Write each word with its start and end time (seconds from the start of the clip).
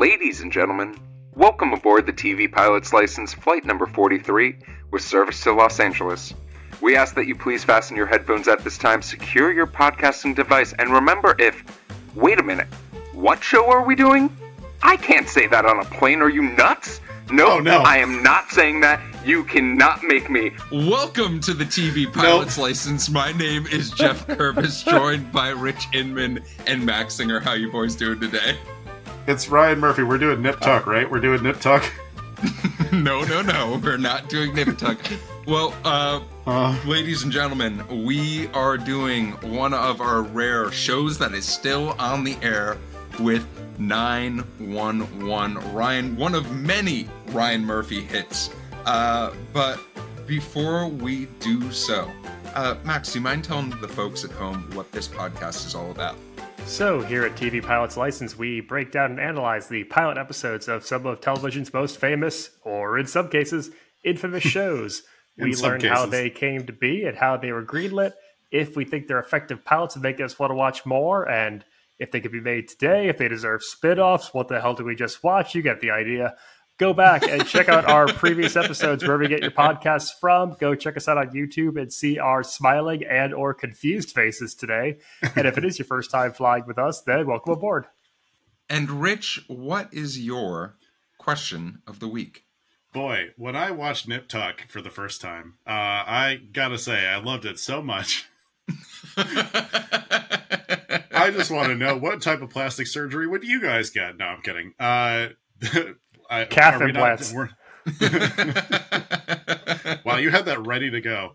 Ladies 0.00 0.40
and 0.40 0.50
gentlemen, 0.50 0.96
welcome 1.34 1.74
aboard 1.74 2.06
the 2.06 2.12
TV 2.14 2.50
Pilot's 2.50 2.90
License 2.94 3.34
Flight 3.34 3.66
Number 3.66 3.84
43 3.84 4.56
with 4.90 5.02
service 5.02 5.42
to 5.42 5.52
Los 5.52 5.78
Angeles. 5.78 6.32
We 6.80 6.96
ask 6.96 7.14
that 7.16 7.26
you 7.26 7.36
please 7.36 7.64
fasten 7.64 7.98
your 7.98 8.06
headphones 8.06 8.48
at 8.48 8.64
this 8.64 8.78
time, 8.78 9.02
secure 9.02 9.52
your 9.52 9.66
podcasting 9.66 10.34
device, 10.34 10.72
and 10.78 10.88
remember 10.90 11.36
if. 11.38 11.62
Wait 12.14 12.40
a 12.40 12.42
minute, 12.42 12.66
what 13.12 13.44
show 13.44 13.70
are 13.70 13.84
we 13.84 13.94
doing? 13.94 14.34
I 14.82 14.96
can't 14.96 15.28
say 15.28 15.46
that 15.48 15.66
on 15.66 15.80
a 15.80 15.84
plane, 15.84 16.22
are 16.22 16.30
you 16.30 16.40
nuts? 16.40 17.02
No, 17.30 17.56
Oh, 17.56 17.58
no. 17.58 17.80
I 17.80 17.98
am 17.98 18.22
not 18.22 18.48
saying 18.48 18.80
that. 18.80 19.00
You 19.22 19.44
cannot 19.44 20.02
make 20.02 20.30
me. 20.30 20.52
Welcome 20.72 21.40
to 21.40 21.52
the 21.52 21.64
TV 21.66 22.10
Pilot's 22.10 22.56
License. 22.56 23.10
My 23.10 23.32
name 23.32 23.66
is 23.66 23.90
Geoff 23.90 24.26
Kerbis, 24.26 24.82
joined 24.90 25.30
by 25.30 25.50
Rich 25.50 25.88
Inman 25.92 26.42
and 26.66 26.86
Max 26.86 27.16
Singer. 27.16 27.38
How 27.38 27.52
you 27.52 27.70
boys 27.70 27.94
doing 27.94 28.18
today? 28.18 28.56
It's 29.26 29.48
Ryan 29.48 29.78
Murphy. 29.78 30.02
We're 30.02 30.18
doing 30.18 30.42
Nip 30.42 30.60
Tuck, 30.60 30.86
right? 30.86 31.08
We're 31.10 31.20
doing 31.20 31.42
Nip 31.42 31.60
Tuck. 31.60 31.84
no, 32.92 33.22
no, 33.24 33.42
no. 33.42 33.80
We're 33.82 33.96
not 33.96 34.28
doing 34.28 34.54
Nip 34.54 34.76
Tuck. 34.78 34.98
Well, 35.46 35.74
uh, 35.84 36.20
Uh, 36.46 36.76
ladies 36.84 37.22
and 37.22 37.30
gentlemen, 37.30 37.84
we 38.04 38.48
are 38.48 38.76
doing 38.76 39.32
one 39.42 39.72
of 39.72 40.00
our 40.00 40.22
rare 40.22 40.72
shows 40.72 41.18
that 41.18 41.32
is 41.32 41.44
still 41.44 41.90
on 41.98 42.24
the 42.24 42.36
air 42.42 42.76
with 43.20 43.46
911. 43.78 45.74
Ryan, 45.74 46.16
one 46.16 46.34
of 46.34 46.50
many 46.52 47.08
Ryan 47.28 47.64
Murphy 47.64 48.00
hits. 48.00 48.50
Uh, 48.84 49.32
but 49.52 49.78
before 50.26 50.88
we 50.88 51.26
do 51.38 51.70
so, 51.70 52.10
uh, 52.54 52.74
Max, 52.84 53.12
do 53.12 53.18
you 53.20 53.22
mind 53.22 53.44
telling 53.44 53.70
the 53.80 53.88
folks 53.88 54.24
at 54.24 54.32
home 54.32 54.68
what 54.74 54.90
this 54.90 55.06
podcast 55.06 55.66
is 55.66 55.74
all 55.74 55.90
about? 55.92 56.16
So, 56.66 57.00
here 57.02 57.24
at 57.24 57.34
TV 57.34 57.62
Pilot's 57.62 57.96
License, 57.96 58.38
we 58.38 58.60
break 58.60 58.92
down 58.92 59.10
and 59.12 59.20
analyze 59.20 59.68
the 59.68 59.84
pilot 59.84 60.18
episodes 60.18 60.68
of 60.68 60.86
some 60.86 61.04
of 61.04 61.20
television's 61.20 61.72
most 61.74 61.98
famous, 61.98 62.50
or 62.62 62.98
in 62.98 63.06
some 63.06 63.28
cases, 63.28 63.70
infamous 64.04 64.42
shows. 64.44 65.02
In 65.36 65.44
we 65.44 65.54
learn 65.56 65.80
how 65.80 66.06
they 66.06 66.30
came 66.30 66.66
to 66.66 66.72
be 66.72 67.04
and 67.04 67.16
how 67.16 67.36
they 67.36 67.52
were 67.52 67.64
greenlit, 67.64 68.12
if 68.50 68.76
we 68.76 68.84
think 68.84 69.06
they're 69.06 69.20
effective 69.20 69.64
pilots 69.64 69.94
and 69.94 70.02
make 70.02 70.20
us 70.20 70.38
want 70.38 70.50
to 70.50 70.54
watch 70.54 70.86
more, 70.86 71.28
and 71.28 71.64
if 71.98 72.10
they 72.10 72.20
could 72.20 72.32
be 72.32 72.40
made 72.40 72.68
today, 72.68 73.08
if 73.08 73.18
they 73.18 73.28
deserve 73.28 73.62
spin 73.62 73.98
offs, 73.98 74.32
what 74.32 74.48
the 74.48 74.60
hell 74.60 74.74
did 74.74 74.86
we 74.86 74.94
just 74.94 75.22
watch? 75.22 75.54
You 75.54 75.62
get 75.62 75.80
the 75.80 75.90
idea. 75.90 76.34
Go 76.80 76.94
back 76.94 77.28
and 77.28 77.46
check 77.46 77.68
out 77.68 77.84
our 77.84 78.06
previous 78.06 78.56
episodes 78.56 79.02
wherever 79.02 79.22
you 79.22 79.28
get 79.28 79.42
your 79.42 79.50
podcasts 79.50 80.12
from. 80.18 80.56
Go 80.58 80.74
check 80.74 80.96
us 80.96 81.08
out 81.08 81.18
on 81.18 81.28
YouTube 81.28 81.78
and 81.78 81.92
see 81.92 82.18
our 82.18 82.42
smiling 82.42 83.04
and 83.04 83.34
or 83.34 83.52
confused 83.52 84.12
faces 84.12 84.54
today. 84.54 84.96
And 85.36 85.46
if 85.46 85.58
it 85.58 85.64
is 85.66 85.78
your 85.78 85.84
first 85.84 86.10
time 86.10 86.32
flying 86.32 86.64
with 86.66 86.78
us, 86.78 87.02
then 87.02 87.26
welcome 87.26 87.52
aboard. 87.52 87.84
And 88.70 89.02
Rich, 89.02 89.44
what 89.46 89.92
is 89.92 90.18
your 90.24 90.78
question 91.18 91.82
of 91.86 92.00
the 92.00 92.08
week? 92.08 92.44
boy, 92.94 93.30
when 93.36 93.54
I 93.54 93.70
watched 93.70 94.08
Nip 94.08 94.26
Tuck 94.26 94.66
for 94.68 94.80
the 94.80 94.90
first 94.90 95.20
time, 95.20 95.58
uh, 95.66 95.70
I 95.70 96.40
gotta 96.52 96.78
say 96.78 97.06
I 97.06 97.20
loved 97.20 97.44
it 97.44 97.58
so 97.58 97.82
much. 97.82 98.26
I 101.12 101.30
just 101.30 101.50
want 101.50 101.68
to 101.68 101.74
know 101.74 101.96
what 101.98 102.22
type 102.22 102.40
of 102.40 102.50
plastic 102.50 102.86
surgery 102.86 103.26
would 103.26 103.44
you 103.44 103.60
guys 103.60 103.90
get? 103.90 104.16
No, 104.16 104.24
I'm 104.24 104.40
kidding. 104.42 104.72
Uh, 104.80 105.28
I, 106.30 106.46
Calf 106.46 106.80
are 106.80 106.86
we 106.86 106.92
not- 106.92 107.20
implants. 107.20 107.34
wow, 110.04 110.16
you 110.16 110.30
had 110.30 110.46
that 110.46 110.64
ready 110.66 110.90
to 110.90 111.00
go. 111.00 111.32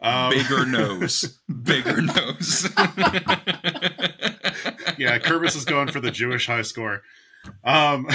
Um, 0.00 0.30
Bigger 0.30 0.66
nose. 0.66 1.40
Bigger 1.62 2.00
nose. 2.02 2.68
yeah, 4.96 5.18
Kerbis 5.18 5.56
is 5.56 5.64
going 5.64 5.88
for 5.88 6.00
the 6.00 6.10
Jewish 6.10 6.46
high 6.46 6.62
score. 6.62 7.02
Um, 7.64 8.08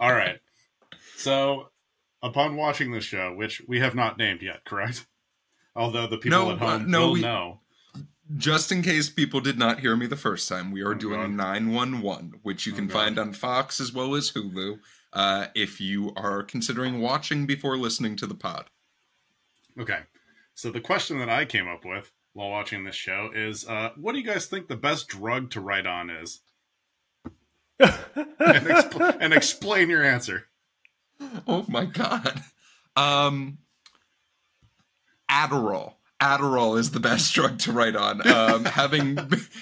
all 0.00 0.12
right. 0.12 0.38
So, 1.16 1.68
upon 2.22 2.56
watching 2.56 2.92
this 2.92 3.04
show, 3.04 3.34
which 3.34 3.62
we 3.66 3.80
have 3.80 3.94
not 3.94 4.18
named 4.18 4.42
yet, 4.42 4.64
correct? 4.64 5.06
Although 5.76 6.06
the 6.08 6.18
people 6.18 6.38
No, 6.46 6.50
at 6.52 6.58
home 6.58 6.68
uh, 6.68 6.78
no, 6.78 7.06
will 7.06 7.12
we- 7.14 7.20
know. 7.22 7.60
Just 8.36 8.70
in 8.70 8.82
case 8.82 9.08
people 9.08 9.40
did 9.40 9.58
not 9.58 9.80
hear 9.80 9.96
me 9.96 10.06
the 10.06 10.14
first 10.14 10.50
time, 10.50 10.70
we 10.70 10.82
are 10.82 10.90
Oh, 10.90 10.94
doing 10.94 11.18
God. 11.20 11.30
911, 11.30 12.40
which 12.42 12.66
you 12.66 12.74
Oh, 12.74 12.76
can 12.76 12.86
God. 12.86 12.92
find 12.92 13.18
on 13.18 13.32
Fox 13.32 13.80
as 13.80 13.94
well 13.94 14.14
as 14.14 14.30
Hulu 14.32 14.78
uh, 15.12 15.46
if 15.54 15.80
you 15.80 16.12
are 16.16 16.42
considering 16.42 17.00
watching 17.00 17.46
before 17.46 17.76
listening 17.76 18.16
to 18.16 18.26
the 18.26 18.34
pod. 18.34 18.66
Okay. 19.78 20.00
So 20.54 20.70
the 20.70 20.80
question 20.80 21.18
that 21.20 21.28
I 21.28 21.44
came 21.44 21.68
up 21.68 21.84
with 21.84 22.12
while 22.32 22.50
watching 22.50 22.84
this 22.84 22.96
show 22.96 23.30
is, 23.34 23.66
uh, 23.66 23.90
what 23.96 24.12
do 24.12 24.18
you 24.18 24.26
guys 24.26 24.46
think 24.46 24.68
the 24.68 24.76
best 24.76 25.08
drug 25.08 25.50
to 25.52 25.60
write 25.60 25.86
on 25.86 26.10
is? 26.10 26.40
and, 27.80 28.66
expl- 28.66 29.16
and 29.20 29.32
explain 29.32 29.88
your 29.88 30.02
answer. 30.02 30.46
Oh 31.46 31.64
my 31.68 31.84
god. 31.84 32.42
Um 32.96 33.58
Adderall. 35.30 35.94
Adderall 36.20 36.78
is 36.78 36.90
the 36.90 37.00
best 37.00 37.32
drug 37.34 37.58
to 37.60 37.72
write 37.72 37.96
on. 37.96 38.26
Um, 38.26 38.64
having 38.64 39.18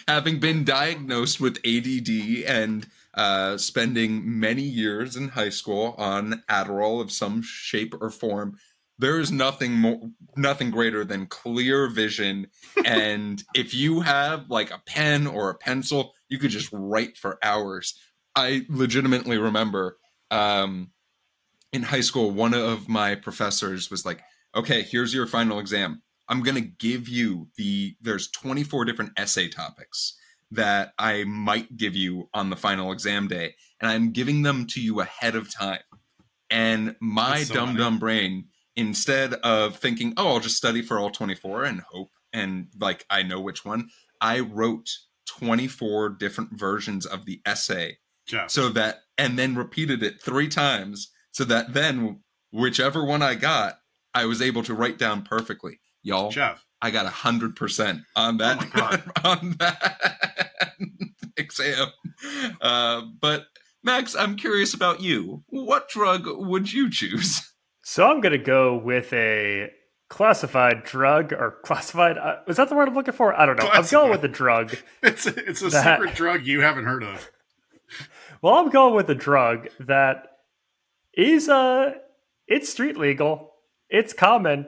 having 0.08 0.40
been 0.40 0.64
diagnosed 0.64 1.40
with 1.40 1.58
ADD 1.58 2.44
and 2.46 2.86
uh, 3.16 3.56
spending 3.56 4.38
many 4.38 4.62
years 4.62 5.16
in 5.16 5.28
high 5.28 5.48
school 5.48 5.94
on 5.96 6.42
Adderall 6.50 7.00
of 7.00 7.10
some 7.10 7.42
shape 7.42 7.94
or 8.00 8.10
form, 8.10 8.58
there 8.98 9.18
is 9.18 9.32
nothing 9.32 9.72
more, 9.72 10.00
nothing 10.36 10.70
greater 10.70 11.04
than 11.04 11.26
clear 11.26 11.88
vision. 11.88 12.48
And 12.84 13.42
if 13.54 13.74
you 13.74 14.00
have 14.02 14.48
like 14.48 14.70
a 14.70 14.82
pen 14.86 15.26
or 15.26 15.50
a 15.50 15.54
pencil, 15.54 16.12
you 16.28 16.38
could 16.38 16.50
just 16.50 16.68
write 16.72 17.16
for 17.16 17.38
hours. 17.42 17.98
I 18.36 18.64
legitimately 18.68 19.38
remember 19.38 19.96
um, 20.30 20.90
in 21.72 21.82
high 21.82 22.00
school, 22.00 22.30
one 22.30 22.54
of 22.54 22.88
my 22.88 23.14
professors 23.14 23.90
was 23.90 24.04
like, 24.04 24.22
"Okay, 24.54 24.82
here's 24.82 25.12
your 25.12 25.26
final 25.26 25.58
exam. 25.58 26.02
I'm 26.28 26.42
going 26.42 26.56
to 26.56 26.60
give 26.60 27.08
you 27.08 27.48
the 27.56 27.96
there's 28.00 28.30
24 28.30 28.84
different 28.84 29.12
essay 29.16 29.48
topics 29.48 30.16
that 30.52 30.92
I 30.98 31.24
might 31.24 31.76
give 31.76 31.96
you 31.96 32.28
on 32.32 32.50
the 32.50 32.56
final 32.56 32.92
exam 32.92 33.28
day, 33.28 33.54
and 33.80 33.90
I'm 33.90 34.12
giving 34.12 34.42
them 34.42 34.66
to 34.68 34.80
you 34.80 35.00
ahead 35.00 35.34
of 35.34 35.52
time." 35.52 35.80
And 36.50 36.96
my 37.00 37.42
so 37.42 37.54
dumb 37.54 37.68
funny. 37.68 37.78
dumb 37.78 37.98
brain, 37.98 38.48
instead 38.76 39.34
of 39.34 39.78
thinking, 39.78 40.14
"Oh, 40.16 40.28
I'll 40.28 40.40
just 40.40 40.56
study 40.56 40.82
for 40.82 40.98
all 40.98 41.10
24 41.10 41.64
and 41.64 41.80
hope," 41.80 42.10
and 42.32 42.68
like 42.78 43.04
I 43.10 43.22
know 43.22 43.40
which 43.40 43.64
one, 43.64 43.90
I 44.20 44.40
wrote 44.40 44.88
24 45.26 46.10
different 46.10 46.58
versions 46.58 47.04
of 47.06 47.24
the 47.24 47.40
essay 47.44 47.98
Geoff. 48.26 48.50
so 48.50 48.68
that 48.70 49.00
and 49.18 49.38
then 49.38 49.54
repeated 49.54 50.02
it 50.02 50.20
three 50.22 50.48
times 50.48 51.10
so 51.32 51.44
that 51.44 51.74
then 51.74 52.20
whichever 52.52 53.04
one 53.04 53.22
i 53.22 53.34
got 53.34 53.78
i 54.14 54.24
was 54.24 54.40
able 54.40 54.62
to 54.62 54.74
write 54.74 54.98
down 54.98 55.22
perfectly 55.22 55.78
y'all 56.02 56.30
Geoff. 56.30 56.64
I 56.82 56.90
got 56.90 57.06
a 57.06 57.10
hundred 57.10 57.56
percent 57.56 58.02
on 58.14 58.36
that 58.38 58.64
Oh 58.74 59.02
on 59.30 59.56
that 59.58 60.72
exam 61.36 61.88
uh, 62.60 63.02
but 63.20 63.46
max 63.82 64.14
i'm 64.16 64.36
curious 64.36 64.74
about 64.74 65.00
you 65.00 65.44
what 65.48 65.88
drug 65.88 66.26
would 66.26 66.72
you 66.72 66.90
choose 66.90 67.52
So, 67.82 68.04
I'm 68.04 68.20
going 68.20 68.32
to 68.32 68.44
go 68.44 68.76
with 68.76 69.12
a 69.12 69.70
classified 70.08 70.82
drug 70.82 71.32
or 71.32 71.58
classified. 71.64 72.18
Uh, 72.18 72.38
is 72.48 72.56
that 72.56 72.68
the 72.68 72.74
word 72.74 72.88
I'm 72.88 72.94
looking 72.94 73.14
for? 73.14 73.32
I 73.32 73.46
don't 73.46 73.56
know. 73.56 73.64
I'm 73.66 73.70
Classified. 73.84 73.90
going 74.00 74.10
with 74.10 74.24
a 74.24 74.28
drug. 74.28 74.76
It's 75.04 75.24
a, 75.26 75.48
it's 75.48 75.62
a 75.62 75.68
That- 75.68 75.98
secret 76.00 76.16
drug 76.16 76.44
you 76.46 76.62
haven't 76.62 76.84
heard 76.86 77.04
of. 77.04 77.30
Well, 78.42 78.54
I'm 78.54 78.70
going 78.70 78.94
with 78.96 79.08
a 79.08 79.14
drug 79.14 79.68
that 79.78 80.26
is 81.14 81.48
uh 81.48 81.92
it's 82.48 82.68
street 82.68 82.96
legal, 82.96 83.52
it's 83.88 84.12
common, 84.12 84.66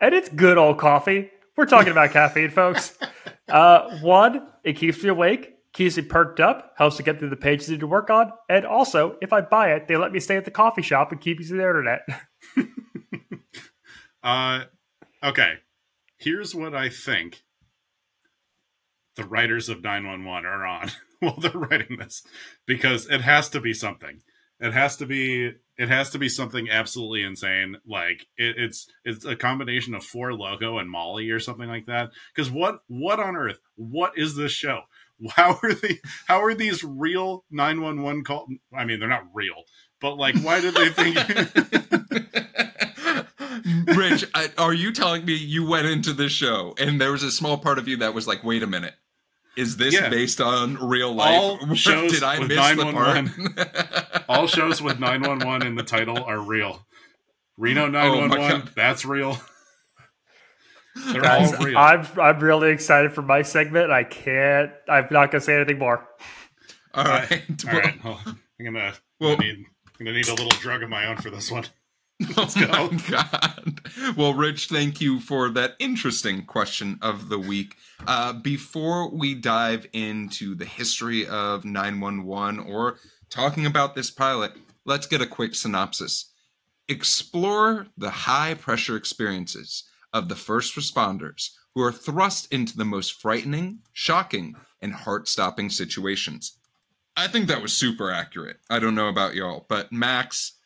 and 0.00 0.14
it's 0.14 0.28
good 0.28 0.58
old 0.58 0.78
coffee. 0.78 1.30
We're 1.56 1.66
talking 1.66 1.92
about 1.92 2.12
caffeine, 2.12 2.50
folks. 2.50 2.96
Uh, 3.48 3.98
one, 4.00 4.46
it 4.62 4.74
keeps 4.74 5.02
me 5.02 5.08
awake, 5.08 5.54
keeps 5.72 5.96
me 5.96 6.02
perked 6.02 6.38
up, 6.38 6.74
helps 6.76 6.98
to 6.98 7.02
get 7.02 7.18
through 7.18 7.30
the 7.30 7.34
pages 7.34 7.70
I 7.70 7.72
need 7.72 7.80
to 7.80 7.86
work 7.86 8.10
on, 8.10 8.30
and 8.50 8.66
also, 8.66 9.16
if 9.22 9.32
I 9.32 9.40
buy 9.40 9.72
it, 9.72 9.88
they 9.88 9.96
let 9.96 10.12
me 10.12 10.20
stay 10.20 10.36
at 10.36 10.44
the 10.44 10.50
coffee 10.50 10.82
shop 10.82 11.12
and 11.12 11.18
keep 11.18 11.38
using 11.38 11.56
the 11.56 11.62
internet. 11.62 12.00
Uh, 14.22 14.64
okay. 15.22 15.54
Here's 16.18 16.54
what 16.54 16.74
I 16.74 16.88
think 16.88 17.44
the 19.16 19.24
writers 19.24 19.68
of 19.68 19.82
911 19.82 20.44
are 20.44 20.66
on 20.66 20.90
while 21.20 21.38
they're 21.38 21.50
writing 21.52 21.96
this 21.98 22.22
because 22.66 23.08
it 23.08 23.20
has 23.22 23.48
to 23.50 23.60
be 23.60 23.72
something. 23.72 24.20
It 24.60 24.72
has 24.72 24.96
to 24.96 25.06
be 25.06 25.52
it 25.76 25.88
has 25.88 26.10
to 26.10 26.18
be 26.18 26.28
something 26.28 26.68
absolutely 26.68 27.22
insane. 27.22 27.76
Like 27.86 28.26
it, 28.36 28.56
it's 28.58 28.88
it's 29.04 29.24
a 29.24 29.36
combination 29.36 29.94
of 29.94 30.04
Four 30.04 30.30
Loko 30.30 30.80
and 30.80 30.90
Molly 30.90 31.30
or 31.30 31.38
something 31.38 31.68
like 31.68 31.86
that. 31.86 32.10
Because 32.34 32.50
what 32.50 32.80
what 32.88 33.20
on 33.20 33.36
earth? 33.36 33.60
What 33.76 34.12
is 34.16 34.36
this 34.36 34.52
show? 34.52 34.80
How 35.30 35.58
are 35.62 35.74
they? 35.74 36.00
How 36.26 36.42
are 36.42 36.54
these 36.54 36.84
real 36.84 37.44
911 37.50 38.24
call? 38.24 38.46
I 38.76 38.84
mean, 38.84 39.00
they're 39.00 39.08
not 39.08 39.26
real, 39.32 39.64
but 40.00 40.16
like, 40.16 40.36
why 40.42 40.60
did 40.60 40.74
they 40.74 40.88
think? 40.90 41.16
Rich, 43.96 44.24
I, 44.34 44.50
are 44.58 44.72
you 44.72 44.92
telling 44.92 45.24
me 45.24 45.34
you 45.34 45.66
went 45.66 45.86
into 45.86 46.12
this 46.12 46.32
show 46.32 46.74
and 46.78 47.00
there 47.00 47.12
was 47.12 47.22
a 47.22 47.30
small 47.30 47.58
part 47.58 47.78
of 47.78 47.88
you 47.88 47.96
that 47.98 48.14
was 48.14 48.26
like, 48.26 48.44
wait 48.44 48.62
a 48.62 48.66
minute, 48.66 48.94
Is 49.58 49.76
this 49.76 49.94
Yeah. 49.94 50.08
based 50.08 50.40
on 50.40 50.76
real 50.76 51.12
life? 51.12 51.36
All 51.38 51.74
shows 51.74 52.12
Did 52.12 52.22
I 52.22 52.38
with 52.38 52.48
miss 52.48 52.76
the 52.76 52.92
part? 52.92 54.24
All 54.28 54.46
shows 54.46 54.80
with 54.80 55.00
911 55.00 55.66
in 55.66 55.74
the 55.74 55.82
title 55.82 56.22
are 56.22 56.38
real. 56.40 56.86
Reno 57.56 57.86
Oh 57.86 57.90
911, 57.90 58.60
God. 58.60 58.70
that's 58.76 59.04
real. 59.04 59.36
They're 61.12 61.22
Guys, 61.22 61.52
all 61.54 61.64
real. 61.64 61.78
I'm 61.78 62.06
I'm 62.20 62.38
really 62.40 62.70
excited 62.70 63.12
for 63.12 63.22
my 63.22 63.42
segment. 63.42 63.90
I 63.90 64.04
can't. 64.04 64.70
I'm 64.88 65.06
not 65.10 65.30
gonna 65.30 65.40
say 65.40 65.54
anything 65.56 65.78
more. 65.78 66.04
All 66.94 67.04
right. 67.04 67.30
All 67.32 67.72
well, 67.72 67.80
right. 67.80 68.04
Well, 68.04 68.20
I'm 68.24 68.64
gonna, 68.64 68.94
Well- 69.20 69.32
I'm 69.32 69.36
gonna 69.38 69.52
need 69.52 69.66
I'm 70.00 70.06
gonna 70.06 70.16
need 70.16 70.28
a 70.28 70.34
little 70.34 70.50
drug 70.60 70.82
of 70.82 70.88
my 70.90 71.06
own 71.06 71.16
for 71.16 71.30
this 71.30 71.50
one. 71.50 71.64
Let's 72.36 72.54
go. 72.54 72.66
Oh 72.72 72.90
my 72.90 73.02
God. 73.08 73.80
Well, 74.16 74.34
Rich, 74.34 74.68
thank 74.68 75.00
you 75.00 75.20
for 75.20 75.50
that 75.50 75.76
interesting 75.78 76.44
question 76.46 76.98
of 77.00 77.28
the 77.28 77.38
week. 77.38 77.76
Uh, 78.06 78.32
before 78.32 79.08
we 79.10 79.34
dive 79.34 79.86
into 79.92 80.56
the 80.56 80.64
history 80.64 81.26
of 81.28 81.64
911 81.64 82.58
or 82.60 82.98
talking 83.30 83.66
about 83.66 83.94
this 83.94 84.10
pilot, 84.10 84.52
let's 84.84 85.06
get 85.06 85.22
a 85.22 85.26
quick 85.26 85.54
synopsis. 85.54 86.32
Explore 86.88 87.86
the 87.96 88.10
high 88.10 88.54
pressure 88.54 88.96
experiences 88.96 89.84
of 90.12 90.28
the 90.28 90.36
first 90.36 90.74
responders 90.74 91.50
who 91.74 91.82
are 91.82 91.92
thrust 91.92 92.52
into 92.52 92.76
the 92.76 92.84
most 92.84 93.20
frightening, 93.20 93.78
shocking, 93.92 94.56
and 94.80 94.92
heart 94.92 95.28
stopping 95.28 95.70
situations. 95.70 96.58
I 97.16 97.28
think 97.28 97.46
that 97.46 97.62
was 97.62 97.72
super 97.72 98.10
accurate. 98.10 98.56
I 98.70 98.78
don't 98.80 98.94
know 98.94 99.08
about 99.08 99.34
y'all, 99.34 99.66
but 99.68 99.92
Max, 99.92 100.57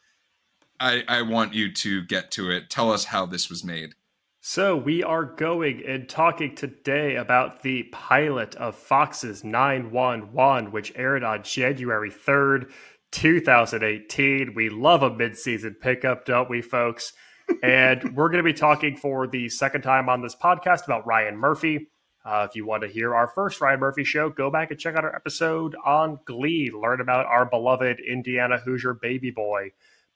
I, 0.82 1.04
I 1.06 1.22
want 1.22 1.54
you 1.54 1.72
to 1.72 2.02
get 2.02 2.32
to 2.32 2.50
it. 2.50 2.68
Tell 2.68 2.90
us 2.90 3.04
how 3.04 3.24
this 3.24 3.48
was 3.48 3.62
made. 3.62 3.94
So 4.40 4.76
we 4.76 5.04
are 5.04 5.24
going 5.24 5.84
and 5.86 6.08
talking 6.08 6.56
today 6.56 7.14
about 7.14 7.62
the 7.62 7.84
pilot 7.92 8.56
of 8.56 8.74
Fox's 8.74 9.44
911, 9.44 10.72
which 10.72 10.92
aired 10.96 11.22
on 11.22 11.44
January 11.44 12.10
3rd, 12.10 12.72
2018. 13.12 14.54
We 14.54 14.70
love 14.70 15.04
a 15.04 15.14
mid-season 15.14 15.76
pickup, 15.80 16.24
don't 16.24 16.50
we, 16.50 16.60
folks? 16.60 17.12
and 17.62 18.16
we're 18.16 18.28
going 18.28 18.44
to 18.44 18.52
be 18.52 18.52
talking 18.52 18.96
for 18.96 19.28
the 19.28 19.48
second 19.48 19.82
time 19.82 20.08
on 20.08 20.20
this 20.20 20.34
podcast 20.34 20.84
about 20.84 21.06
Ryan 21.06 21.36
Murphy. 21.36 21.86
Uh, 22.24 22.46
if 22.48 22.56
you 22.56 22.66
want 22.66 22.82
to 22.82 22.88
hear 22.88 23.14
our 23.14 23.28
first 23.28 23.60
Ryan 23.60 23.78
Murphy 23.78 24.02
show, 24.02 24.30
go 24.30 24.50
back 24.50 24.72
and 24.72 24.80
check 24.80 24.96
out 24.96 25.04
our 25.04 25.14
episode 25.14 25.76
on 25.84 26.18
Glee. 26.24 26.72
Learn 26.74 27.00
about 27.00 27.26
our 27.26 27.44
beloved 27.44 28.00
Indiana 28.00 28.58
Hoosier 28.58 28.94
baby 28.94 29.30
boy. 29.30 29.70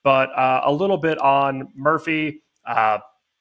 But 0.06 0.31
uh, 0.38 0.61
a 0.62 0.73
little 0.73 0.99
bit 0.99 1.19
on 1.19 1.73
Murphy. 1.75 2.44
Uh, 2.64 2.99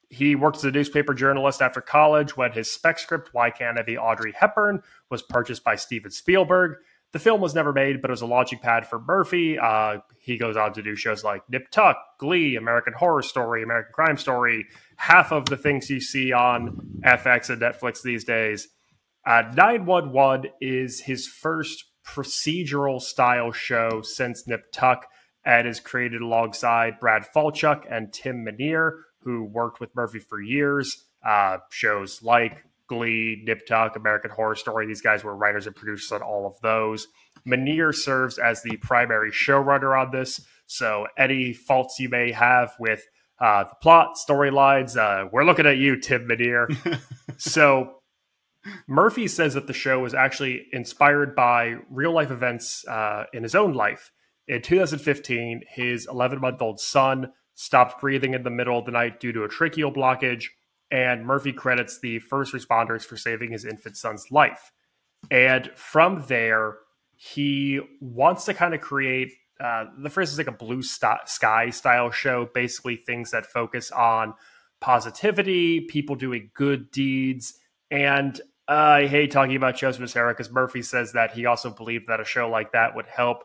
he 0.10 0.34
worked 0.34 0.58
as 0.58 0.64
a 0.64 0.72
newspaper 0.72 1.14
journalist 1.14 1.62
after 1.62 1.80
college 1.80 2.36
when 2.36 2.54
his 2.54 2.72
spec 2.72 2.98
script, 2.98 3.30
Why 3.34 3.52
Can't 3.52 3.78
I 3.78 3.84
Be 3.84 4.00
Audrey 4.00 4.32
Hepburn, 4.32 4.82
was 5.12 5.22
purchased 5.22 5.64
by 5.64 5.76
Steven 5.76 6.10
Spielberg. 6.10 6.78
The 7.14 7.20
film 7.20 7.40
was 7.40 7.54
never 7.54 7.72
made, 7.72 8.02
but 8.02 8.10
it 8.10 8.14
was 8.14 8.24
a 8.24 8.26
launching 8.26 8.58
pad 8.58 8.88
for 8.88 9.00
Murphy. 9.00 9.60
Uh, 9.60 10.00
he 10.18 10.40
goes 10.40 10.58
on 10.58 10.74
to 10.74 10.82
do 10.82 10.96
shows 10.96 11.24
like 11.24 11.48
Nip 11.52 11.70
Tuck, 11.70 11.98
Glee, 12.18 12.56
American 12.56 12.94
Horror 12.94 13.22
Story, 13.22 13.62
American 13.62 13.94
Crime 13.94 14.18
Story, 14.18 14.66
half 14.96 15.32
of 15.32 15.46
the 15.46 15.58
things 15.58 15.88
you 15.92 16.00
see 16.00 16.34
on 16.34 17.00
FX 17.06 17.52
and 17.52 17.62
Netflix 17.62 18.02
these 18.02 18.24
days. 18.24 18.70
Uh, 19.24 19.44
911 19.56 20.50
is 20.62 21.02
his 21.02 21.28
first 21.28 21.86
procedural 22.04 23.00
style 23.00 23.52
show 23.52 24.02
since 24.02 24.48
Nip 24.48 24.72
Tuck 24.74 25.06
and 25.46 25.68
is 25.68 25.80
created 25.80 26.22
alongside 26.22 27.00
Brad 27.00 27.26
Falchuk 27.34 27.84
and 27.90 28.12
Tim 28.12 28.44
Minear, 28.44 29.02
who 29.22 29.44
worked 29.44 29.80
with 29.80 29.96
Murphy 29.96 30.20
for 30.20 30.42
years. 30.42 31.06
Uh, 31.26 31.58
shows 31.72 32.22
like 32.22 32.64
Glee, 32.88 33.42
Nip 33.46 33.66
Tuck, 33.66 33.96
American 33.96 34.32
Horror 34.32 34.56
Story. 34.56 34.86
These 34.86 35.02
guys 35.02 35.24
were 35.24 35.36
writers 35.36 35.66
and 35.68 35.76
producers 35.76 36.12
on 36.12 36.22
all 36.22 36.46
of 36.46 36.60
those. 36.62 37.08
Minear 37.46 37.94
serves 37.94 38.38
as 38.38 38.62
the 38.64 38.78
primary 38.78 39.32
showrunner 39.32 40.00
on 40.00 40.12
this. 40.12 40.42
So 40.68 41.08
any 41.18 41.54
faults 41.54 42.00
you 42.00 42.10
may 42.10 42.32
have 42.32 42.74
with 42.80 43.04
uh, 43.40 43.66
the 43.66 43.76
plot, 43.82 44.18
storylines, 44.18 44.98
uh, 44.98 45.30
we're 45.32 45.46
looking 45.46 45.66
at 45.66 45.78
you, 45.78 46.00
Tim 46.00 46.28
Minear. 46.28 46.68
so 47.38 48.02
Murphy 48.88 49.28
says 49.28 49.54
that 49.54 49.68
the 49.68 49.74
show 49.74 50.00
was 50.00 50.14
actually 50.14 50.68
inspired 50.72 51.36
by 51.36 51.76
real 51.90 52.14
life 52.14 52.32
events 52.32 52.86
uh, 52.88 53.26
in 53.34 53.44
his 53.44 53.56
own 53.56 53.74
life. 53.74 54.12
In 54.48 54.62
2015, 54.62 55.64
his 55.68 56.08
11 56.08 56.40
month 56.40 56.62
old 56.62 56.80
son 56.80 57.32
stopped 57.56 58.00
breathing 58.02 58.34
in 58.34 58.44
the 58.44 58.50
middle 58.50 58.78
of 58.78 58.86
the 58.86 58.92
night 58.92 59.20
due 59.20 59.32
to 59.32 59.44
a 59.44 59.50
tracheal 59.50 59.96
blockage, 59.96 60.46
and 60.92 61.26
Murphy 61.26 61.52
credits 61.52 62.00
the 62.00 62.20
first 62.20 62.54
responders 62.54 63.04
for 63.04 63.18
saving 63.18 63.52
his 63.52 63.66
infant 63.66 63.98
son's 63.98 64.30
life. 64.30 64.72
And 65.32 65.72
from 65.76 66.26
there, 66.28 66.78
he 67.16 67.80
wants 68.00 68.46
to 68.46 68.54
kind 68.54 68.74
of 68.74 68.82
create 68.82 69.32
uh, 69.60 69.86
the 69.98 70.10
first 70.10 70.34
is 70.34 70.38
like 70.38 70.48
a 70.48 70.52
blue 70.52 70.82
st- 70.82 71.28
sky 71.28 71.70
style 71.70 72.12
show, 72.12 72.50
basically 72.54 72.98
things 72.98 73.32
that 73.32 73.46
focus 73.46 73.90
on 73.90 74.34
positivity, 74.82 75.80
people 75.80 76.16
doing 76.16 76.52
good 76.54 76.92
deeds, 76.92 77.54
and 77.90 78.40
uh, 78.68 78.74
I 78.74 79.08
hate 79.08 79.32
talking 79.32 79.56
about 79.56 79.76
Joseph 79.76 80.02
Massera 80.02 80.32
because 80.32 80.52
Murphy 80.52 80.82
says 80.82 81.14
that 81.14 81.32
he 81.32 81.46
also 81.46 81.70
believed 81.70 82.08
that 82.08 82.20
a 82.20 82.26
show 82.26 82.50
like 82.50 82.72
that 82.72 82.96
would 82.96 83.06
help 83.06 83.44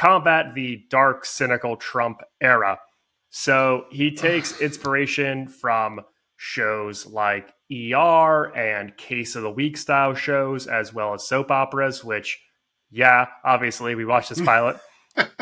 combat 0.00 0.54
the 0.54 0.82
dark, 0.88 1.26
cynical 1.26 1.76
Trump 1.76 2.22
era. 2.40 2.78
So 3.28 3.84
he 3.90 4.10
takes 4.16 4.60
inspiration 4.60 5.46
from 5.46 6.00
shows 6.36 7.06
like 7.06 7.52
ER 7.70 8.56
and 8.56 8.96
Case 8.96 9.36
of 9.36 9.42
the 9.42 9.50
Week 9.50 9.76
style 9.76 10.14
shows, 10.14 10.66
as 10.66 10.94
well 10.94 11.12
as 11.12 11.28
soap 11.28 11.50
operas, 11.50 12.02
which, 12.02 12.40
yeah, 12.90 13.26
obviously 13.44 13.94
we 13.94 14.06
watched 14.06 14.30
this 14.30 14.40
pilot. 14.44 14.78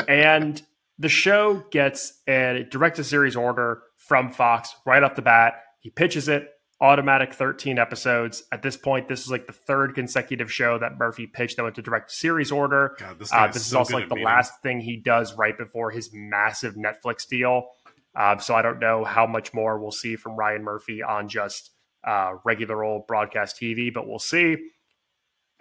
and 0.08 0.60
the 0.99 1.08
show 1.08 1.62
gets 1.70 2.20
a 2.26 2.66
direct 2.69 2.96
to 2.96 3.05
series 3.05 3.37
order 3.37 3.82
from 3.96 4.32
Fox 4.32 4.75
right 4.84 5.05
off 5.05 5.14
the 5.14 5.22
bat. 5.22 5.55
He 5.78 5.90
pitches 5.90 6.28
it, 6.28 6.49
automatic 6.80 7.34
13 7.34 7.78
episodes. 7.78 8.44
At 8.52 8.62
this 8.62 8.76
point, 8.76 9.08
this 9.08 9.22
is 9.22 9.30
like 9.30 9.46
the 9.46 9.52
third 9.52 9.94
consecutive 9.94 10.52
show 10.52 10.78
that 10.78 10.96
Murphy 10.98 11.26
pitched 11.26 11.56
that 11.56 11.64
went 11.64 11.75
to 11.76 11.82
direct 11.82 12.10
series 12.10 12.52
order. 12.52 12.96
God, 12.98 13.19
this 13.19 13.32
Uh, 13.32 13.46
this 13.48 13.56
is 13.56 13.66
so 13.66 13.78
also 13.78 13.94
like 13.94 14.08
the 14.08 14.14
meetings. 14.14 14.26
last 14.26 14.62
thing 14.62 14.80
he 14.80 14.96
does 14.96 15.34
right 15.34 15.56
before 15.58 15.90
his 15.90 16.10
massive 16.12 16.75
Netflix 16.76 17.26
deal. 17.26 17.69
Uh, 18.14 18.38
so 18.38 18.54
I 18.54 18.62
don't 18.62 18.78
know 18.78 19.04
how 19.04 19.26
much 19.26 19.52
more 19.52 19.78
we'll 19.80 19.90
see 19.90 20.16
from 20.16 20.36
Ryan 20.36 20.62
Murphy 20.62 21.02
on 21.02 21.28
just 21.28 21.70
uh, 22.06 22.34
regular 22.44 22.82
old 22.84 23.06
broadcast 23.06 23.60
TV, 23.60 23.92
but 23.92 24.06
we'll 24.08 24.19
see. 24.19 24.56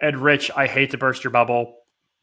And 0.00 0.18
Rich, 0.18 0.50
I 0.56 0.66
hate 0.68 0.90
to 0.92 0.98
burst 0.98 1.24
your 1.24 1.32
bubble, 1.32 1.77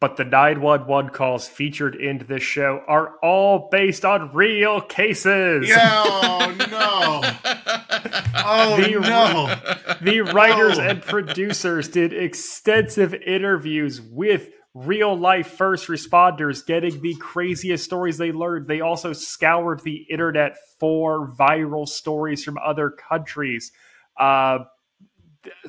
but 0.05 0.17
the 0.17 0.24
911 0.24 1.09
calls 1.09 1.47
featured 1.47 1.95
in 1.95 2.24
this 2.27 2.43
show 2.43 2.79
are 2.88 3.15
all 3.24 3.69
based 3.71 4.05
on 4.05 4.31
real 4.35 4.79
cases. 4.79 5.67
Yeah, 5.67 5.79
oh 6.05 6.55
no. 6.69 7.21
Oh 8.47 8.77
The- 8.79 9.00
no. 9.00 9.95
The 10.01 10.21
writers 10.21 10.77
No. 10.77 10.83
and 10.83 11.01
producers 11.01 11.88
did 11.89 12.13
extensive 12.13 13.15
interviews 13.15 14.00
with 14.00 14.50
real 14.75 15.17
life 15.17 15.47
first 15.47 15.88
responders, 15.88 16.63
getting 16.63 17.01
the 17.01 17.15
craziest 17.15 17.83
stories 17.83 18.19
they 18.19 18.31
learned. 18.31 18.67
They 18.67 18.81
also 18.81 19.12
scoured 19.13 19.81
the 19.83 20.05
internet 20.12 20.55
for 20.79 21.31
viral 21.35 21.88
stories 21.88 22.43
from 22.43 22.59
other 22.63 22.91
countries. 22.91 23.71
Uh, 24.19 24.59
th- 24.59 24.67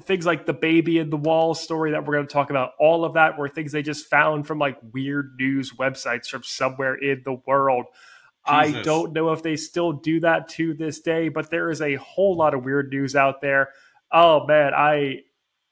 things 0.03 0.27
like 0.27 0.47
the 0.47 0.53
baby 0.53 0.99
in 0.99 1.11
the 1.11 1.17
wall 1.17 1.55
story 1.55 1.93
that 1.93 2.05
we're 2.05 2.15
going 2.15 2.27
to 2.27 2.33
talk 2.33 2.51
about, 2.51 2.73
all 2.79 3.05
of 3.05 3.15
that 3.15 3.39
were 3.39 3.49
things 3.49 3.73
they 3.73 3.83
just 3.83 4.07
found 4.07 4.47
from 4.47 4.59
like 4.59 4.79
weird 4.93 5.35
news 5.39 5.73
websites 5.79 6.29
from 6.29 6.43
somewhere 6.43 6.95
in 6.95 7.23
the 7.25 7.41
world. 7.47 7.87
I 8.49 8.83
don't 8.83 9.13
know 9.13 9.33
if 9.33 9.43
they 9.43 9.57
still 9.57 9.93
do 9.93 10.21
that 10.21 10.49
to 10.51 10.75
this 10.75 11.01
day, 11.01 11.29
but 11.29 11.51
there 11.51 11.69
is 11.71 11.83
a 11.83 11.97
whole 11.97 12.37
lot 12.37 12.55
of 12.55 12.65
weird 12.65 12.91
news 12.91 13.17
out 13.17 13.41
there. 13.41 13.71
Oh 14.13 14.47
man, 14.47 14.73
I 14.73 15.23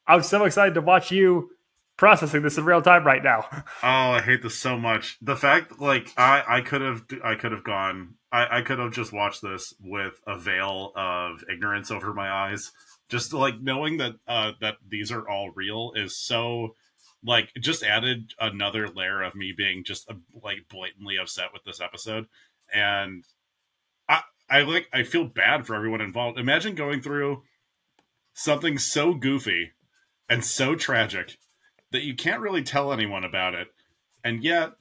I'm 0.07 0.23
so 0.23 0.45
excited 0.45 0.75
to 0.75 0.81
watch 0.81 1.11
you 1.11 1.51
processing 1.97 2.43
this 2.43 2.59
in 2.59 2.65
real 2.65 2.83
time 2.83 3.05
right 3.05 3.23
now. 3.23 3.47
Oh, 3.83 4.13
I 4.13 4.23
hate 4.23 4.43
this 4.43 4.59
so 4.59 4.79
much. 4.79 5.19
The 5.21 5.37
fact, 5.37 5.79
like, 5.79 6.11
I, 6.17 6.43
I 6.47 6.61
could 6.63 6.81
have, 6.81 7.05
I 7.23 7.35
could 7.35 7.53
have 7.53 7.65
gone, 7.65 8.15
I, 8.33 8.59
I 8.59 8.63
could 8.63 8.79
have 8.79 8.93
just 8.93 9.13
watched 9.13 9.43
this 9.43 9.75
with 9.79 10.19
a 10.27 10.39
veil 10.39 10.93
of 10.97 11.45
ignorance 11.53 11.91
over 11.91 12.15
my 12.15 12.31
eyes. 12.31 12.73
Just 13.15 13.33
like 13.33 13.61
knowing 13.61 13.99
that, 13.99 14.15
uh, 14.27 14.53
that 14.61 14.79
these 14.89 15.13
are 15.13 15.29
all 15.29 15.53
real 15.55 15.93
is 15.95 16.19
so, 16.19 16.75
like, 17.25 17.53
just 17.61 17.85
added 17.85 18.35
another 18.41 18.89
layer 18.89 19.23
of 19.23 19.37
me 19.37 19.53
being 19.57 19.85
just 19.85 20.11
uh, 20.11 20.15
like 20.43 20.67
blatantly 20.69 21.17
upset 21.17 21.53
with 21.53 21.63
this 21.63 21.81
episode. 21.81 22.27
And 22.75 23.23
I, 24.09 24.23
I 24.51 24.63
like, 24.63 24.89
I 24.93 25.05
feel 25.05 25.27
bad 25.27 25.65
for 25.65 25.77
everyone 25.77 26.01
involved. 26.01 26.41
Imagine 26.41 26.75
going 26.75 27.03
through 27.03 27.45
something 28.33 28.79
so 28.79 29.15
goofy 29.15 29.71
and 30.29 30.45
so 30.45 30.75
tragic 30.75 31.39
that 31.93 32.03
you 32.03 32.17
can't 32.17 32.41
really 32.41 32.65
tell 32.65 32.93
anyone 32.93 33.23
about 33.23 33.55
it 33.55 33.69
and 34.25 34.43
yet 34.43 34.73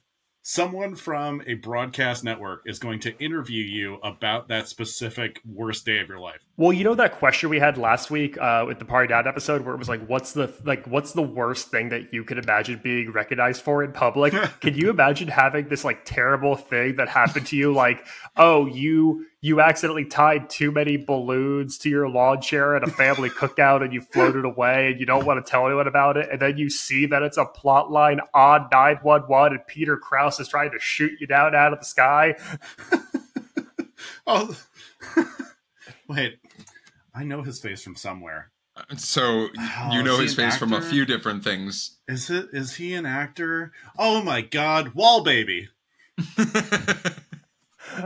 someone 0.46 0.94
from 0.94 1.42
a 1.46 1.54
broadcast 1.54 2.22
network 2.22 2.62
is 2.66 2.78
going 2.78 3.00
to 3.00 3.18
interview 3.18 3.64
you 3.64 3.94
about 4.02 4.46
that 4.48 4.68
specific 4.68 5.40
worst 5.46 5.86
day 5.86 5.98
of 6.00 6.08
your 6.08 6.20
life. 6.20 6.38
Well, 6.58 6.72
you 6.72 6.84
know 6.84 6.94
that 6.94 7.18
question 7.18 7.48
we 7.48 7.58
had 7.58 7.78
last 7.78 8.10
week 8.10 8.36
uh, 8.38 8.64
with 8.66 8.78
the 8.78 8.84
Party 8.84 9.08
Dad 9.08 9.26
episode, 9.26 9.62
where 9.62 9.74
it 9.74 9.78
was 9.78 9.88
like, 9.88 10.06
"What's 10.06 10.32
the 10.32 10.52
like? 10.64 10.86
What's 10.86 11.12
the 11.12 11.22
worst 11.22 11.70
thing 11.70 11.88
that 11.88 12.12
you 12.12 12.24
could 12.24 12.38
imagine 12.38 12.80
being 12.84 13.10
recognized 13.10 13.62
for 13.62 13.82
in 13.82 13.92
public?" 13.92 14.32
Can 14.60 14.74
you 14.74 14.90
imagine 14.90 15.28
having 15.28 15.68
this 15.68 15.82
like 15.82 16.04
terrible 16.04 16.56
thing 16.56 16.96
that 16.96 17.08
happened 17.08 17.46
to 17.48 17.56
you? 17.56 17.72
Like, 17.72 18.06
oh, 18.36 18.66
you 18.66 19.26
you 19.44 19.60
accidentally 19.60 20.06
tied 20.06 20.48
too 20.48 20.72
many 20.72 20.96
balloons 20.96 21.76
to 21.76 21.90
your 21.90 22.08
lawn 22.08 22.40
chair 22.40 22.74
at 22.76 22.82
a 22.82 22.86
family 22.86 23.28
cookout, 23.28 23.84
and 23.84 23.92
you 23.92 24.00
floated 24.00 24.46
away, 24.46 24.90
and 24.90 24.98
you 24.98 25.04
don't 25.04 25.26
want 25.26 25.44
to 25.44 25.50
tell 25.50 25.66
anyone 25.66 25.86
about 25.86 26.16
it, 26.16 26.30
and 26.32 26.40
then 26.40 26.56
you 26.56 26.70
see 26.70 27.04
that 27.04 27.22
it's 27.22 27.36
a 27.36 27.44
plot 27.44 27.90
line 27.90 28.20
on 28.32 28.66
nine 28.72 28.98
one 29.02 29.20
one, 29.26 29.52
and 29.52 29.60
Peter 29.66 29.98
Krause 29.98 30.40
is 30.40 30.48
trying 30.48 30.70
to 30.70 30.78
shoot 30.78 31.12
you 31.20 31.26
down 31.26 31.54
out 31.54 31.74
of 31.74 31.78
the 31.78 31.84
sky. 31.84 32.36
oh, 34.26 34.58
wait. 36.08 36.38
I 37.14 37.24
know 37.24 37.42
his 37.42 37.60
face 37.60 37.84
from 37.84 37.96
somewhere. 37.96 38.50
Uh, 38.74 38.96
so 38.96 39.48
Oh, 39.58 39.90
you 39.92 40.02
know 40.02 40.16
his 40.16 40.38
an 40.38 40.48
face 40.48 40.56
from 40.56 40.72
a 40.72 40.80
few 40.80 41.04
different 41.04 41.44
things. 41.44 41.98
Is 42.08 42.30
it? 42.30 42.46
Is 42.54 42.76
he 42.76 42.94
an 42.94 43.04
actor? 43.04 43.72
Oh 43.98 44.22
my 44.22 44.40
God, 44.40 44.94
Wall 44.94 45.22
Baby. 45.22 45.68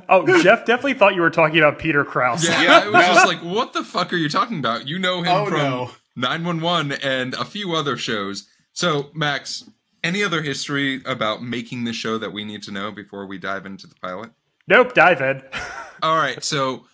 Oh, 0.09 0.26
Geoff 0.42 0.64
definitely 0.64 0.95
thought 0.95 1.14
you 1.14 1.21
were 1.21 1.30
talking 1.30 1.59
about 1.59 1.78
Peter 1.78 2.04
Krause. 2.04 2.45
Yeah, 2.45 2.62
Yeah, 2.62 2.80
I 2.85 2.88
was 2.88 3.07
just 3.07 3.26
like, 3.26 3.42
what 3.42 3.73
the 3.73 3.85
fuck 3.85 4.12
are 4.12 4.16
you 4.16 4.28
talking 4.28 4.59
about? 4.59 4.87
You 4.88 4.99
know 4.99 5.23
him 5.23 5.28
Oh 5.28 5.47
from 5.47 5.59
no. 5.59 5.90
911 6.16 6.99
and 7.02 7.35
a 7.35 7.45
few 7.45 7.75
other 7.75 7.97
shows. 7.97 8.49
So, 8.73 9.11
Max, 9.14 9.68
any 10.04 10.23
other 10.23 10.42
history 10.42 11.02
about 11.04 11.42
making 11.42 11.85
the 11.85 11.92
show 11.92 12.18
that 12.18 12.33
we 12.33 12.45
need 12.45 12.62
to 12.64 12.73
know 12.73 12.90
before 12.90 13.26
we 13.26 13.38
dive 13.38 13.66
into 13.66 13.87
the 13.87 13.95
pilot? 13.97 14.30
Nope, 14.66 14.95
dive 14.95 15.21
in. 15.21 15.42
All 16.02 16.16
right, 16.16 16.42
so 16.45 16.87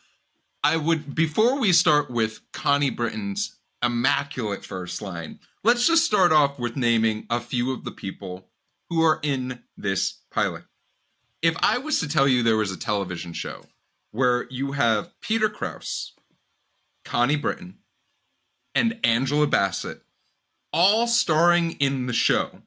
I 0.62 0.76
would 0.76 1.14
before 1.14 1.58
we 1.58 1.72
start 1.72 2.10
with 2.10 2.40
Connie 2.52 2.90
Britton's 2.90 3.56
immaculate 3.82 4.64
first 4.64 5.02
line, 5.02 5.38
let's 5.62 5.86
just 5.86 6.04
start 6.04 6.32
off 6.32 6.58
with 6.58 6.76
naming 6.76 7.26
a 7.28 7.40
few 7.40 7.72
of 7.72 7.84
the 7.84 7.90
people 7.90 8.46
who 8.88 9.02
are 9.02 9.20
in 9.22 9.60
this 9.76 10.20
pilot. 10.30 10.64
If 11.44 11.54
I 11.60 11.76
was 11.76 12.00
to 12.00 12.08
tell 12.08 12.26
you 12.26 12.42
there 12.42 12.56
was 12.56 12.70
a 12.72 12.76
television 12.78 13.34
show 13.34 13.66
where 14.12 14.46
you 14.48 14.72
have 14.72 15.12
Peter 15.20 15.50
Krause, 15.50 16.14
Connie 17.04 17.36
Britton, 17.36 17.80
and 18.74 18.98
Angela 19.04 19.46
Bassett 19.46 20.00
all 20.72 21.06
starring 21.06 21.72
in 21.72 22.06
the 22.06 22.14
show, 22.14 22.62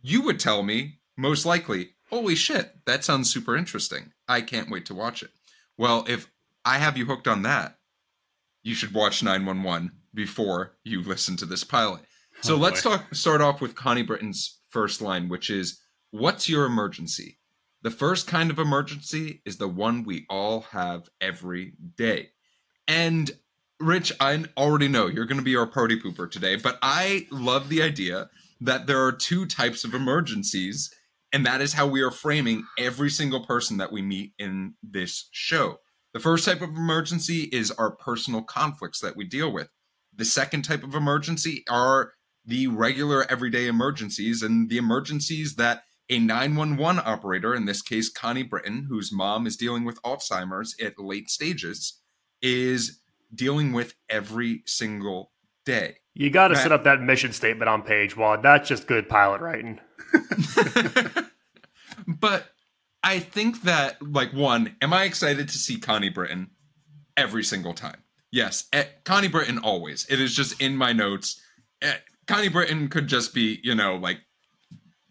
you 0.00 0.22
would 0.22 0.38
tell 0.38 0.62
me, 0.62 1.00
most 1.16 1.44
likely, 1.44 1.90
holy 2.08 2.36
shit, 2.36 2.72
that 2.86 3.02
sounds 3.02 3.32
super 3.32 3.56
interesting. 3.56 4.12
I 4.28 4.42
can't 4.42 4.70
wait 4.70 4.86
to 4.86 4.94
watch 4.94 5.20
it. 5.24 5.30
Well, 5.76 6.04
if 6.08 6.30
I 6.64 6.78
have 6.78 6.96
you 6.96 7.04
hooked 7.06 7.26
on 7.26 7.42
that, 7.42 7.78
you 8.62 8.76
should 8.76 8.94
watch 8.94 9.24
911 9.24 9.90
before 10.14 10.76
you 10.84 11.02
listen 11.02 11.36
to 11.38 11.46
this 11.46 11.64
pilot. 11.64 12.02
So 12.42 12.54
Oh, 12.54 12.58
let's 12.58 12.80
boy. 12.82 12.90
talk 12.90 13.12
start 13.12 13.40
off 13.40 13.60
with 13.60 13.74
Connie 13.74 14.04
Britton's 14.04 14.60
first 14.68 15.02
line, 15.02 15.28
which 15.28 15.50
is 15.50 15.80
what's 16.12 16.48
your 16.48 16.64
emergency? 16.64 17.38
The 17.82 17.90
first 17.90 18.26
kind 18.26 18.50
of 18.50 18.58
emergency 18.58 19.40
is 19.46 19.56
the 19.56 19.68
one 19.68 20.04
we 20.04 20.26
all 20.28 20.62
have 20.72 21.08
every 21.20 21.72
day. 21.96 22.28
And 22.86 23.30
Rich, 23.78 24.12
I 24.20 24.44
already 24.58 24.88
know 24.88 25.06
you're 25.06 25.24
going 25.24 25.38
to 25.38 25.44
be 25.44 25.56
our 25.56 25.66
party 25.66 25.98
pooper 25.98 26.30
today, 26.30 26.56
but 26.56 26.78
I 26.82 27.26
love 27.30 27.70
the 27.70 27.82
idea 27.82 28.28
that 28.60 28.86
there 28.86 29.02
are 29.02 29.12
two 29.12 29.46
types 29.46 29.84
of 29.84 29.94
emergencies, 29.94 30.92
and 31.32 31.46
that 31.46 31.62
is 31.62 31.72
how 31.72 31.86
we 31.86 32.02
are 32.02 32.10
framing 32.10 32.66
every 32.78 33.08
single 33.08 33.46
person 33.46 33.78
that 33.78 33.90
we 33.92 34.02
meet 34.02 34.32
in 34.38 34.74
this 34.82 35.30
show. 35.32 35.78
The 36.12 36.20
first 36.20 36.44
type 36.44 36.60
of 36.60 36.70
emergency 36.70 37.44
is 37.52 37.70
our 37.70 37.92
personal 37.92 38.42
conflicts 38.42 39.00
that 39.00 39.16
we 39.16 39.24
deal 39.24 39.50
with. 39.50 39.68
The 40.14 40.26
second 40.26 40.62
type 40.62 40.82
of 40.82 40.94
emergency 40.94 41.64
are 41.70 42.12
the 42.44 42.66
regular 42.66 43.24
everyday 43.30 43.68
emergencies 43.68 44.42
and 44.42 44.68
the 44.68 44.76
emergencies 44.76 45.54
that 45.54 45.84
a 46.10 46.18
911 46.18 47.02
operator, 47.04 47.54
in 47.54 47.64
this 47.64 47.80
case 47.80 48.10
Connie 48.10 48.42
Britton, 48.42 48.86
whose 48.88 49.12
mom 49.12 49.46
is 49.46 49.56
dealing 49.56 49.84
with 49.84 50.02
Alzheimer's 50.02 50.74
at 50.82 50.98
late 50.98 51.30
stages, 51.30 52.00
is 52.42 53.00
dealing 53.34 53.72
with 53.72 53.94
every 54.08 54.62
single 54.66 55.30
day. 55.64 55.96
You 56.14 56.30
got 56.30 56.48
to 56.48 56.56
set 56.56 56.72
up 56.72 56.84
that 56.84 57.00
mission 57.00 57.32
statement 57.32 57.68
on 57.68 57.82
page 57.82 58.16
one. 58.16 58.42
That's 58.42 58.68
just 58.68 58.88
good 58.88 59.08
pilot 59.08 59.40
writing. 59.40 59.78
but 62.08 62.46
I 63.02 63.20
think 63.20 63.62
that, 63.62 64.02
like, 64.02 64.32
one, 64.32 64.76
am 64.82 64.92
I 64.92 65.04
excited 65.04 65.48
to 65.48 65.58
see 65.58 65.78
Connie 65.78 66.10
Britton 66.10 66.50
every 67.16 67.44
single 67.44 67.72
time? 67.72 68.02
Yes, 68.32 68.68
eh, 68.72 68.84
Connie 69.04 69.28
Britton 69.28 69.58
always. 69.58 70.06
It 70.10 70.20
is 70.20 70.34
just 70.34 70.60
in 70.60 70.76
my 70.76 70.92
notes. 70.92 71.40
Eh, 71.80 71.94
Connie 72.26 72.48
Britton 72.48 72.88
could 72.88 73.06
just 73.06 73.32
be, 73.32 73.60
you 73.62 73.74
know, 73.74 73.96
like 73.96 74.18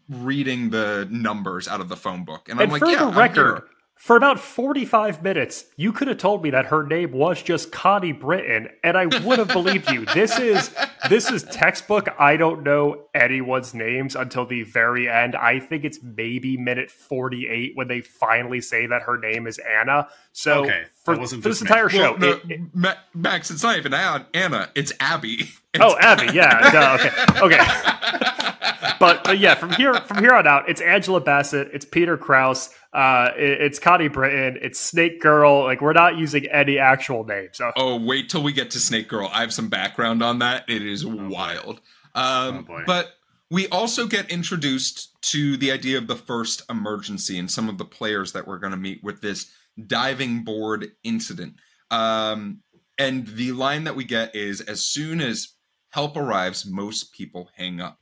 reading 0.09 0.69
the 0.71 1.07
numbers 1.11 1.67
out 1.67 1.79
of 1.81 1.89
the 1.89 1.95
phone 1.97 2.25
book, 2.25 2.49
and, 2.49 2.59
I'm 2.59 2.63
and 2.63 2.71
like, 2.73 2.79
for 2.79 2.87
yeah, 2.89 2.99
the 2.99 3.05
I'm 3.05 3.17
record, 3.17 3.57
here. 3.59 3.63
for 3.95 4.15
about 4.17 4.39
45 4.39 5.21
minutes, 5.23 5.65
you 5.77 5.91
could 5.91 6.07
have 6.07 6.17
told 6.17 6.43
me 6.43 6.49
that 6.49 6.65
her 6.67 6.83
name 6.83 7.11
was 7.11 7.41
just 7.43 7.71
Connie 7.71 8.11
Britton, 8.11 8.69
and 8.83 8.97
I 8.97 9.05
would 9.05 9.39
have 9.39 9.49
believed 9.49 9.89
you. 9.91 10.05
This 10.13 10.39
is 10.39 10.73
this 11.09 11.29
is 11.31 11.43
textbook. 11.43 12.07
I 12.19 12.35
don't 12.37 12.63
know 12.63 13.05
anyone's 13.13 13.73
names 13.73 14.15
until 14.15 14.45
the 14.45 14.63
very 14.63 15.07
end. 15.07 15.35
I 15.35 15.59
think 15.59 15.85
it's 15.85 15.99
maybe 16.03 16.57
minute 16.57 16.91
48 16.91 17.71
when 17.75 17.87
they 17.87 18.01
finally 18.01 18.59
say 18.61 18.85
that 18.87 19.03
her 19.03 19.17
name 19.17 19.47
is 19.47 19.59
Anna. 19.59 20.07
So 20.33 20.63
Okay, 20.65 20.83
for, 21.05 21.17
wasn't 21.17 21.41
for 21.43 21.49
this 21.49 21.59
just 21.59 21.63
me. 21.63 21.67
entire 21.69 21.89
show, 21.89 22.11
Well, 22.11 22.17
no, 22.19 22.29
it- 22.31 22.41
it- 22.49 22.97
Max, 23.13 23.49
it's 23.51 23.63
not 23.63 23.77
even 23.77 23.93
An- 23.93 24.25
Anna, 24.33 24.69
it's 24.75 24.91
Abby. 24.99 25.49
oh 25.79 25.97
Abby, 25.99 26.33
yeah, 26.35 26.69
duh, 26.71 26.97
okay, 26.99 27.55
okay. 27.55 28.35
but, 28.99 29.23
but 29.23 29.39
yeah, 29.39 29.55
from 29.55 29.71
here 29.71 29.93
from 29.93 30.17
here 30.19 30.33
on 30.33 30.45
out, 30.47 30.69
it's 30.69 30.81
Angela 30.81 31.19
Bassett, 31.21 31.69
it's 31.73 31.85
Peter 31.85 32.17
Krause, 32.17 32.69
uh, 32.93 33.29
it- 33.37 33.61
it's 33.61 33.79
Connie 33.79 34.07
Britton, 34.07 34.57
it's 34.61 34.79
Snake 34.79 35.21
Girl. 35.21 35.63
Like 35.63 35.81
we're 35.81 35.93
not 35.93 36.17
using 36.17 36.45
any 36.47 36.77
actual 36.79 37.23
names. 37.25 37.57
So 37.57 37.71
Oh, 37.75 37.97
wait 38.03 38.29
till 38.29 38.43
we 38.43 38.51
get 38.53 38.71
to 38.71 38.79
Snake 38.79 39.07
Girl. 39.07 39.29
I 39.33 39.41
have 39.41 39.53
some 39.53 39.69
background 39.69 40.21
on 40.23 40.39
that. 40.39 40.65
It 40.69 40.81
is 40.85 41.05
wild. 41.05 41.81
Um, 42.15 42.57
Oh, 42.59 42.61
boy. 42.63 42.83
but 42.85 43.13
we 43.51 43.67
also 43.69 44.05
get 44.05 44.29
introduced 44.29 45.19
to 45.31 45.57
the 45.57 45.71
idea 45.71 45.97
of 45.97 46.07
the 46.07 46.15
first 46.15 46.61
emergency 46.69 47.39
and 47.39 47.49
some 47.49 47.67
of 47.69 47.77
the 47.77 47.85
players 47.85 48.31
that 48.33 48.45
we're 48.47 48.59
going 48.59 48.71
to 48.71 48.77
meet 48.77 49.03
with 49.03 49.21
this 49.21 49.51
diving 49.87 50.43
board 50.43 50.87
incident. 51.03 51.55
Um, 51.89 52.61
and 52.97 53.25
the 53.27 53.53
line 53.53 53.85
that 53.85 53.95
we 53.95 54.03
get 54.03 54.35
is 54.35 54.61
as 54.61 54.81
soon 54.85 55.21
as 55.21 55.55
help 55.89 56.17
arrives, 56.17 56.65
most 56.65 57.13
people 57.13 57.49
hang 57.55 57.79
up. 57.81 57.97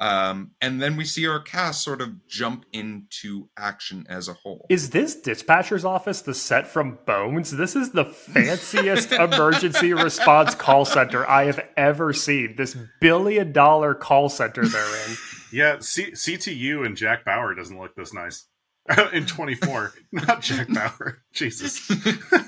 Um, 0.00 0.52
and 0.62 0.80
then 0.80 0.96
we 0.96 1.04
see 1.04 1.26
our 1.28 1.40
cast 1.40 1.84
sort 1.84 2.00
of 2.00 2.26
jump 2.26 2.64
into 2.72 3.50
action 3.58 4.06
as 4.08 4.28
a 4.28 4.32
whole. 4.32 4.64
is 4.70 4.90
this 4.90 5.14
dispatcher's 5.14 5.84
office 5.84 6.22
the 6.22 6.32
set 6.34 6.66
from 6.66 6.98
Bones? 7.06 7.50
This 7.50 7.76
is 7.76 7.90
the 7.90 8.06
fanciest 8.06 9.12
emergency 9.12 9.92
response 9.92 10.54
call 10.54 10.86
center 10.86 11.28
I 11.28 11.44
have 11.44 11.60
ever 11.76 12.14
seen. 12.14 12.54
This 12.56 12.76
billion 13.00 13.52
dollar 13.52 13.94
call 13.94 14.28
center 14.30 14.66
they're 14.66 15.08
in. 15.08 15.16
Yeah, 15.52 15.80
C- 15.80 16.12
CTU 16.12 16.86
and 16.86 16.96
Jack 16.96 17.24
Bauer 17.24 17.54
doesn't 17.56 17.76
look 17.76 17.96
this 17.96 18.14
nice. 18.14 18.46
in 19.12 19.26
24, 19.26 19.92
not 20.12 20.40
Jack 20.42 20.68
Bauer. 20.68 21.22
Jesus. 21.32 21.90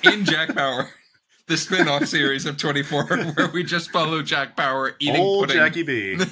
in 0.05 0.25
Jack 0.25 0.55
Bauer, 0.55 0.89
the 1.49 1.57
spin-off 1.57 2.07
series 2.07 2.47
of 2.47 2.57
24, 2.57 3.05
where 3.35 3.51
we 3.53 3.63
just 3.65 3.91
follow 3.91 4.23
Jack 4.23 4.57
Bauer 4.57 4.97
eating 4.99 5.21
Old 5.21 5.49
pudding. 5.49 5.57
Jackie 5.57 5.83
B. 5.83 6.17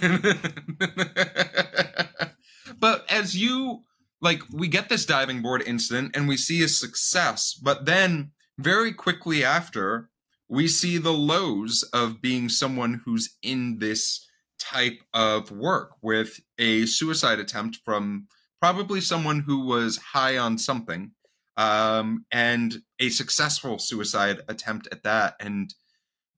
but 2.79 3.05
as 3.11 3.37
you 3.37 3.83
like, 4.21 4.43
we 4.52 4.69
get 4.69 4.88
this 4.88 5.05
diving 5.07 5.43
board 5.43 5.62
incident 5.67 6.17
and 6.17 6.29
we 6.29 6.37
see 6.37 6.62
a 6.62 6.69
success, 6.69 7.55
but 7.55 7.87
then 7.87 8.33
very 8.59 8.93
quickly 8.93 9.43
after, 9.43 10.11
we 10.49 10.67
see 10.69 10.99
the 10.99 11.12
lows 11.12 11.83
of 11.93 12.21
being 12.21 12.49
someone 12.49 13.00
who's 13.05 13.37
in 13.43 13.79
this 13.79 14.26
type 14.59 15.00
of 15.14 15.50
work 15.50 15.93
with 16.02 16.38
a 16.59 16.85
suicide 16.87 17.38
attempt 17.38 17.79
from 17.85 18.26
probably 18.61 19.00
someone 19.00 19.40
who 19.40 19.64
was 19.64 19.97
high 19.97 20.37
on 20.37 20.59
something 20.59 21.12
um, 21.57 22.25
and 22.30 22.83
a 22.99 23.09
successful 23.09 23.78
suicide 23.78 24.40
attempt 24.49 24.88
at 24.92 25.02
that. 25.02 25.37
And 25.40 25.73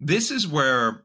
this 0.00 0.30
is 0.30 0.46
where 0.46 1.04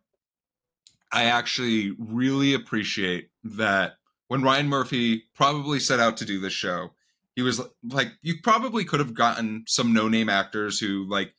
I 1.12 1.26
actually 1.26 1.96
really 2.00 2.54
appreciate 2.54 3.30
that 3.44 3.94
when 4.28 4.44
Ryan 4.44 4.68
Murphy 4.68 5.24
probably 5.36 5.80
set 5.80 6.00
out 6.00 6.18
to 6.18 6.26
do 6.26 6.40
this 6.40 6.54
show, 6.54 6.92
he 7.36 7.42
was 7.42 7.62
like, 7.84 8.12
you 8.22 8.36
probably 8.42 8.84
could 8.84 9.00
have 9.00 9.14
gotten 9.14 9.64
some 9.68 9.94
no 9.94 10.08
name 10.08 10.30
actors 10.30 10.80
who 10.80 11.08
like 11.08 11.34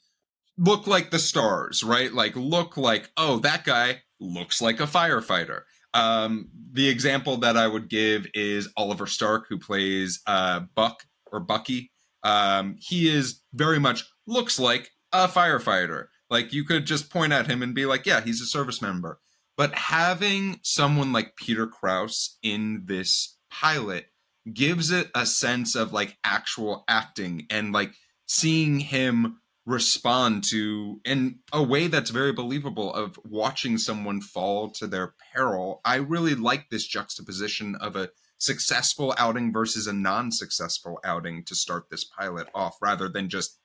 look 0.57 0.87
like 0.87 1.11
the 1.11 1.19
stars, 1.19 1.83
right? 1.83 2.13
Like, 2.13 2.35
look 2.37 2.77
like, 2.77 3.11
oh, 3.17 3.39
that 3.41 3.65
guy 3.65 4.03
looks 4.21 4.61
like 4.61 4.81
a 4.81 4.87
firefighter. 4.87 5.63
Um, 5.95 6.49
the 6.73 6.89
example 6.89 7.39
that 7.39 7.57
I 7.57 7.67
would 7.67 7.89
give 7.89 8.27
is 8.35 8.69
Oliver 8.77 9.07
Stark, 9.07 9.47
who 9.49 9.59
plays 9.59 10.21
uh, 10.27 10.61
Buck 10.75 11.05
or 11.33 11.41
Bucky. 11.41 11.93
Um, 12.29 12.77
he 12.79 13.09
is 13.09 13.41
very 13.55 13.79
much 13.79 14.05
looks 14.27 14.59
like 14.59 14.91
a 15.13 15.29
firefighter. 15.29 16.09
Like 16.29 16.53
you 16.53 16.63
could 16.63 16.85
just 16.85 17.11
point 17.11 17.33
at 17.33 17.47
him 17.47 17.63
and 17.63 17.75
be 17.75 17.87
like, 17.87 18.05
yeah, 18.05 18.21
he's 18.21 18.43
a 18.43 18.47
service 18.47 18.83
member. 18.83 19.19
But 19.57 19.75
having 19.75 20.61
someone 20.63 21.11
like 21.13 21.37
Peter 21.37 21.67
Krause 21.67 22.37
in 22.43 22.83
this 22.85 23.39
pilot 23.51 24.07
gives 24.53 24.91
it 24.91 25.11
a 25.15 25.25
sense 25.25 25.75
of 25.75 25.95
like 25.95 26.19
actual 26.23 26.85
acting 26.87 27.47
and 27.51 27.73
like 27.73 27.95
seeing 28.27 28.81
him 28.81 29.41
respond 29.65 30.45
to 30.45 31.01
in 31.07 31.39
a 31.53 31.63
way 31.63 31.87
that's 31.87 32.11
very 32.11 32.33
believable 32.33 32.93
of 32.93 33.19
watching 33.25 33.79
someone 33.79 34.21
fall 34.21 34.71
to 34.71 34.87
their 34.87 35.15
peril. 35.33 35.81
I 35.83 35.97
really 35.97 36.35
like 36.35 36.69
this 36.69 36.87
juxtaposition 36.87 37.75
of 37.77 37.97
a 37.97 38.11
successful 38.39 39.15
outing 39.19 39.53
versus 39.53 39.87
a 39.87 39.93
non-successful 39.93 41.01
outing 41.05 41.45
to 41.45 41.55
start 41.55 41.91
this 41.91 42.05
pilot 42.05 42.49
off 42.55 42.79
rather 42.81 43.09
than 43.09 43.29
just 43.29 43.59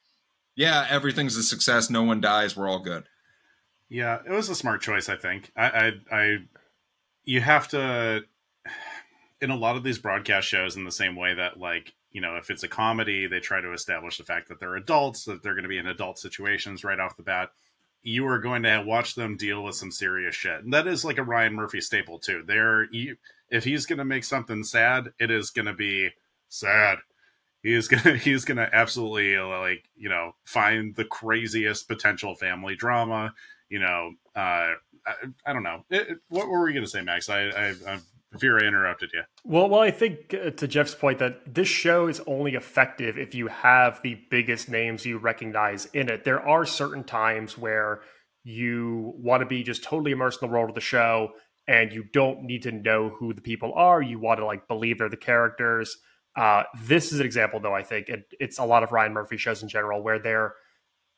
yeah, 0.55 0.85
everything's 0.89 1.35
a 1.35 1.41
success, 1.41 1.89
no 1.89 2.03
one 2.03 2.21
dies, 2.21 2.55
we're 2.55 2.69
all 2.69 2.79
good. 2.79 3.05
Yeah, 3.89 4.19
it 4.27 4.31
was 4.31 4.49
a 4.49 4.55
smart 4.55 4.81
choice, 4.81 5.09
I 5.09 5.15
think. 5.15 5.51
I 5.55 5.65
I, 5.65 5.91
I 6.11 6.37
you 7.23 7.41
have 7.41 7.67
to 7.69 8.23
in 9.41 9.49
a 9.49 9.55
lot 9.55 9.75
of 9.75 9.83
these 9.83 9.99
broadcast 9.99 10.47
shows 10.47 10.77
in 10.77 10.85
the 10.85 10.91
same 10.91 11.15
way 11.15 11.33
that 11.33 11.59
like 11.59 11.93
you 12.11 12.21
know 12.21 12.37
if 12.37 12.49
it's 12.49 12.63
a 12.63 12.67
comedy 12.67 13.27
they 13.27 13.39
try 13.39 13.59
to 13.59 13.73
establish 13.73 14.17
the 14.17 14.23
fact 14.23 14.47
that 14.47 14.59
they're 14.59 14.77
adults 14.77 15.25
that 15.25 15.43
they're 15.43 15.53
going 15.53 15.63
to 15.63 15.69
be 15.69 15.77
in 15.77 15.87
adult 15.87 16.17
situations 16.17 16.83
right 16.83 16.99
off 16.99 17.17
the 17.17 17.23
bat 17.23 17.49
you 18.03 18.25
are 18.25 18.39
going 18.39 18.63
to 18.63 18.83
watch 18.85 19.15
them 19.15 19.35
deal 19.35 19.63
with 19.63 19.75
some 19.75 19.91
serious 19.91 20.33
shit 20.33 20.63
and 20.63 20.71
that 20.73 20.87
is 20.87 21.03
like 21.03 21.17
a 21.17 21.23
ryan 21.23 21.53
murphy 21.53 21.81
staple 21.81 22.19
too 22.19 22.41
there 22.47 22.87
if 23.53 23.63
he's 23.63 23.85
to 23.85 24.03
make 24.03 24.23
something 24.23 24.63
sad 24.63 25.13
it 25.19 25.31
is 25.31 25.51
to 25.51 25.73
be 25.73 26.09
sad 26.49 26.97
he's 27.61 27.87
gonna 27.89 28.17
he's 28.17 28.43
gonna 28.43 28.69
absolutely 28.73 29.37
like 29.37 29.89
you 29.95 30.09
know 30.09 30.35
find 30.43 30.95
the 30.95 31.05
craziest 31.05 31.87
potential 31.87 32.35
family 32.35 32.75
drama 32.75 33.33
you 33.69 33.79
know 33.79 34.11
uh 34.35 34.73
i, 35.05 35.13
I 35.45 35.53
don't 35.53 35.63
know 35.63 35.85
it, 35.89 36.17
what 36.27 36.47
were 36.47 36.63
we 36.63 36.73
gonna 36.73 36.87
say 36.87 37.01
max 37.01 37.29
i 37.29 37.43
i 37.43 37.73
i'm 37.87 38.01
Vera 38.35 38.63
interrupted 38.63 39.11
you. 39.13 39.21
Well, 39.43 39.69
well, 39.69 39.81
I 39.81 39.91
think 39.91 40.33
uh, 40.33 40.49
to 40.49 40.67
Geoff's 40.67 40.95
point 40.95 41.19
that 41.19 41.53
this 41.53 41.67
show 41.67 42.07
is 42.07 42.19
only 42.25 42.55
effective 42.55 43.15
if 43.15 43.35
you 43.35 43.47
have 43.47 44.01
the 44.01 44.19
biggest 44.31 44.69
names 44.69 45.05
you 45.05 45.19
recognize 45.19 45.85
in 45.93 46.09
it. 46.09 46.23
There 46.23 46.41
are 46.41 46.65
certain 46.65 47.03
times 47.03 47.59
where 47.59 48.01
you 48.43 49.13
want 49.17 49.41
to 49.41 49.45
be 49.45 49.61
just 49.61 49.83
totally 49.83 50.11
immersed 50.13 50.41
in 50.41 50.47
the 50.47 50.51
world 50.51 50.69
of 50.69 50.73
the 50.75 50.81
show 50.81 51.33
and 51.67 51.91
you 51.91 52.03
don't 52.11 52.43
need 52.43 52.63
to 52.63 52.71
know 52.71 53.09
who 53.09 53.33
the 53.33 53.41
people 53.41 53.73
are. 53.75 54.01
You 54.01 54.19
want 54.19 54.39
to 54.39 54.45
like 54.45 54.67
believe 54.67 54.97
they're 54.97 55.09
the 55.09 55.17
characters. 55.17 55.95
Uh, 56.35 56.63
this 56.83 57.11
is 57.11 57.19
an 57.19 57.25
example, 57.25 57.59
though. 57.59 57.75
I 57.75 57.83
think 57.83 58.09
it, 58.09 58.25
it's 58.39 58.59
a 58.59 58.65
lot 58.65 58.83
of 58.83 58.91
Ryan 58.91 59.13
Murphy 59.13 59.37
shows 59.37 59.61
in 59.61 59.69
general 59.69 60.03
where 60.03 60.19
they're 60.19 60.53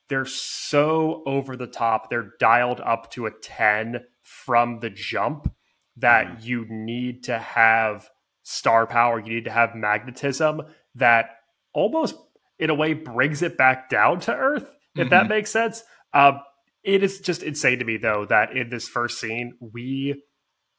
they're 0.08 0.26
so 0.26 1.24
over 1.26 1.56
the 1.56 1.68
top. 1.68 2.10
They're 2.10 2.32
dialed 2.40 2.80
up 2.80 3.12
to 3.12 3.26
a 3.26 3.32
ten 3.32 4.02
from 4.22 4.80
the 4.80 4.90
jump 4.90 5.52
that 5.98 6.28
mm. 6.28 6.44
you 6.46 6.66
need 6.70 7.24
to 7.24 7.40
have 7.40 8.10
star 8.44 8.86
power, 8.86 9.20
you 9.20 9.34
need 9.34 9.46
to 9.46 9.52
have 9.52 9.76
magnetism 9.76 10.62
that 10.96 11.30
almost 11.74 12.16
in 12.60 12.70
a 12.70 12.74
way 12.74 12.94
brings 12.94 13.42
it 13.42 13.58
back 13.58 13.90
down 13.90 14.20
to 14.22 14.34
earth, 14.34 14.70
if 14.96 15.02
mm-hmm. 15.02 15.10
that 15.10 15.28
makes 15.28 15.50
sense. 15.50 15.84
Um, 16.14 16.40
it 16.84 17.04
is 17.04 17.20
just 17.20 17.44
insane 17.44 17.80
to 17.80 17.86
me 17.86 17.98
though 17.98 18.26
that 18.26 18.56
in 18.56 18.70
this 18.70 18.88
first 18.88 19.20
scene 19.20 19.58
we 19.60 20.22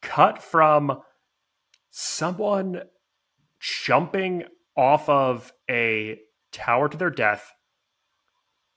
cut 0.07 0.41
from 0.41 1.01
someone 1.91 2.81
jumping 3.59 4.45
off 4.75 5.09
of 5.09 5.51
a 5.69 6.17
tower 6.53 6.87
to 6.87 6.97
their 6.97 7.09
death 7.09 7.51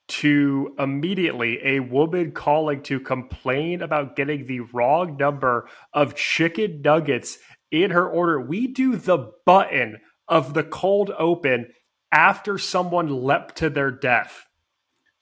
to 0.08 0.75
immediately 0.76 1.60
a 1.62 1.78
woman 1.78 2.32
calling 2.32 2.82
to 2.82 2.99
complain 2.99 3.80
about 3.80 4.16
getting 4.16 4.44
the 4.46 4.58
wrong 4.58 5.16
number 5.16 5.68
of 5.94 6.16
chicken 6.16 6.82
nuggets 6.82 7.38
in 7.70 7.92
her 7.92 8.08
order. 8.08 8.40
We 8.40 8.66
do 8.66 8.96
the 8.96 9.30
button 9.46 9.99
of 10.26 10.52
the 10.52 10.64
cold 10.64 11.12
open 11.16 11.69
after 12.10 12.58
someone 12.58 13.25
leapt 13.25 13.56
to 13.58 13.71
their 13.71 13.93
death. 13.93 14.47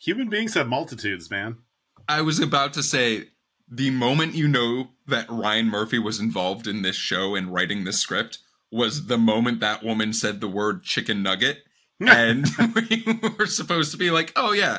Human 0.01 0.31
beings 0.31 0.55
have 0.55 0.69
multitudes, 0.69 1.31
man. 1.31 1.59
I 2.09 2.23
was 2.23 2.41
about 2.41 2.73
to 2.75 2.83
say 2.83 3.27
the 3.71 3.91
moment 3.91 4.35
you 4.35 4.49
know 4.49 4.91
that 5.07 5.31
Ryan 5.31 5.69
Murphy 5.69 5.99
was 5.99 6.21
involved 6.21 6.67
in 6.67 6.83
this 6.83 6.97
show 6.97 7.35
and 7.35 7.53
writing 7.53 7.85
this 7.85 7.99
script 7.99 8.39
was 8.71 9.07
the 9.07 9.19
moment 9.19 9.61
that 9.61 9.83
woman 9.83 10.13
said 10.13 10.41
the 10.41 10.49
word 10.49 10.83
chicken 10.83 11.23
nugget 11.23 11.59
and 12.07 12.47
we 12.75 13.05
were 13.39 13.47
supposed 13.47 13.91
to 13.91 13.99
be 13.99 14.11
like, 14.11 14.33
oh 14.37 14.53
yeah, 14.53 14.79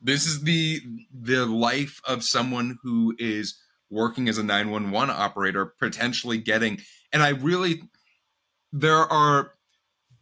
this 0.00 0.26
is 0.26 0.42
the 0.42 0.80
the 1.12 1.44
life 1.44 2.00
of 2.06 2.22
someone 2.22 2.78
who 2.82 3.14
is 3.18 3.58
working 3.90 4.28
as 4.28 4.38
a 4.38 4.42
911 4.42 5.14
operator, 5.14 5.66
potentially 5.66 6.38
getting. 6.38 6.78
And 7.12 7.22
I 7.22 7.30
really, 7.30 7.82
there 8.72 8.98
are, 8.98 9.52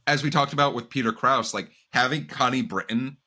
as 0.06 0.22
we 0.22 0.30
talked 0.30 0.54
about 0.54 0.74
with 0.74 0.88
Peter 0.88 1.12
Krause, 1.12 1.52
like 1.52 1.70
having 1.92 2.26
Connie 2.26 2.62
Britton 2.62 3.18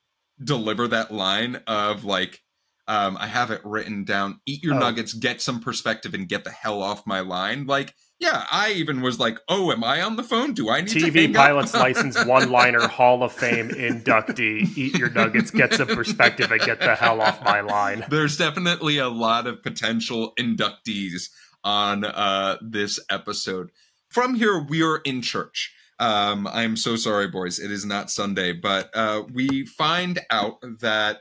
deliver 0.44 0.88
that 0.88 1.14
line 1.14 1.62
of 1.68 2.04
like, 2.04 2.42
um, 2.88 3.18
I 3.20 3.28
have 3.28 3.52
it 3.52 3.62
written 3.64 4.04
down, 4.04 4.40
eat 4.46 4.64
your 4.64 4.76
oh. 4.76 4.80
nuggets, 4.80 5.14
get 5.14 5.42
some 5.42 5.60
perspective, 5.60 6.14
and 6.14 6.28
get 6.28 6.44
the 6.44 6.52
hell 6.52 6.82
off 6.82 7.06
my 7.06 7.20
line. 7.22 7.66
Like, 7.66 7.94
yeah, 8.20 8.46
I 8.52 8.72
even 8.74 9.02
was 9.02 9.20
like, 9.20 9.40
"Oh, 9.48 9.72
am 9.72 9.84
I 9.84 10.02
on 10.02 10.16
the 10.16 10.24
phone? 10.24 10.54
Do 10.54 10.70
I 10.70 10.82
need 10.82 10.90
TV 10.90 11.34
pilot's 11.34 11.74
license 11.74 12.24
one-liner 12.26 12.88
Hall 12.88 13.24
of 13.24 13.32
Fame 13.32 13.70
inductee? 13.70 14.78
Eat 14.78 14.98
your 14.98 15.10
nuggets, 15.10 15.52
get 15.52 15.74
some 15.74 15.88
perspective, 15.88 16.52
and 16.52 16.62
get 16.62 16.80
the 16.80 16.96
hell 16.96 17.22
off 17.22 17.44
my 17.44 17.62
line." 17.62 18.06
There's 18.10 18.38
definitely 18.38 18.98
a 18.98 19.10
lot 19.10 19.48
of 19.48 19.64
potential 19.64 20.34
inductees 20.40 21.30
on 21.64 22.06
uh, 22.06 22.58
this 22.62 23.00
episode. 23.10 23.72
From 24.10 24.36
here, 24.36 24.60
we 24.60 24.84
are 24.84 24.98
in 24.98 25.22
church. 25.22 25.74
Um, 26.00 26.48
I'm 26.48 26.76
so 26.76 26.96
sorry, 26.96 27.28
boys. 27.28 27.60
It 27.60 27.72
is 27.72 27.86
not 27.86 28.10
Sunday, 28.10 28.54
but 28.54 28.90
uh, 28.96 29.24
we 29.32 29.66
find 29.66 30.20
out 30.32 30.58
that 30.80 31.20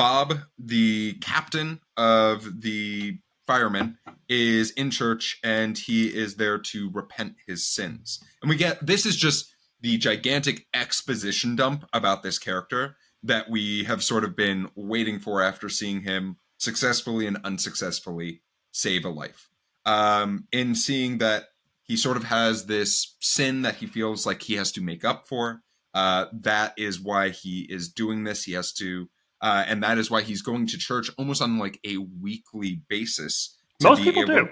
Bob, 0.00 0.38
the 0.58 1.12
captain 1.20 1.78
of 1.98 2.62
the 2.62 3.18
firemen, 3.46 3.98
is 4.30 4.70
in 4.70 4.90
church 4.90 5.38
and 5.44 5.76
he 5.76 6.06
is 6.06 6.36
there 6.36 6.56
to 6.56 6.88
repent 6.94 7.34
his 7.46 7.66
sins. 7.66 8.18
And 8.40 8.48
we 8.48 8.56
get 8.56 8.86
this 8.86 9.04
is 9.04 9.14
just 9.14 9.54
the 9.82 9.98
gigantic 9.98 10.66
exposition 10.72 11.54
dump 11.54 11.84
about 11.92 12.22
this 12.22 12.38
character 12.38 12.96
that 13.24 13.50
we 13.50 13.84
have 13.84 14.02
sort 14.02 14.24
of 14.24 14.34
been 14.34 14.70
waiting 14.74 15.18
for 15.18 15.42
after 15.42 15.68
seeing 15.68 16.00
him 16.00 16.38
successfully 16.56 17.26
and 17.26 17.36
unsuccessfully 17.44 18.40
save 18.72 19.04
a 19.04 19.10
life. 19.10 19.50
Um, 19.84 20.46
in 20.50 20.74
seeing 20.74 21.18
that 21.18 21.48
he 21.82 21.98
sort 21.98 22.16
of 22.16 22.24
has 22.24 22.64
this 22.64 23.16
sin 23.20 23.60
that 23.62 23.74
he 23.74 23.86
feels 23.86 24.24
like 24.24 24.40
he 24.40 24.54
has 24.54 24.72
to 24.72 24.80
make 24.80 25.04
up 25.04 25.28
for. 25.28 25.60
Uh, 25.92 26.24
that 26.32 26.72
is 26.78 26.98
why 27.02 27.28
he 27.28 27.66
is 27.68 27.90
doing 27.90 28.24
this. 28.24 28.44
He 28.44 28.52
has 28.52 28.72
to 28.74 29.10
uh, 29.40 29.64
and 29.66 29.82
that 29.82 29.98
is 29.98 30.10
why 30.10 30.22
he's 30.22 30.42
going 30.42 30.66
to 30.66 30.78
church 30.78 31.10
almost 31.18 31.42
on 31.42 31.58
like 31.58 31.78
a 31.86 31.96
weekly 31.96 32.82
basis. 32.88 33.56
Most 33.82 34.02
people 34.02 34.22
able, 34.22 34.34
do. 34.34 34.48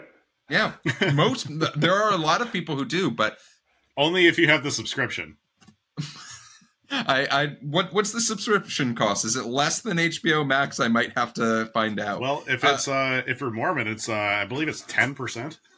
Yeah, 0.48 0.72
most 1.14 1.46
there 1.78 1.94
are 1.94 2.12
a 2.12 2.16
lot 2.16 2.40
of 2.40 2.52
people 2.52 2.76
who 2.76 2.84
do, 2.84 3.10
but 3.10 3.38
only 3.96 4.26
if 4.26 4.38
you 4.38 4.48
have 4.48 4.62
the 4.62 4.70
subscription. 4.70 5.36
I, 6.90 7.26
I 7.30 7.46
what 7.60 7.92
what's 7.92 8.12
the 8.12 8.20
subscription 8.20 8.94
cost? 8.94 9.24
Is 9.24 9.36
it 9.36 9.44
less 9.44 9.80
than 9.80 9.98
HBO 9.98 10.46
Max? 10.46 10.80
I 10.80 10.88
might 10.88 11.12
have 11.16 11.34
to 11.34 11.66
find 11.74 12.00
out. 12.00 12.20
Well, 12.20 12.44
if 12.46 12.64
uh, 12.64 12.68
it's 12.68 12.88
uh, 12.88 12.92
uh 12.92 13.22
if 13.26 13.40
you're 13.40 13.50
Mormon, 13.50 13.86
it's 13.86 14.08
uh 14.08 14.14
I 14.14 14.46
believe 14.46 14.68
it's 14.68 14.82
ten 14.82 15.14
percent. 15.14 15.60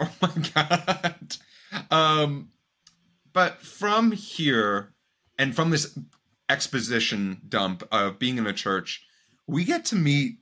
Oh 0.00 0.10
my 0.20 0.32
god. 0.56 1.36
Um 1.88 2.48
but 3.32 3.62
from 3.62 4.10
here 4.10 4.92
and 5.38 5.54
from 5.54 5.70
this 5.70 5.96
exposition 6.48 7.40
dump 7.48 7.82
of 7.90 8.18
being 8.18 8.38
in 8.38 8.46
a 8.46 8.52
church, 8.52 9.04
we 9.46 9.64
get 9.64 9.84
to 9.86 9.96
meet 9.96 10.38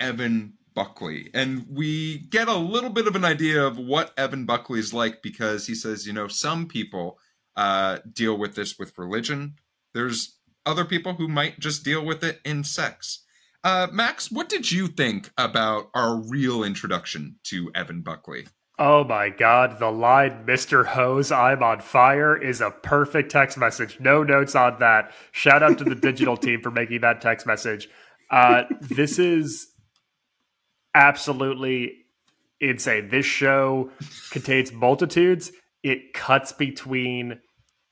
Evan 0.00 0.54
Buckley. 0.74 1.30
And 1.34 1.66
we 1.68 2.18
get 2.18 2.48
a 2.48 2.56
little 2.56 2.90
bit 2.90 3.06
of 3.06 3.16
an 3.16 3.24
idea 3.24 3.64
of 3.64 3.78
what 3.78 4.12
Evan 4.16 4.46
Buckley 4.46 4.80
is 4.80 4.94
like 4.94 5.22
because 5.22 5.66
he 5.66 5.74
says, 5.74 6.06
you 6.06 6.12
know, 6.12 6.28
some 6.28 6.66
people 6.66 7.18
uh, 7.56 7.98
deal 8.12 8.36
with 8.36 8.54
this 8.54 8.78
with 8.78 8.96
religion. 8.98 9.56
There's 9.94 10.38
other 10.64 10.84
people 10.84 11.14
who 11.14 11.28
might 11.28 11.58
just 11.58 11.84
deal 11.84 12.04
with 12.04 12.24
it 12.24 12.40
in 12.44 12.64
sex. 12.64 13.24
Uh, 13.64 13.86
Max, 13.92 14.30
what 14.30 14.48
did 14.48 14.72
you 14.72 14.88
think 14.88 15.30
about 15.38 15.90
our 15.94 16.16
real 16.16 16.64
introduction 16.64 17.36
to 17.44 17.70
Evan 17.74 18.02
Buckley? 18.02 18.46
Oh 18.78 19.04
my 19.04 19.28
god, 19.28 19.78
the 19.78 19.90
line 19.90 20.44
Mr. 20.46 20.86
Hose, 20.86 21.30
I'm 21.30 21.62
on 21.62 21.80
fire 21.80 22.36
is 22.36 22.60
a 22.60 22.70
perfect 22.70 23.30
text 23.30 23.58
message. 23.58 24.00
No 24.00 24.22
notes 24.22 24.54
on 24.54 24.78
that. 24.80 25.12
Shout 25.30 25.62
out 25.62 25.78
to 25.78 25.84
the 25.84 25.94
digital 25.94 26.36
team 26.36 26.62
for 26.62 26.70
making 26.70 27.02
that 27.02 27.20
text 27.20 27.46
message. 27.46 27.88
Uh, 28.30 28.64
this 28.80 29.18
is 29.18 29.68
absolutely 30.94 31.92
insane. 32.60 33.08
This 33.10 33.26
show 33.26 33.90
contains 34.30 34.72
multitudes. 34.72 35.52
It 35.82 36.14
cuts 36.14 36.52
between 36.52 37.40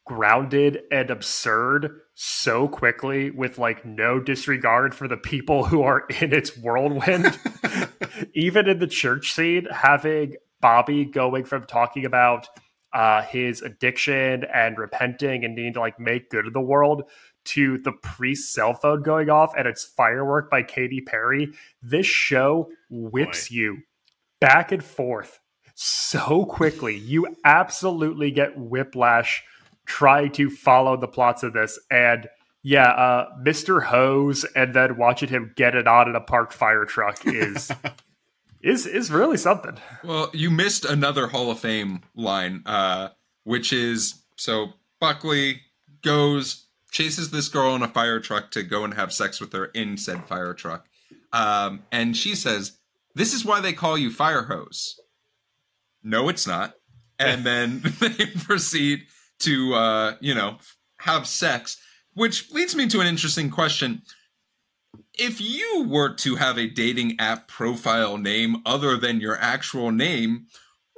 grounded 0.06 0.80
and 0.90 1.10
absurd 1.10 2.00
so 2.14 2.66
quickly 2.68 3.30
with 3.30 3.58
like 3.58 3.84
no 3.84 4.18
disregard 4.18 4.94
for 4.94 5.06
the 5.06 5.16
people 5.16 5.64
who 5.64 5.82
are 5.82 6.06
in 6.20 6.32
its 6.32 6.56
whirlwind. 6.56 7.38
Even 8.34 8.68
in 8.68 8.78
the 8.78 8.86
church 8.86 9.32
scene, 9.32 9.66
having 9.70 10.36
Bobby 10.60 11.04
going 11.04 11.44
from 11.44 11.64
talking 11.64 12.04
about 12.04 12.48
uh, 12.92 13.22
his 13.22 13.62
addiction 13.62 14.44
and 14.52 14.78
repenting 14.78 15.44
and 15.44 15.54
needing 15.54 15.74
to 15.74 15.80
like 15.80 15.98
make 16.00 16.30
good 16.30 16.46
of 16.46 16.52
the 16.52 16.60
world 16.60 17.04
to 17.44 17.78
the 17.78 17.92
priest's 17.92 18.52
cell 18.52 18.74
phone 18.74 19.02
going 19.02 19.30
off 19.30 19.52
and 19.56 19.66
it's 19.66 19.84
firework 19.84 20.50
by 20.50 20.62
Katy 20.62 21.00
Perry. 21.00 21.52
This 21.82 22.06
show 22.06 22.70
whips 22.90 23.48
Boy. 23.48 23.54
you 23.54 23.78
back 24.40 24.72
and 24.72 24.84
forth 24.84 25.38
so 25.74 26.44
quickly. 26.44 26.96
You 26.96 27.36
absolutely 27.44 28.30
get 28.30 28.58
whiplash 28.58 29.42
try 29.86 30.28
to 30.28 30.50
follow 30.50 30.96
the 30.96 31.08
plots 31.08 31.42
of 31.42 31.52
this. 31.52 31.78
And 31.90 32.28
yeah, 32.62 32.90
uh, 32.90 33.28
Mr. 33.42 33.82
Hose 33.82 34.44
and 34.54 34.74
then 34.74 34.96
watching 34.96 35.30
him 35.30 35.52
get 35.56 35.74
it 35.74 35.86
on 35.86 36.08
in 36.08 36.16
a 36.16 36.20
parked 36.20 36.52
fire 36.52 36.84
truck 36.84 37.26
is 37.26 37.70
is 38.62 38.86
is 38.86 39.10
really 39.10 39.36
something. 39.36 39.78
Well, 40.04 40.30
you 40.32 40.50
missed 40.50 40.84
another 40.84 41.26
Hall 41.26 41.50
of 41.50 41.60
Fame 41.60 42.02
line, 42.14 42.62
uh, 42.66 43.08
which 43.44 43.72
is 43.72 44.22
so 44.36 44.74
Buckley 45.00 45.62
goes 46.02 46.66
chases 46.90 47.30
this 47.30 47.48
girl 47.48 47.74
in 47.76 47.82
a 47.82 47.88
fire 47.88 48.20
truck 48.20 48.50
to 48.50 48.62
go 48.62 48.84
and 48.84 48.94
have 48.94 49.12
sex 49.12 49.40
with 49.40 49.52
her 49.52 49.66
in 49.66 49.96
said 49.96 50.26
fire 50.26 50.54
truck, 50.54 50.86
um, 51.32 51.82
and 51.90 52.16
she 52.16 52.34
says, 52.34 52.78
"This 53.14 53.32
is 53.32 53.44
why 53.44 53.60
they 53.60 53.72
call 53.72 53.96
you 53.96 54.10
fire 54.10 54.42
hose." 54.42 55.00
No, 56.02 56.28
it's 56.28 56.46
not. 56.46 56.74
And 57.18 57.44
then 57.46 57.82
they 58.00 58.26
proceed 58.26 59.06
to 59.40 59.74
uh, 59.74 60.16
you 60.20 60.34
know 60.34 60.58
have 60.98 61.26
sex, 61.26 61.78
which 62.14 62.50
leads 62.50 62.76
me 62.76 62.88
to 62.88 63.00
an 63.00 63.06
interesting 63.06 63.50
question. 63.50 64.02
If 65.14 65.38
you 65.38 65.84
were 65.86 66.14
to 66.14 66.36
have 66.36 66.56
a 66.56 66.66
dating 66.66 67.20
app 67.20 67.46
profile 67.46 68.16
name 68.16 68.62
other 68.64 68.96
than 68.96 69.20
your 69.20 69.36
actual 69.38 69.90
name, 69.90 70.46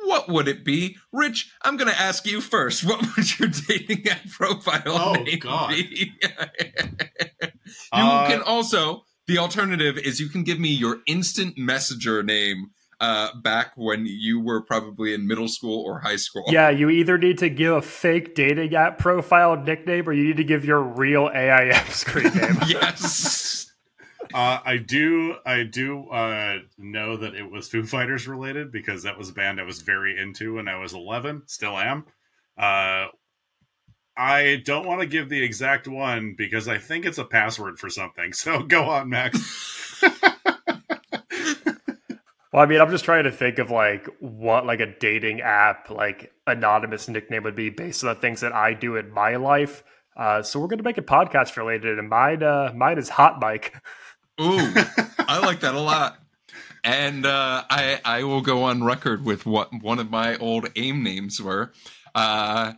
what 0.05 0.29
would 0.29 0.47
it 0.47 0.65
be? 0.65 0.97
Rich, 1.13 1.53
I'm 1.63 1.77
going 1.77 1.91
to 1.91 2.01
ask 2.01 2.25
you 2.25 2.41
first. 2.41 2.85
What 2.89 3.05
would 3.17 3.39
your 3.39 3.49
dating 3.49 4.07
app 4.09 4.29
profile 4.31 4.83
oh, 4.87 5.13
name 5.15 5.41
God. 5.41 5.71
be? 5.71 6.13
you 6.23 7.51
uh, 7.93 8.29
can 8.29 8.43
also, 8.43 9.05
the 9.27 9.39
alternative 9.39 9.99
is 9.99 10.21
you 10.21 10.29
can 10.29 10.45
give 10.45 10.61
me 10.61 10.69
your 10.69 10.99
instant 11.07 11.59
messenger 11.59 12.23
name 12.23 12.71
uh, 13.01 13.35
back 13.43 13.73
when 13.75 14.07
you 14.07 14.41
were 14.41 14.63
probably 14.63 15.15
in 15.15 15.27
middle 15.27 15.49
school 15.49 15.83
or 15.85 15.99
high 15.99 16.15
school. 16.15 16.45
Yeah, 16.47 16.71
you 16.71 16.91
either 16.91 17.19
need 17.19 17.39
to 17.39 17.49
give 17.49 17.75
a 17.75 17.83
fake 17.83 18.37
dating 18.37 18.73
app 18.77 18.99
profile 18.99 19.57
nickname 19.57 20.09
or 20.09 20.13
you 20.13 20.25
need 20.25 20.37
to 20.37 20.45
give 20.45 20.65
your 20.65 20.81
real 20.81 21.29
AIM 21.35 21.87
screen 21.89 22.33
name. 22.37 22.59
yes. 22.69 23.72
Uh, 24.35 24.59
I 24.65 24.77
do, 24.79 25.37
I 25.45 25.65
do 25.65 26.09
uh, 26.09 26.59
know 26.79 27.17
that 27.17 27.35
it 27.35 27.51
was 27.51 27.69
Foo 27.69 27.85
Fighters 27.85 28.27
related 28.27 28.73
because 28.73 29.03
that 29.03 29.19
was 29.19 29.31
a 29.31 29.33
band 29.33 29.61
I 29.61 29.65
was 29.65 29.83
very 29.83 30.19
into 30.19 30.55
when 30.55 30.69
I 30.69 30.79
was 30.79 30.95
11. 30.95 31.43
Still 31.47 31.79
am. 31.79 32.05
Uh, 32.57 33.07
I 34.17 34.63
don't 34.65 34.87
want 34.87 35.01
to 35.01 35.07
give 35.07 35.29
the 35.29 35.43
exact 35.43 35.89
one 35.89 36.35
because 36.37 36.69
I 36.69 36.79
think 36.79 37.07
it's 37.07 37.19
a 37.19 37.25
password 37.25 37.79
for 37.79 37.89
something. 37.89 38.33
So 38.43 38.63
go 38.63 38.85
on, 38.85 39.09
Max. 39.09 40.03
Well, 42.53 42.63
I 42.63 42.67
mean, 42.67 42.81
I'm 42.83 42.91
just 42.91 43.07
trying 43.07 43.25
to 43.25 43.33
think 43.33 43.59
of 43.59 43.71
like 43.71 44.07
what 44.21 44.67
like 44.67 44.81
a 44.81 44.95
dating 44.99 45.41
app 45.41 45.89
like 45.89 46.33
anonymous 46.47 47.09
nickname 47.09 47.45
would 47.45 47.57
be 47.57 47.71
based 47.71 48.05
on 48.05 48.15
the 48.15 48.21
things 48.21 48.43
that 48.43 48.53
I 48.53 48.75
do 48.75 48.97
in 48.97 49.11
my 49.11 49.37
life. 49.37 49.83
Uh, 50.15 50.43
so 50.43 50.61
we're 50.61 50.67
going 50.67 50.79
to 50.79 50.85
make 50.85 50.99
a 50.99 51.03
podcast 51.03 51.57
related, 51.57 51.99
and 51.99 52.11
mine 52.11 52.43
uh, 52.43 52.73
mine 52.77 52.99
is 52.99 53.09
Hot 53.09 53.41
Mike. 53.41 53.75
Ooh, 54.41 54.73
I 55.19 55.39
like 55.45 55.61
that 55.61 55.75
a 55.75 55.81
lot. 55.81 56.19
And 56.85 57.25
uh, 57.25 57.63
I 57.71 58.01
I 58.05 58.25
will 58.25 58.41
go 58.41 58.65
on 58.65 58.83
record 58.83 59.25
with 59.25 59.47
what 59.47 59.71
one 59.83 59.99
of 60.01 60.11
my 60.11 60.37
old 60.39 60.69
AIM 60.75 61.03
names 61.05 61.41
were. 61.41 61.73
Uh, 62.15 62.73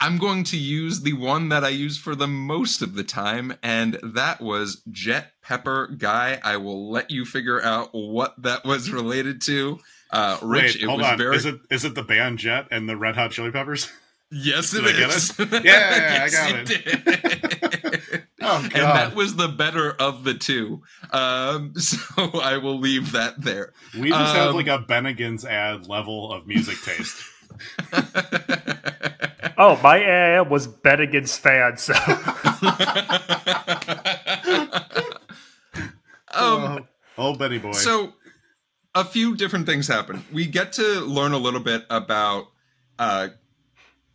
I'm 0.00 0.18
going 0.18 0.44
to 0.44 0.56
use 0.56 1.00
the 1.00 1.14
one 1.14 1.48
that 1.48 1.64
I 1.64 1.70
use 1.70 1.96
for 1.98 2.14
the 2.14 2.26
most 2.28 2.82
of 2.82 2.94
the 2.94 3.04
time, 3.04 3.56
and 3.62 3.98
that 4.02 4.40
was 4.40 4.82
Jet 4.90 5.32
Pepper 5.42 5.88
Guy. 5.98 6.38
I 6.44 6.58
will 6.58 6.90
let 6.90 7.10
you 7.10 7.24
figure 7.24 7.62
out 7.62 7.88
what 7.92 8.34
that 8.42 8.64
was 8.64 8.90
related 8.90 9.40
to. 9.42 9.78
Uh, 10.10 10.38
Rich, 10.42 10.74
Wait, 10.74 10.82
it 10.82 10.86
hold 10.86 11.00
was 11.00 11.08
on. 11.10 11.18
very. 11.18 11.36
Is 11.36 11.44
it 11.46 11.56
is 11.70 11.84
it 11.84 11.94
the 11.94 12.02
band 12.02 12.38
Jet 12.38 12.66
and 12.70 12.88
the 12.88 12.96
Red 12.96 13.16
Hot 13.16 13.30
Chili 13.32 13.50
Peppers? 13.50 13.90
Yes, 14.30 14.74
it 14.74 14.82
Did 14.82 14.96
is. 15.10 15.40
I 15.40 15.42
it? 15.42 15.64
Yeah, 15.64 16.24
yes, 16.26 16.36
I 16.36 16.52
got 16.52 16.70
it. 16.70 18.23
Oh, 18.44 18.60
And 18.62 18.72
that 18.72 19.14
was 19.14 19.36
the 19.36 19.48
better 19.48 19.92
of 19.92 20.24
the 20.24 20.34
two. 20.34 20.82
Um, 21.10 21.74
so 21.78 21.98
I 22.40 22.58
will 22.58 22.78
leave 22.78 23.12
that 23.12 23.40
there. 23.40 23.72
We 23.98 24.10
just 24.10 24.36
um, 24.36 24.36
have 24.36 24.54
like 24.54 24.66
a 24.68 24.78
Bennigan's 24.78 25.44
ad 25.44 25.88
level 25.88 26.32
of 26.32 26.46
music 26.46 26.76
taste. 26.82 27.16
oh, 29.58 29.80
my 29.82 29.98
AIM 29.98 30.48
was 30.50 30.66
Bennigan's 30.68 31.36
fan, 31.38 31.76
so. 31.76 31.94
um, 36.34 36.86
oh, 37.16 37.34
Benny 37.36 37.58
boy. 37.58 37.72
So, 37.72 38.12
a 38.94 39.04
few 39.04 39.36
different 39.36 39.66
things 39.66 39.88
happen. 39.88 40.24
We 40.32 40.46
get 40.46 40.72
to 40.74 41.00
learn 41.00 41.32
a 41.32 41.38
little 41.38 41.60
bit 41.60 41.84
about 41.90 42.46
uh, 42.98 43.28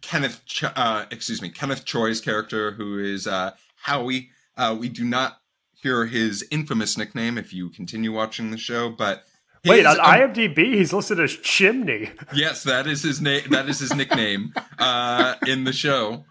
Kenneth, 0.01 0.41
Ch- 0.45 0.63
uh, 0.63 1.05
excuse 1.11 1.41
me, 1.41 1.49
Kenneth 1.49 1.85
Choi's 1.85 2.21
character, 2.21 2.71
who 2.71 2.99
is 2.99 3.27
uh, 3.27 3.51
Howie. 3.81 4.29
Uh, 4.57 4.75
we 4.79 4.89
do 4.89 5.03
not 5.03 5.39
hear 5.81 6.05
his 6.05 6.45
infamous 6.51 6.97
nickname 6.97 7.37
if 7.37 7.53
you 7.53 7.69
continue 7.69 8.11
watching 8.11 8.51
the 8.51 8.57
show, 8.57 8.89
but 8.89 9.23
Wait, 9.65 9.85
on 9.85 9.97
IMDb, 9.97 10.73
he's 10.75 10.93
listed 10.93 11.19
as 11.19 11.35
Chimney. 11.35 12.11
Yes, 12.33 12.63
that 12.63 12.87
is 12.87 13.03
his 13.03 13.19
name. 13.19 13.41
That 13.49 13.67
is 13.67 13.79
his 13.79 13.93
nickname 13.93 14.53
uh, 14.79 15.35
in 15.47 15.65
the 15.65 15.73
show. 15.73 16.25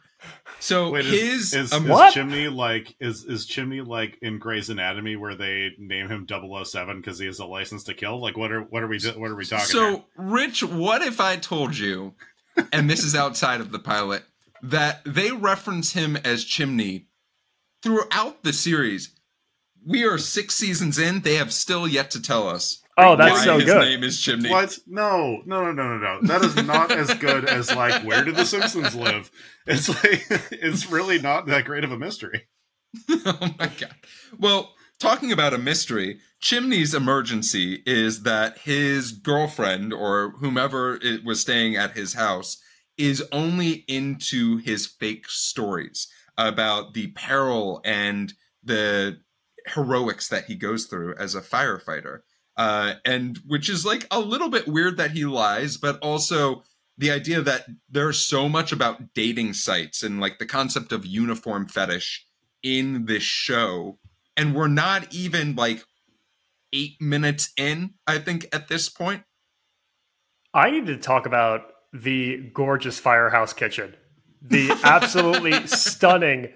So 0.61 0.91
Wait, 0.91 1.05
his 1.05 1.53
is, 1.53 1.55
is, 1.55 1.73
um, 1.73 1.91
is, 1.91 2.15
Chimney 2.15 2.49
like 2.49 2.97
is 3.01 3.25
is 3.25 3.47
Chimney 3.47 3.81
like 3.81 4.19
in 4.23 4.39
Grey's 4.39 4.71
Anatomy 4.71 5.15
where 5.15 5.35
they 5.35 5.71
name 5.79 6.09
him 6.09 6.27
007 6.27 6.97
because 6.97 7.19
he 7.19 7.27
has 7.27 7.39
a 7.39 7.45
license 7.45 7.85
to 7.85 7.95
kill? 7.95 8.21
Like 8.21 8.37
what 8.37 8.51
are 8.51 8.63
what 8.63 8.83
are 8.83 8.89
we 8.89 8.99
what 8.99 9.31
are 9.31 9.37
we 9.37 9.45
talking? 9.45 9.67
So 9.67 9.91
here? 9.91 10.05
Rich, 10.17 10.65
what 10.65 11.03
if 11.03 11.21
I 11.21 11.37
told 11.37 11.77
you, 11.77 12.15
and 12.73 12.89
this 12.91 13.05
is 13.05 13.15
outside 13.15 13.61
of 13.61 13.71
the 13.71 13.79
pilot, 13.79 14.25
that 14.63 15.03
they 15.05 15.31
reference 15.31 15.93
him 15.93 16.17
as 16.17 16.45
Chimney 16.45 17.08
throughout 17.83 18.43
the 18.43 18.53
series? 18.53 19.15
We 19.87 20.05
are 20.05 20.19
six 20.19 20.55
seasons 20.55 20.99
in; 20.99 21.21
they 21.21 21.37
have 21.37 21.53
still 21.53 21.87
yet 21.89 22.11
to 22.13 22.23
tell 22.23 22.49
us 22.49 22.83
Oh, 23.01 23.15
that's 23.15 23.45
so 23.45 23.55
his 23.55 23.65
good. 23.65 23.77
His 23.77 23.91
name 23.91 24.03
is 24.03 24.21
Chimney. 24.21 24.51
What? 24.51 24.77
No, 24.89 25.41
no, 25.47 25.65
no, 25.65 25.73
no, 25.73 25.97
no, 25.99 26.19
no. 26.19 26.27
That 26.27 26.45
is 26.45 26.57
not 26.67 26.91
as 26.91 27.15
good 27.15 27.45
as 27.45 27.73
like 27.75 28.03
where 28.03 28.25
did 28.25 28.35
the 28.35 28.45
Simpsons 28.45 28.95
live? 28.97 29.31
It's 29.67 29.89
like 29.89 30.27
it's 30.51 30.91
really 30.91 31.21
not 31.21 31.47
that 31.47 31.65
great 31.65 31.85
of 31.85 31.93
a 31.93 31.99
mystery. 31.99 32.49
oh 33.09 33.55
my 33.57 33.69
god. 33.69 33.95
Well, 34.37 34.75
talking 34.99 35.31
about 35.31 35.55
a 35.55 35.59
mystery, 35.59 36.19
Chimney's 36.41 36.93
emergency 36.93 37.85
is 37.87 38.25
that 38.25 38.59
his 38.59 39.13
girlfriend 39.13 39.93
or 39.93 40.33
whomever 40.41 40.99
it 41.01 41.25
was 41.25 41.41
staying 41.41 41.77
at 41.77 41.93
his 41.93 42.15
house 42.15 42.61
is 42.97 43.23
only 43.31 43.85
into 43.87 44.57
his 44.57 44.89
fake 44.89 45.29
stories 45.29 46.09
about 46.39 46.95
the 46.95 47.09
peril 47.09 47.83
and 47.85 48.33
the 48.65 49.19
heroics 49.67 50.29
that 50.29 50.45
he 50.45 50.55
goes 50.55 50.87
through 50.87 51.15
as 51.19 51.35
a 51.35 51.43
firefighter. 51.43 52.21
Uh, 52.57 52.95
and 53.05 53.39
which 53.47 53.69
is 53.69 53.85
like 53.85 54.07
a 54.11 54.19
little 54.19 54.49
bit 54.49 54.67
weird 54.67 54.97
that 54.97 55.11
he 55.11 55.25
lies, 55.25 55.77
but 55.77 55.99
also 56.01 56.63
the 56.97 57.11
idea 57.11 57.41
that 57.41 57.67
there's 57.89 58.19
so 58.19 58.49
much 58.49 58.73
about 58.73 59.15
dating 59.15 59.53
sites 59.53 60.03
and 60.03 60.21
like 60.21 60.39
the 60.39 60.47
concept 60.47 60.91
of 60.91 61.07
uniform 61.07 61.69
fetish 61.69 62.27
in 62.63 63.05
this 63.07 63.23
show, 63.23 63.99
and 64.37 64.55
we're 64.55 64.67
not 64.67 65.13
even 65.15 65.55
like 65.55 65.85
eight 66.73 67.01
minutes 67.01 67.53
in. 67.57 67.95
I 68.07 68.19
think 68.19 68.49
at 68.53 68.67
this 68.67 68.89
point, 68.89 69.23
I 70.53 70.71
need 70.71 70.87
to 70.87 70.97
talk 70.97 71.27
about 71.27 71.73
the 71.93 72.51
gorgeous 72.53 72.99
firehouse 72.99 73.53
kitchen, 73.53 73.95
the 74.43 74.71
absolutely 74.85 75.67
stunning 75.67 76.53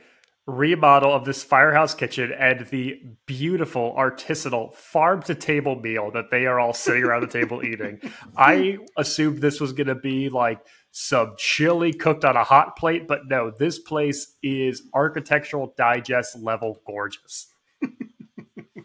remodel 0.47 1.12
of 1.12 1.25
this 1.25 1.45
firehouse 1.45 1.95
kitchen 1.95 2.33
and 2.37 2.66
the 2.66 3.01
beautiful 3.27 3.95
artisanal 3.97 4.75
farm 4.75 5.23
to 5.23 5.35
table 5.37 5.77
meal 5.77 6.11
that 6.11 6.31
they 6.31 6.47
are 6.47 6.59
all 6.59 6.73
sitting 6.75 7.05
around 7.05 7.21
the 7.23 7.29
table 7.29 7.64
eating. 7.64 8.01
I 8.37 8.79
assumed 8.97 9.38
this 9.40 9.61
was 9.61 9.73
going 9.73 9.87
to 9.87 9.95
be 9.95 10.29
like 10.29 10.59
some 10.90 11.35
chili 11.38 11.92
cooked 11.92 12.25
on 12.25 12.37
a 12.37 12.42
hot 12.45 12.77
plate, 12.77 13.07
but 13.07 13.21
no, 13.29 13.51
this 13.57 13.79
place 13.79 14.35
is 14.42 14.83
architectural 14.92 15.75
digest 15.77 16.37
level 16.38 16.81
gorgeous. 16.87 17.47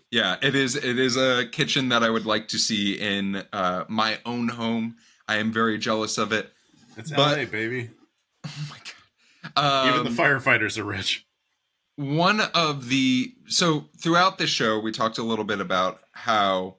Yeah, 0.09 0.37
it 0.41 0.55
is. 0.55 0.75
It 0.75 0.97
is 0.97 1.17
a 1.17 1.45
kitchen 1.51 1.89
that 1.89 2.01
I 2.01 2.09
would 2.09 2.25
like 2.25 2.47
to 2.49 2.57
see 2.57 2.93
in 2.93 3.43
uh, 3.51 3.83
my 3.89 4.19
own 4.25 4.47
home. 4.47 4.95
I 5.27 5.35
am 5.37 5.51
very 5.51 5.77
jealous 5.77 6.17
of 6.17 6.31
it. 6.31 6.49
It's 6.95 7.11
But- 7.11 7.37
LA, 7.37 7.45
baby. 7.45 7.89
Oh 8.47 8.67
my 8.69 8.77
god! 9.53 9.87
Even 9.89 9.99
Um, 10.07 10.15
the 10.15 10.21
firefighters 10.21 10.77
are 10.77 10.83
rich. 10.83 11.25
one 11.95 12.41
of 12.53 12.89
the 12.89 13.33
so 13.47 13.89
throughout 14.01 14.37
this 14.37 14.49
show 14.49 14.79
we 14.79 14.91
talked 14.91 15.17
a 15.17 15.23
little 15.23 15.45
bit 15.45 15.59
about 15.59 15.99
how 16.11 16.77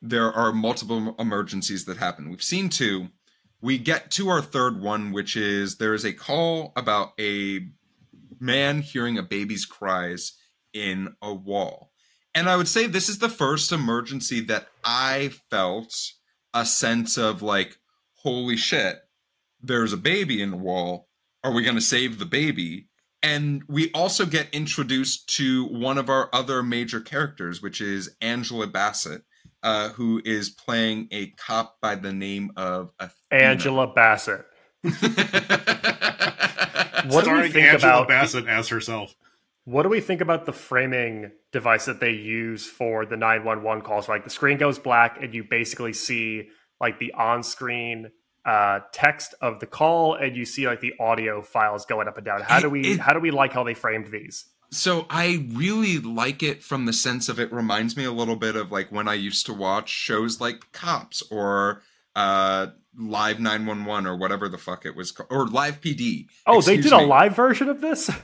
there 0.00 0.32
are 0.32 0.52
multiple 0.52 1.14
emergencies 1.18 1.84
that 1.84 1.96
happen 1.96 2.30
we've 2.30 2.42
seen 2.42 2.68
two 2.68 3.08
we 3.60 3.78
get 3.78 4.10
to 4.12 4.28
our 4.28 4.40
third 4.42 4.80
one 4.80 5.12
which 5.12 5.36
is 5.36 5.76
there 5.76 5.94
is 5.94 6.04
a 6.04 6.12
call 6.12 6.72
about 6.76 7.12
a 7.20 7.60
man 8.40 8.82
hearing 8.82 9.18
a 9.18 9.22
baby's 9.22 9.64
cries 9.66 10.32
in 10.72 11.08
a 11.22 11.32
wall 11.34 11.90
and 12.34 12.48
i 12.48 12.56
would 12.56 12.68
say 12.68 12.86
this 12.86 13.08
is 13.08 13.18
the 13.18 13.28
first 13.28 13.72
emergency 13.72 14.40
that 14.40 14.66
i 14.84 15.30
felt 15.50 15.94
a 16.54 16.64
sense 16.64 17.16
of 17.18 17.42
like 17.42 17.78
holy 18.22 18.56
shit 18.56 18.98
there's 19.62 19.92
a 19.92 19.98
baby 19.98 20.42
in 20.42 20.50
the 20.50 20.56
wall 20.56 21.08
are 21.44 21.52
we 21.52 21.62
going 21.62 21.76
to 21.76 21.80
save 21.80 22.18
the 22.18 22.26
baby 22.26 22.88
and 23.22 23.62
we 23.68 23.90
also 23.92 24.26
get 24.26 24.48
introduced 24.52 25.28
to 25.36 25.66
one 25.66 25.96
of 25.96 26.10
our 26.10 26.28
other 26.32 26.60
major 26.60 27.00
characters, 27.00 27.62
which 27.62 27.80
is 27.80 28.16
Angela 28.20 28.66
Bassett, 28.66 29.22
uh, 29.62 29.90
who 29.90 30.20
is 30.24 30.50
playing 30.50 31.06
a 31.12 31.28
cop 31.28 31.80
by 31.80 31.94
the 31.94 32.12
name 32.12 32.50
of 32.56 32.90
Athena. 32.98 33.42
Angela 33.42 33.86
Bassett. 33.94 34.44
What 37.06 37.24
do 37.24 37.32
we 37.34 37.48
think 37.48 37.66
Angela 37.66 37.94
about 37.94 38.08
Bassett 38.08 38.46
as 38.46 38.68
herself. 38.68 39.14
What 39.64 39.84
do 39.84 39.88
we 39.88 40.00
think 40.00 40.20
about 40.20 40.44
the 40.46 40.52
framing 40.52 41.32
device 41.52 41.86
that 41.86 42.00
they 42.00 42.12
use 42.12 42.66
for 42.66 43.06
the 43.06 43.16
911 43.16 43.82
calls? 43.82 44.08
Like 44.08 44.24
the 44.24 44.30
screen 44.30 44.58
goes 44.58 44.78
black 44.78 45.18
and 45.20 45.34
you 45.34 45.44
basically 45.44 45.92
see 45.92 46.48
like 46.80 46.98
the 46.98 47.12
on-screen 47.14 48.10
uh, 48.44 48.80
text 48.92 49.34
of 49.40 49.60
the 49.60 49.66
call 49.66 50.14
and 50.14 50.36
you 50.36 50.44
see 50.44 50.66
like 50.66 50.80
the 50.80 50.92
audio 50.98 51.42
files 51.42 51.86
going 51.86 52.08
up 52.08 52.16
and 52.16 52.26
down. 52.26 52.40
How 52.42 52.60
do 52.60 52.68
we 52.70 52.80
It- 52.94 53.00
how 53.00 53.12
do 53.12 53.20
we 53.20 53.30
like 53.30 53.52
how 53.52 53.62
they 53.64 53.74
framed 53.74 54.08
these? 54.10 54.46
So 54.70 55.06
I 55.10 55.46
really 55.52 55.98
like 55.98 56.42
it 56.42 56.62
from 56.62 56.86
the 56.86 56.92
sense 56.94 57.28
of 57.28 57.38
it 57.38 57.52
reminds 57.52 57.94
me 57.96 58.04
a 58.04 58.10
little 58.12 58.36
bit 58.36 58.56
of 58.56 58.72
like 58.72 58.90
when 58.90 59.06
I 59.06 59.14
used 59.14 59.44
to 59.46 59.52
watch 59.52 59.90
shows 59.90 60.40
like 60.40 60.72
Cops 60.72 61.22
or 61.30 61.82
uh 62.16 62.68
Live 62.98 63.38
911 63.40 64.06
or 64.06 64.16
whatever 64.18 64.48
the 64.48 64.58
fuck 64.58 64.84
it 64.84 64.94
was 64.96 65.12
called 65.12 65.28
or 65.30 65.46
Live 65.46 65.80
PD. 65.80 66.26
Oh, 66.46 66.60
they 66.60 66.76
did 66.78 66.92
a 66.92 66.98
me. 66.98 67.04
live 67.06 67.34
version 67.36 67.68
of 67.68 67.80
this? 67.80 68.10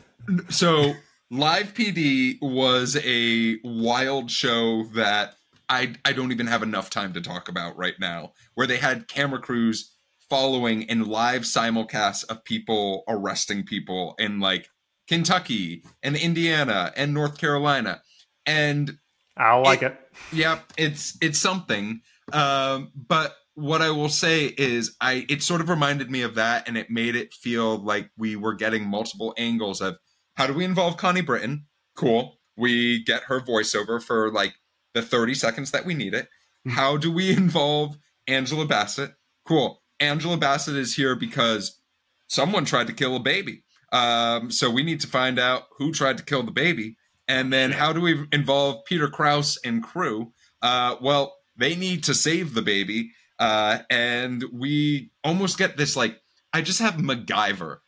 So 0.51 0.93
Live 1.31 1.73
PD 1.75 2.37
was 2.43 2.97
a 3.03 3.57
wild 3.65 4.31
show 4.31 4.85
that 4.95 5.37
I 5.71 5.95
I 6.05 6.13
don't 6.13 6.33
even 6.33 6.47
have 6.49 6.63
enough 6.63 6.91
time 6.91 7.13
to 7.15 7.21
talk 7.23 7.49
about 7.49 7.77
right 7.79 7.95
now, 8.01 8.33
where 8.55 8.67
they 8.67 8.77
had 8.79 9.09
camera 9.09 9.39
crews 9.41 9.91
following 10.29 10.89
and 10.91 11.07
live 11.07 11.43
simulcasts 11.43 12.25
of 12.29 12.45
people 12.45 13.05
arresting 13.09 13.65
people 13.65 14.15
in 14.19 14.41
like 14.41 14.69
Kentucky 15.09 15.85
and 16.03 16.17
Indiana 16.17 16.93
and 16.97 17.15
North 17.15 17.39
Carolina. 17.39 18.03
And 18.47 18.99
I 19.37 19.55
like 19.55 19.83
it. 19.83 19.97
Yep, 20.33 20.73
it's 20.77 21.17
it's 21.21 21.39
something. 21.39 22.01
Um, 22.33 22.93
but 22.95 23.35
what 23.55 23.83
I 23.83 23.91
will 23.91 24.09
say 24.09 24.47
is, 24.47 24.97
I 25.01 25.27
it 25.29 25.43
sort 25.43 25.61
of 25.61 25.69
reminded 25.69 26.11
me 26.11 26.23
of 26.23 26.35
that, 26.37 26.69
and 26.69 26.77
it 26.77 26.91
made 26.91 27.17
it 27.17 27.33
feel 27.35 27.79
like 27.79 28.11
we 28.17 28.37
were 28.37 28.55
getting 28.55 28.87
multiple 28.87 29.35
angles 29.37 29.81
of 29.81 29.99
how 30.35 30.47
do 30.47 30.55
we 30.55 30.65
involve 30.65 30.97
Connie 30.97 31.21
Britton? 31.23 31.67
Cool, 31.97 32.39
we 32.57 33.03
get 33.05 33.25
her 33.25 33.41
voiceover 33.41 34.03
for 34.03 34.31
like 34.31 34.55
the 34.95 35.03
thirty 35.03 35.35
seconds 35.35 35.71
that 35.71 35.85
we 35.85 35.95
need 35.95 36.15
it. 36.15 36.29
How 36.69 36.97
do 36.97 37.13
we 37.13 37.33
involve 37.33 37.97
Angela 38.27 38.67
Bassett? 38.67 39.13
Cool, 39.47 39.83
Angela 40.01 40.37
Bassett 40.37 40.77
is 40.77 40.95
here 40.95 41.17
because 41.17 41.81
someone 42.29 42.65
tried 42.65 42.87
to 42.89 42.93
kill 42.93 43.17
a 43.17 43.21
baby. 43.21 43.63
Um, 43.93 44.51
so 44.51 44.71
we 44.71 44.83
need 44.83 45.01
to 45.01 45.07
find 45.07 45.39
out 45.39 45.65
who 45.79 45.93
tried 45.93 46.19
to 46.19 46.25
kill 46.25 46.43
the 46.43 46.51
baby. 46.51 46.97
And 47.27 47.53
then 47.53 47.73
how 47.73 47.93
do 47.93 48.01
we 48.01 48.27
involve 48.33 48.85
Peter 48.85 49.09
Krause 49.09 49.59
and 49.65 49.83
crew? 49.83 50.33
Uh, 50.63 50.97
well, 51.01 51.37
they 51.57 51.75
need 51.77 52.05
to 52.05 52.15
save 52.15 52.55
the 52.55 52.63
baby. 52.63 53.13
Uh, 53.39 53.79
and 53.91 54.45
we 54.53 55.11
almost 55.25 55.59
get 55.59 55.77
this 55.77 55.97
like, 55.97 56.21
I 56.53 56.63
just 56.63 56.81
have 56.81 56.95
MacGyver 56.95 57.79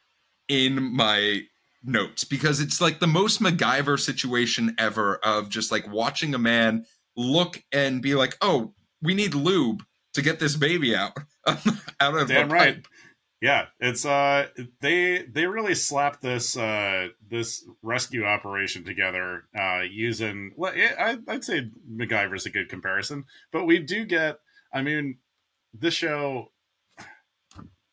in 0.49 0.95
my 0.95 1.43
notes 1.83 2.25
because 2.25 2.61
it's 2.61 2.81
like 2.81 3.01
the 3.01 3.07
most 3.07 3.41
MacGyver 3.41 3.99
situation 3.99 4.75
ever 4.79 5.17
of 5.25 5.49
just 5.49 5.73
like 5.73 5.91
watching 5.91 6.35
a 6.35 6.39
man 6.39 6.85
look 7.17 7.63
and 7.73 8.03
be 8.03 8.15
like, 8.15 8.37
oh, 8.41 8.75
we 9.03 9.15
need 9.15 9.35
lube 9.35 9.83
to 10.15 10.23
get 10.23 10.39
this 10.41 10.57
baby 10.57 10.95
out 10.95 11.17
out 11.47 12.17
of 12.17 12.29
Damn 12.29 12.51
right. 12.51 12.77
pipe. 12.77 12.87
Yeah, 13.41 13.67
it's 13.79 14.05
uh 14.05 14.49
they 14.81 15.23
they 15.23 15.47
really 15.47 15.75
slapped 15.75 16.21
this 16.21 16.57
uh 16.57 17.09
this 17.27 17.67
rescue 17.83 18.25
operation 18.25 18.85
together 18.85 19.45
uh 19.59 19.81
using 19.91 20.53
well 20.57 20.73
it, 20.75 20.95
I 20.99 21.19
I'd 21.27 21.45
say 21.45 21.71
MacGyver's 21.91 22.45
a 22.45 22.51
good 22.51 22.69
comparison, 22.69 23.25
but 23.51 23.65
we 23.65 23.79
do 23.79 24.05
get 24.05 24.41
I 24.75 24.83
mean 24.83 25.19
this 25.73 25.95
show 25.95 26.51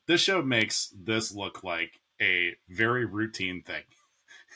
this 0.07 0.21
show 0.21 0.41
makes 0.41 0.93
this 1.01 1.33
look 1.33 1.63
like 1.63 1.99
a 2.21 2.53
very 2.69 3.05
routine 3.05 3.61
thing. 3.61 3.83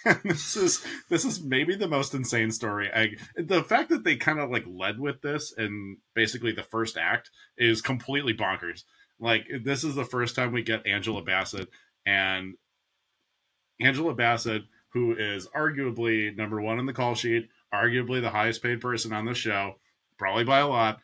This 0.23 0.55
is 0.55 0.85
this 1.09 1.25
is 1.25 1.43
maybe 1.43 1.75
the 1.75 1.87
most 1.87 2.13
insane 2.13 2.51
story. 2.51 2.89
I 2.93 3.17
the 3.35 3.63
fact 3.63 3.89
that 3.89 4.03
they 4.03 4.15
kind 4.15 4.39
of 4.39 4.49
like 4.49 4.65
led 4.67 4.99
with 4.99 5.21
this 5.21 5.53
and 5.55 5.97
basically 6.13 6.51
the 6.51 6.63
first 6.63 6.97
act 6.97 7.29
is 7.57 7.81
completely 7.81 8.33
bonkers. 8.33 8.83
Like 9.19 9.47
this 9.63 9.83
is 9.83 9.95
the 9.95 10.05
first 10.05 10.35
time 10.35 10.51
we 10.51 10.63
get 10.63 10.87
Angela 10.87 11.21
Bassett 11.21 11.69
and 12.05 12.55
Angela 13.79 14.13
Bassett, 14.13 14.63
who 14.89 15.15
is 15.15 15.47
arguably 15.47 16.35
number 16.35 16.61
one 16.61 16.79
in 16.79 16.85
the 16.85 16.93
call 16.93 17.15
sheet, 17.15 17.49
arguably 17.73 18.21
the 18.21 18.29
highest 18.29 18.61
paid 18.63 18.81
person 18.81 19.13
on 19.13 19.25
the 19.25 19.33
show, 19.33 19.75
probably 20.17 20.43
by 20.43 20.59
a 20.59 20.67
lot. 20.67 20.99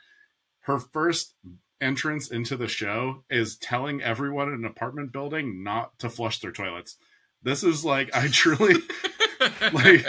Her 0.62 0.80
first 0.80 1.34
entrance 1.80 2.30
into 2.30 2.58
the 2.58 2.68
show 2.68 3.24
is 3.30 3.58
telling 3.58 4.02
everyone 4.02 4.50
in 4.50 4.56
an 4.56 4.66
apartment 4.66 5.12
building 5.12 5.64
not 5.64 5.98
to 6.00 6.10
flush 6.10 6.40
their 6.40 6.52
toilets. 6.52 6.98
This 7.44 7.64
is 7.64 7.86
like 7.86 8.16
I 8.16 8.28
truly 8.28 8.76
like 9.74 10.06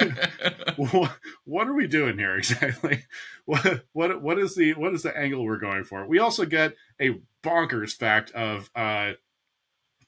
what, 0.77 1.17
what 1.45 1.69
are 1.69 1.75
we 1.75 1.87
doing 1.87 2.19
here 2.19 2.37
exactly? 2.37 3.05
What 3.45 3.85
what 3.93 4.23
what 4.23 4.39
is 4.39 4.55
the 4.55 4.75
what 4.75 4.95
is 4.95 5.03
the 5.03 5.17
angle 5.17 5.45
we're 5.45 5.59
going 5.59 5.85
for? 5.85 6.07
We 6.07 6.19
also 6.19 6.45
get 6.45 6.75
a 7.01 7.21
bonkers 7.43 7.95
fact 7.95 8.31
of 8.33 8.71
uh 8.75 9.13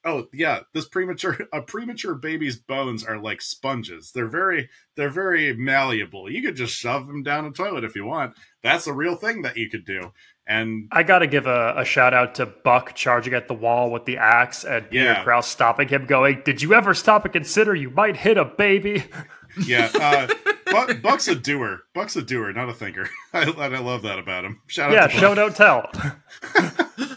oh 0.05 0.27
yeah 0.33 0.61
this 0.73 0.89
premature 0.89 1.39
a 1.53 1.61
premature 1.63 2.15
baby's 2.15 2.57
bones 2.57 3.05
are 3.05 3.19
like 3.19 3.41
sponges. 3.43 4.13
They're 4.15 4.29
very 4.29 4.69
they're 4.97 5.11
very 5.11 5.55
malleable. 5.55 6.31
You 6.31 6.43
could 6.43 6.57
just 6.57 6.75
shove 6.75 7.07
them 7.07 7.23
down 7.23 7.47
a 7.47 7.51
toilet 7.51 7.85
if 7.85 7.95
you 7.95 8.05
want. 8.05 8.35
That's 8.63 8.87
a 8.87 8.93
real 8.93 9.17
thing 9.17 9.43
that 9.43 9.57
you 9.57 9.71
could 9.71 9.85
do. 9.85 10.13
And 10.47 10.89
I 10.91 11.05
got 11.05 11.21
to 11.21 11.29
give 11.29 11.47
a, 11.47 11.75
a 11.77 11.85
shout 11.85 12.13
out 12.13 12.35
to 12.37 12.47
Buck 12.47 12.95
charging 12.95 13.35
at 13.35 13.47
the 13.47 13.55
wall 13.55 13.91
with 13.91 14.05
the 14.05 14.17
axe 14.19 14.65
and 14.65 14.91
Peter 14.91 15.05
Yeah. 15.05 15.23
Krause 15.23 15.47
stopping 15.47 15.87
him, 15.87 16.07
going, 16.07 16.43
Did 16.45 16.61
you 16.61 16.75
ever 16.75 16.93
stop 16.93 17.25
and 17.25 17.33
consider 17.33 17.75
you 17.75 17.91
might 17.91 18.17
hit 18.17 18.37
a 18.37 18.45
baby? 18.45 19.05
yeah 19.67 19.91
uh 19.95 20.29
Buck, 20.71 21.03
buck's 21.03 21.27
a 21.27 21.35
doer. 21.35 21.83
Buck's 21.95 22.15
a 22.15 22.23
doer 22.23 22.53
not 22.53 22.69
a 22.69 22.73
thinker. 22.73 23.09
I, 23.33 23.43
I 23.43 23.79
love 23.79 24.03
that 24.03 24.19
about 24.21 24.45
him. 24.45 24.61
Shout 24.69 24.93
yeah, 24.93 25.05
out 25.05 25.11
to 25.11 25.17
show 25.17 25.35
don't 25.35 25.55
tell. 25.57 25.91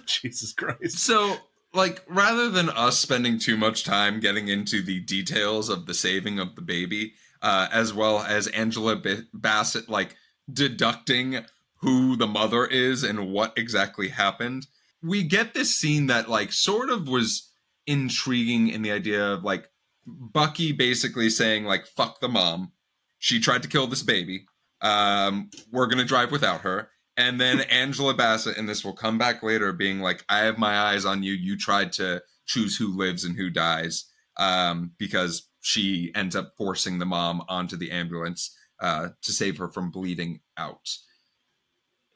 Jesus 0.06 0.54
christ. 0.54 0.98
So, 1.00 1.38
like, 1.73 2.03
rather 2.07 2.49
than 2.49 2.69
us 2.69 2.99
spending 2.99 3.39
too 3.39 3.57
much 3.57 3.83
time 3.83 4.19
getting 4.19 4.47
into 4.47 4.81
the 4.81 4.99
details 4.99 5.69
of 5.69 5.86
the 5.86 5.93
saving 5.93 6.39
of 6.39 6.55
the 6.55 6.62
baby, 6.62 7.13
uh, 7.41 7.67
as 7.71 7.93
well 7.93 8.19
as 8.19 8.47
Angela 8.47 8.95
B- 8.95 9.23
Bassett, 9.33 9.89
like, 9.89 10.15
deducting 10.51 11.45
who 11.81 12.15
the 12.15 12.27
mother 12.27 12.65
is 12.65 13.03
and 13.03 13.31
what 13.31 13.57
exactly 13.57 14.09
happened, 14.09 14.67
we 15.01 15.23
get 15.23 15.53
this 15.53 15.75
scene 15.75 16.07
that, 16.07 16.29
like, 16.29 16.53
sort 16.53 16.89
of 16.89 17.07
was 17.07 17.49
intriguing 17.88 18.69
in 18.69 18.81
the 18.81 18.91
idea 18.91 19.33
of, 19.33 19.43
like, 19.43 19.69
Bucky 20.05 20.71
basically 20.71 21.29
saying, 21.29 21.65
like, 21.65 21.88
fuck 21.88 22.19
the 22.19 22.29
mom. 22.29 22.71
She 23.19 23.39
tried 23.39 23.63
to 23.63 23.69
kill 23.69 23.88
this 23.88 24.03
baby. 24.03 24.45
Um, 24.81 25.49
we're 25.71 25.88
to 25.97 26.05
drive 26.05 26.31
without 26.31 26.62
her. 26.62 26.89
And 27.15 27.39
then 27.39 27.62
Angela 27.62 28.13
Bassett, 28.15 28.58
and 28.58 28.67
this 28.67 28.84
will 28.84 28.93
come 28.93 29.17
back 29.17 29.43
later, 29.43 29.71
being 29.71 29.99
like, 29.99 30.26
I 30.30 30.39
have 30.39 30.58
my 30.58 30.76
eyes 30.78 31.06
on 31.06 31.21
you. 31.21 31.34
You 31.34 31.58
tried 31.58 31.91
to 31.93 32.23
choose 32.45 32.76
who 32.76 32.97
lives 32.97 33.23
and 33.23 33.36
who 33.38 33.49
dies 33.49 34.06
um, 34.38 34.91
because 34.97 35.47
she 35.62 36.12
ends 36.15 36.36
up 36.36 36.54
forcing 36.58 36.97
the 36.99 37.06
mom 37.06 37.43
onto 37.47 37.78
the 37.78 37.91
ambulance 37.91 38.56
uh, 38.82 39.10
to 39.21 39.32
save 39.32 39.58
her 39.58 39.69
from 39.69 39.91
bleeding 39.91 40.39
out. 40.58 40.89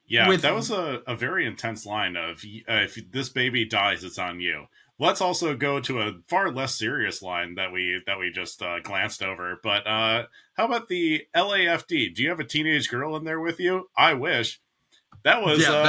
Yeah, 0.08 0.28
With- 0.30 0.42
that 0.42 0.56
was 0.56 0.72
a, 0.72 1.02
a 1.06 1.16
very 1.16 1.46
intense 1.46 1.86
line 1.86 2.16
of 2.16 2.44
uh, 2.68 2.74
if 2.86 2.98
this 3.12 3.30
baby 3.30 3.66
dies, 3.66 4.04
it's 4.04 4.18
on 4.18 4.40
you. 4.40 4.66
let's 5.00 5.22
also 5.22 5.56
go 5.56 5.80
to 5.82 6.02
a 6.02 6.14
far 6.28 6.52
less 6.52 6.74
serious 6.76 7.22
line 7.22 7.56
that 7.56 7.72
we 7.72 8.02
that 8.08 8.18
we 8.18 8.32
just 8.32 8.62
uh, 8.62 8.80
glanced 8.80 9.22
over. 9.22 9.60
But 9.62 9.86
uh, 9.86 10.24
how 10.56 10.66
about 10.66 10.88
the 10.88 11.24
LAFD? 11.36 12.16
Do 12.16 12.24
you 12.24 12.30
have 12.30 12.40
a 12.40 12.46
teenage 12.46 12.90
girl 12.90 13.16
in 13.16 13.26
there 13.26 13.40
with 13.40 13.60
you? 13.60 13.90
I 13.98 14.14
wish. 14.14 14.60
That 15.28 15.44
was 15.44 15.62
Yeah, 15.62 15.72
uh, 15.74 15.84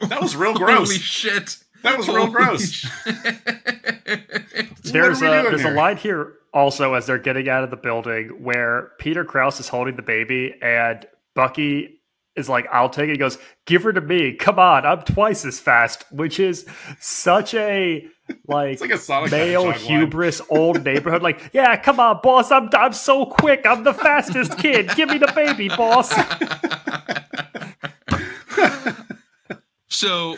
that- 0.00 0.08
that, 0.10 0.22
was 0.22 0.36
real 0.36 0.54
gross. 0.62 0.88
Holy 0.88 0.98
shit! 0.98 1.56
That 1.82 1.98
was 1.98 2.08
real 2.08 2.28
gross. 2.28 2.70
shit. 2.70 2.92
There's 4.84 5.20
What 5.20 5.30
are 5.30 5.32
we 5.32 5.38
a 5.38 5.42
doing 5.42 5.44
there's 5.50 5.62
here? 5.62 5.72
a 5.74 5.76
line 5.76 5.96
here 5.96 6.32
also 6.52 6.94
as 6.94 7.06
they're 7.06 7.18
getting 7.18 7.48
out 7.48 7.64
of 7.64 7.70
the 7.70 7.76
building 7.76 8.28
where 8.42 8.92
Peter 8.98 9.24
Krause 9.24 9.58
is 9.60 9.68
holding 9.68 9.96
the 9.96 10.02
baby 10.02 10.54
and 10.62 11.04
Bucky 11.34 12.00
is 12.36 12.48
like, 12.48 12.66
"I'll 12.72 12.88
take 12.90 13.08
it." 13.08 13.12
He 13.12 13.16
goes, 13.18 13.38
"Give 13.66 13.82
her 13.82 13.92
to 13.92 14.00
me. 14.00 14.34
Come 14.34 14.58
on, 14.58 14.84
I'm 14.86 15.02
twice 15.02 15.44
as 15.44 15.58
fast," 15.58 16.04
which 16.12 16.38
is 16.38 16.66
such 17.00 17.54
a 17.54 18.06
like, 18.46 18.72
It's 18.74 18.80
like 18.80 18.90
a 18.92 18.98
Sonic 18.98 19.30
male 19.32 19.64
Hedgehog 19.70 19.90
line. 19.90 20.00
hubris 20.00 20.40
old 20.50 20.84
neighborhood. 20.84 21.22
Like, 21.22 21.50
yeah, 21.52 21.76
come 21.76 21.98
on, 22.00 22.20
boss. 22.22 22.50
I'm 22.52 22.68
I'm 22.72 22.92
so 22.92 23.26
quick. 23.26 23.66
I'm 23.66 23.82
the 23.84 23.94
fastest 23.94 24.58
kid. 24.58 24.90
Give 24.96 25.08
me 25.08 25.18
the 25.18 25.32
baby, 25.34 25.68
boss. 25.68 26.12
so 29.94 30.36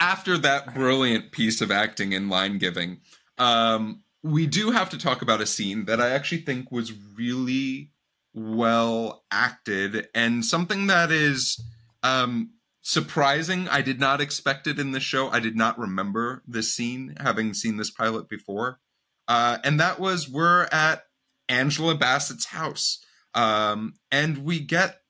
after 0.00 0.36
that 0.38 0.74
brilliant 0.74 1.32
piece 1.32 1.60
of 1.60 1.70
acting 1.70 2.14
and 2.14 2.28
line 2.28 2.58
giving 2.58 2.98
um 3.38 4.02
we 4.22 4.46
do 4.46 4.70
have 4.70 4.88
to 4.90 4.98
talk 4.98 5.22
about 5.22 5.40
a 5.40 5.46
scene 5.46 5.84
that 5.86 6.00
i 6.00 6.10
actually 6.10 6.40
think 6.40 6.70
was 6.70 6.92
really 7.16 7.90
well 8.34 9.24
acted 9.30 10.08
and 10.14 10.44
something 10.44 10.86
that 10.86 11.10
is 11.10 11.62
um 12.02 12.50
surprising. 12.82 13.68
I 13.68 13.80
did 13.80 14.00
not 14.00 14.20
expect 14.20 14.66
it 14.66 14.78
in 14.78 14.90
the 14.90 15.00
show. 15.00 15.28
I 15.28 15.38
did 15.38 15.56
not 15.56 15.78
remember 15.78 16.42
this 16.46 16.74
scene 16.74 17.14
having 17.20 17.54
seen 17.54 17.76
this 17.76 17.90
pilot 17.90 18.28
before. 18.28 18.80
Uh 19.28 19.58
and 19.64 19.80
that 19.80 20.00
was 20.00 20.28
we're 20.28 20.64
at 20.72 21.04
angela 21.48 21.94
bassett's 21.94 22.46
house 22.46 23.04
um 23.34 23.94
and 24.10 24.38
we 24.38 24.60
get 24.60 25.00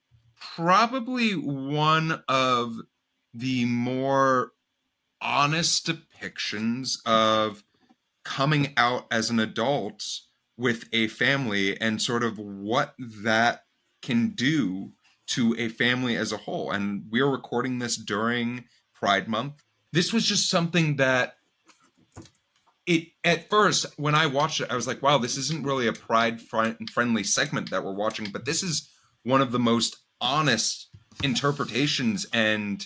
probably 0.55 1.31
one 1.31 2.23
of 2.27 2.75
the 3.33 3.65
more 3.65 4.51
honest 5.21 5.87
depictions 5.87 6.97
of 7.05 7.63
coming 8.23 8.73
out 8.77 9.05
as 9.11 9.29
an 9.29 9.39
adult 9.39 10.03
with 10.57 10.85
a 10.93 11.07
family 11.07 11.79
and 11.79 12.01
sort 12.01 12.23
of 12.23 12.37
what 12.37 12.93
that 12.99 13.63
can 14.01 14.29
do 14.29 14.91
to 15.25 15.55
a 15.57 15.69
family 15.69 16.15
as 16.15 16.31
a 16.31 16.37
whole. 16.37 16.71
And 16.71 17.05
we're 17.09 17.29
recording 17.29 17.79
this 17.79 17.95
during 17.95 18.65
Pride 18.93 19.27
Month. 19.27 19.63
This 19.91 20.13
was 20.13 20.25
just 20.25 20.49
something 20.49 20.97
that 20.97 21.35
it 22.85 23.07
at 23.23 23.49
first 23.49 23.85
when 23.97 24.13
I 24.13 24.25
watched 24.25 24.59
it, 24.59 24.69
I 24.69 24.75
was 24.75 24.87
like, 24.87 25.01
wow, 25.01 25.17
this 25.17 25.37
isn't 25.37 25.65
really 25.65 25.87
a 25.87 25.93
pride 25.93 26.41
friendly 26.41 27.23
segment 27.23 27.71
that 27.71 27.83
we're 27.83 27.93
watching, 27.93 28.29
but 28.31 28.45
this 28.45 28.61
is 28.61 28.89
one 29.23 29.41
of 29.41 29.51
the 29.51 29.59
most 29.59 29.97
honest 30.19 30.89
interpretations 31.23 32.25
and 32.33 32.85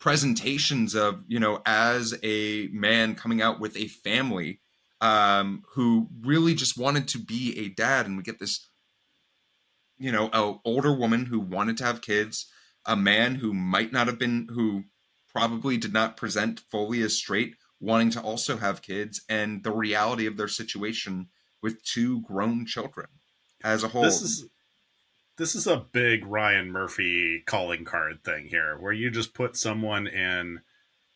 presentations 0.00 0.94
of 0.94 1.22
you 1.28 1.38
know 1.38 1.62
as 1.64 2.18
a 2.22 2.68
man 2.72 3.14
coming 3.14 3.40
out 3.40 3.60
with 3.60 3.76
a 3.76 3.86
family 3.86 4.60
um 5.00 5.62
who 5.74 6.08
really 6.22 6.54
just 6.54 6.76
wanted 6.76 7.06
to 7.08 7.18
be 7.18 7.56
a 7.58 7.68
dad. 7.68 8.06
And 8.06 8.16
we 8.16 8.22
get 8.22 8.40
this 8.40 8.66
you 9.98 10.10
know 10.10 10.28
a 10.32 10.54
older 10.64 10.92
woman 10.92 11.26
who 11.26 11.38
wanted 11.38 11.76
to 11.78 11.84
have 11.84 12.02
kids 12.02 12.50
a 12.86 12.96
man 12.96 13.36
who 13.36 13.52
might 13.52 13.92
not 13.92 14.06
have 14.06 14.18
been 14.18 14.48
who 14.50 14.84
probably 15.32 15.76
did 15.76 15.92
not 15.92 16.16
present 16.16 16.60
fully 16.70 17.02
as 17.02 17.16
straight 17.16 17.54
wanting 17.80 18.10
to 18.10 18.20
also 18.20 18.56
have 18.58 18.82
kids 18.82 19.22
and 19.28 19.64
the 19.64 19.72
reality 19.72 20.26
of 20.26 20.36
their 20.36 20.48
situation 20.48 21.28
with 21.62 21.82
two 21.82 22.20
grown 22.22 22.66
children 22.66 23.06
as 23.64 23.82
a 23.82 23.88
whole. 23.88 24.02
This 24.02 24.22
is 24.22 24.48
this 25.40 25.54
is 25.54 25.66
a 25.66 25.86
big 25.92 26.26
Ryan 26.26 26.70
Murphy 26.70 27.42
calling 27.46 27.86
card 27.86 28.22
thing 28.22 28.48
here, 28.48 28.76
where 28.78 28.92
you 28.92 29.10
just 29.10 29.32
put 29.32 29.56
someone 29.56 30.06
in 30.06 30.60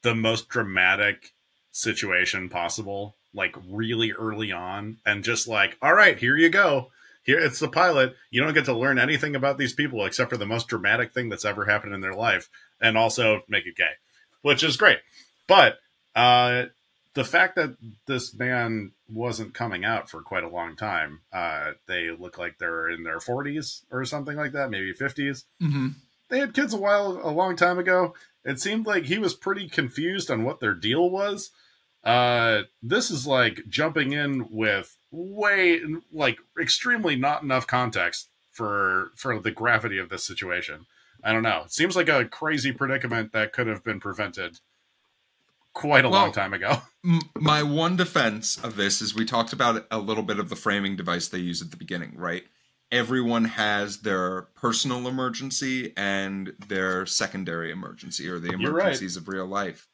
the 0.01 0.15
most 0.15 0.49
dramatic 0.49 1.35
situation 1.73 2.49
possible, 2.49 3.17
like 3.35 3.55
really 3.69 4.13
early 4.13 4.51
on, 4.51 4.97
and 5.05 5.25
just 5.25 5.47
like, 5.47 5.77
all 5.83 5.93
right, 5.93 6.19
here 6.19 6.39
you 6.39 6.49
go. 6.49 6.91
Here 7.23 7.39
it's 7.39 7.59
the 7.59 7.69
pilot. 7.69 8.17
You 8.31 8.43
don't 8.43 8.55
get 8.55 8.65
to 8.65 8.73
learn 8.73 8.99
anything 8.99 9.37
about 9.37 9.59
these 9.59 9.75
people 9.75 10.07
except 10.07 10.31
for 10.31 10.39
the 10.39 10.47
most 10.47 10.69
dramatic 10.69 11.13
thing 11.13 11.29
that's 11.29 11.45
ever 11.45 11.67
happened 11.67 11.95
in 11.95 12.01
their 12.01 12.15
life, 12.15 12.49
and 12.81 12.97
also 12.97 13.43
make 13.47 13.67
it 13.67 13.77
gay, 13.77 13.93
which 14.41 14.63
is 14.63 14.79
great. 14.79 15.01
But 15.47 15.77
uh, 16.17 16.65
the 17.15 17.25
fact 17.25 17.57
that 17.57 17.77
this 18.07 18.35
man 18.35 18.93
wasn't 19.09 19.55
coming 19.55 19.85
out 19.85 20.11
for 20.11 20.21
quite 20.21 20.43
a 20.45 20.49
long 20.49 20.77
time, 20.77 21.21
uh, 21.33 21.73
they 21.87 22.11
look 22.11 22.39
like 22.39 22.59
they're 22.59 22.89
in 22.89 23.05
their 23.05 23.19
40s 23.19 23.83
or 23.91 24.05
something 24.05 24.37
like 24.37 24.53
that, 24.53 24.71
maybe 24.71 24.93
50s. 24.93 25.45
Mhm. 25.63 25.95
They 26.29 26.41
had 26.41 26.55
kids 26.55 26.75
a 26.75 26.79
while, 26.79 27.21
a 27.23 27.31
long 27.31 27.55
time 27.57 27.79
ago. 27.79 28.15
It 28.45 28.61
seemed 28.61 28.87
like 28.87 29.05
he 29.05 29.19
was 29.19 29.35
pretty 29.35 29.69
confused 29.69 30.31
on 30.31 30.45
what 30.45 30.61
their 30.61 30.75
deal 30.75 31.09
was. 31.09 31.51
Uh, 32.03 32.63
this 32.83 33.11
is 33.11 33.27
like 33.27 33.63
jumping 33.69 34.13
in 34.13 34.51
with 34.51 34.97
way, 35.11 35.81
like, 36.13 36.39
extremely 36.61 37.17
not 37.17 37.43
enough 37.43 37.67
context 37.67 38.29
for 38.53 39.11
for 39.17 39.41
the 39.41 39.51
gravity 39.51 39.99
of 39.99 40.09
this 40.09 40.27
situation. 40.27 40.87
I 41.23 41.33
don't 41.33 41.43
know. 41.43 41.63
It 41.65 41.73
seems 41.73 41.97
like 41.97 42.09
a 42.09 42.27
crazy 42.27 42.73
predicament 42.73 43.33
that 43.33 43.53
could 43.53 43.67
have 43.67 43.83
been 43.83 44.01
prevented 44.01 44.61
quite 45.75 46.05
a 46.05 46.09
Well, 46.09 46.23
long 46.23 46.33
time 46.33 46.55
ago. 46.55 46.79
M- 47.05 47.21
my 47.39 47.63
one 47.63 47.97
defense 47.97 48.57
of 48.65 48.77
this 48.77 49.03
is 49.03 49.15
we 49.15 49.25
talked 49.27 49.53
about 49.53 49.87
a 49.91 49.99
little 49.99 50.23
bit 50.23 50.39
of 50.39 50.49
the 50.49 50.57
framing 50.57 50.97
device 50.97 51.29
they 51.29 51.39
use 51.39 51.61
at 51.61 51.71
the 51.71 51.77
beginning, 51.77 52.15
right? 52.17 52.45
Everyone 52.91 53.45
has 53.45 53.99
their 54.01 54.43
personal 54.55 55.07
emergency 55.09 55.93
and 55.97 56.53
their 56.69 57.05
secondary 57.07 57.71
emergency 57.73 58.29
or 58.29 58.39
the 58.39 58.57
You're 58.59 58.73
right. 58.73 58.83
emergencies 58.85 59.17
of 59.17 59.29
real 59.29 59.47
life. 59.47 59.89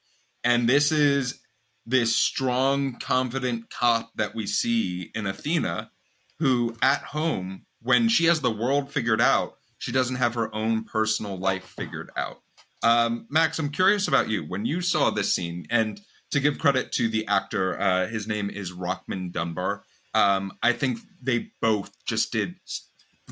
And 0.44 0.68
this 0.68 0.92
is 0.92 1.40
this 1.86 2.14
strong, 2.14 2.94
confident 2.98 3.70
cop 3.70 4.12
that 4.16 4.34
we 4.34 4.46
see 4.46 5.10
in 5.14 5.26
Athena 5.26 5.90
who 6.38 6.76
at 6.82 7.02
home, 7.02 7.66
when 7.82 8.08
she 8.08 8.26
has 8.26 8.40
the 8.40 8.50
world 8.50 8.90
figured 8.90 9.20
out, 9.20 9.56
she 9.78 9.92
doesn't 9.92 10.16
have 10.16 10.34
her 10.34 10.54
own 10.54 10.84
personal 10.84 11.36
life 11.38 11.64
figured 11.64 12.10
out. 12.16 12.40
Um, 12.82 13.26
Max, 13.28 13.58
I'm 13.58 13.70
curious 13.70 14.08
about 14.08 14.28
you. 14.28 14.44
When 14.44 14.64
you 14.64 14.80
saw 14.80 15.10
this 15.10 15.34
scene, 15.34 15.66
and 15.70 16.00
to 16.30 16.40
give 16.40 16.58
credit 16.58 16.92
to 16.92 17.08
the 17.08 17.26
actor, 17.26 17.78
uh, 17.78 18.06
his 18.08 18.26
name 18.26 18.50
is 18.50 18.72
Rockmond 18.72 19.32
Dunbar. 19.32 19.82
Um, 20.14 20.52
I 20.62 20.72
think 20.72 20.98
they 21.22 21.50
both 21.60 21.90
just 22.04 22.32
did, 22.32 22.56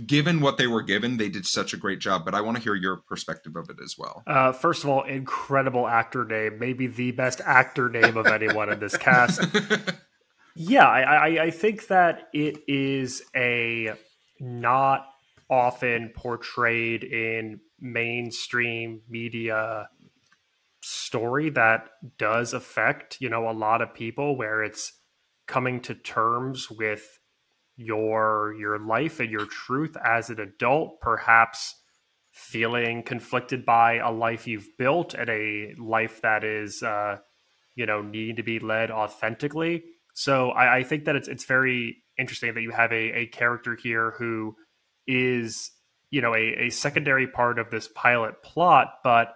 given 0.06 0.40
what 0.40 0.58
they 0.58 0.66
were 0.66 0.82
given, 0.82 1.16
they 1.16 1.28
did 1.28 1.46
such 1.46 1.72
a 1.72 1.76
great 1.76 1.98
job. 1.98 2.24
But 2.24 2.34
I 2.34 2.40
want 2.40 2.56
to 2.56 2.62
hear 2.62 2.74
your 2.74 2.96
perspective 3.08 3.56
of 3.56 3.70
it 3.70 3.76
as 3.82 3.96
well. 3.98 4.22
Uh, 4.26 4.52
first 4.52 4.84
of 4.84 4.90
all, 4.90 5.02
incredible 5.04 5.88
actor 5.88 6.24
name, 6.24 6.58
maybe 6.58 6.86
the 6.86 7.12
best 7.12 7.40
actor 7.44 7.88
name 7.88 8.16
of 8.16 8.26
anyone 8.26 8.70
in 8.70 8.80
this 8.80 8.96
cast. 8.96 9.40
Yeah, 10.60 10.88
I, 10.88 11.02
I, 11.02 11.42
I 11.44 11.50
think 11.52 11.86
that 11.86 12.30
it 12.32 12.64
is 12.66 13.22
a 13.36 13.92
not 14.40 15.06
often 15.48 16.08
portrayed 16.08 17.04
in 17.04 17.60
mainstream 17.80 19.02
media 19.08 19.88
story 20.82 21.50
that 21.50 21.90
does 22.18 22.52
affect, 22.52 23.18
you 23.20 23.28
know, 23.28 23.48
a 23.48 23.52
lot 23.52 23.82
of 23.82 23.94
people 23.94 24.36
where 24.36 24.62
it's 24.62 24.92
coming 25.46 25.80
to 25.80 25.94
terms 25.94 26.70
with 26.70 27.18
your 27.76 28.54
your 28.58 28.78
life 28.78 29.20
and 29.20 29.30
your 29.30 29.46
truth 29.46 29.96
as 30.04 30.30
an 30.30 30.40
adult, 30.40 31.00
perhaps 31.00 31.74
feeling 32.32 33.02
conflicted 33.02 33.64
by 33.64 33.94
a 33.94 34.10
life 34.10 34.46
you've 34.46 34.68
built 34.78 35.14
and 35.14 35.28
a 35.28 35.74
life 35.78 36.20
that 36.22 36.44
is 36.44 36.82
uh, 36.82 37.16
you 37.74 37.86
know 37.86 38.02
needing 38.02 38.36
to 38.36 38.42
be 38.42 38.58
led 38.58 38.90
authentically. 38.90 39.84
So 40.14 40.50
I, 40.50 40.78
I 40.78 40.82
think 40.82 41.04
that 41.04 41.16
it's 41.16 41.28
it's 41.28 41.44
very 41.44 42.02
interesting 42.18 42.54
that 42.54 42.62
you 42.62 42.72
have 42.72 42.92
a, 42.92 43.20
a 43.20 43.26
character 43.26 43.76
here 43.80 44.14
who 44.18 44.56
is 45.06 45.70
you 46.10 46.20
know 46.20 46.34
a, 46.34 46.66
a 46.66 46.70
secondary 46.70 47.26
part 47.26 47.58
of 47.58 47.70
this 47.70 47.88
pilot 47.88 48.42
plot, 48.42 48.94
but 49.04 49.34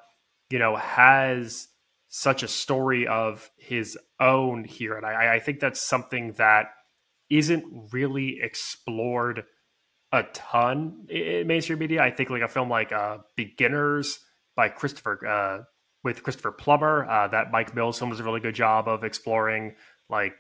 you 0.50 0.58
know 0.58 0.76
has 0.76 1.68
such 2.08 2.42
a 2.42 2.48
story 2.48 3.06
of 3.06 3.50
his 3.56 3.98
own 4.20 4.64
here, 4.64 4.96
and 4.96 5.06
I, 5.06 5.36
I 5.36 5.38
think 5.38 5.60
that's 5.60 5.80
something 5.80 6.32
that 6.32 6.66
isn't 7.30 7.92
really 7.92 8.40
explored 8.42 9.44
a 10.12 10.22
ton 10.34 11.06
in 11.08 11.46
mainstream 11.46 11.78
media. 11.78 12.02
I 12.02 12.10
think 12.10 12.28
like 12.28 12.42
a 12.42 12.48
film 12.48 12.68
like 12.68 12.92
uh, 12.92 13.18
Beginners 13.36 14.18
by 14.54 14.68
Christopher 14.68 15.26
uh, 15.26 15.64
with 16.04 16.22
Christopher 16.22 16.52
Plummer, 16.52 17.08
uh, 17.08 17.28
that 17.28 17.50
Mike 17.50 17.74
Mills 17.74 17.98
film 17.98 18.10
does 18.10 18.20
a 18.20 18.24
really 18.24 18.40
good 18.40 18.54
job 18.54 18.88
of 18.88 19.04
exploring 19.04 19.74
like 20.10 20.34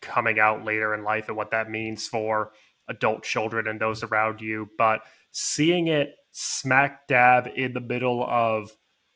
coming 0.00 0.38
out 0.38 0.64
later 0.64 0.94
in 0.94 1.02
life 1.02 1.28
and 1.28 1.36
what 1.36 1.50
that 1.50 1.70
means 1.70 2.06
for 2.06 2.52
adult 2.88 3.24
children 3.24 3.66
and 3.66 3.80
those 3.80 4.02
around 4.02 4.40
you. 4.40 4.68
But 4.78 5.00
seeing 5.34 5.88
it 5.88 6.14
smack 6.30 7.08
dab 7.08 7.48
in 7.56 7.72
the 7.72 7.80
middle 7.80 8.24
of 8.24 8.70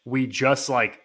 we 0.05 0.27
just 0.27 0.69
like 0.69 1.01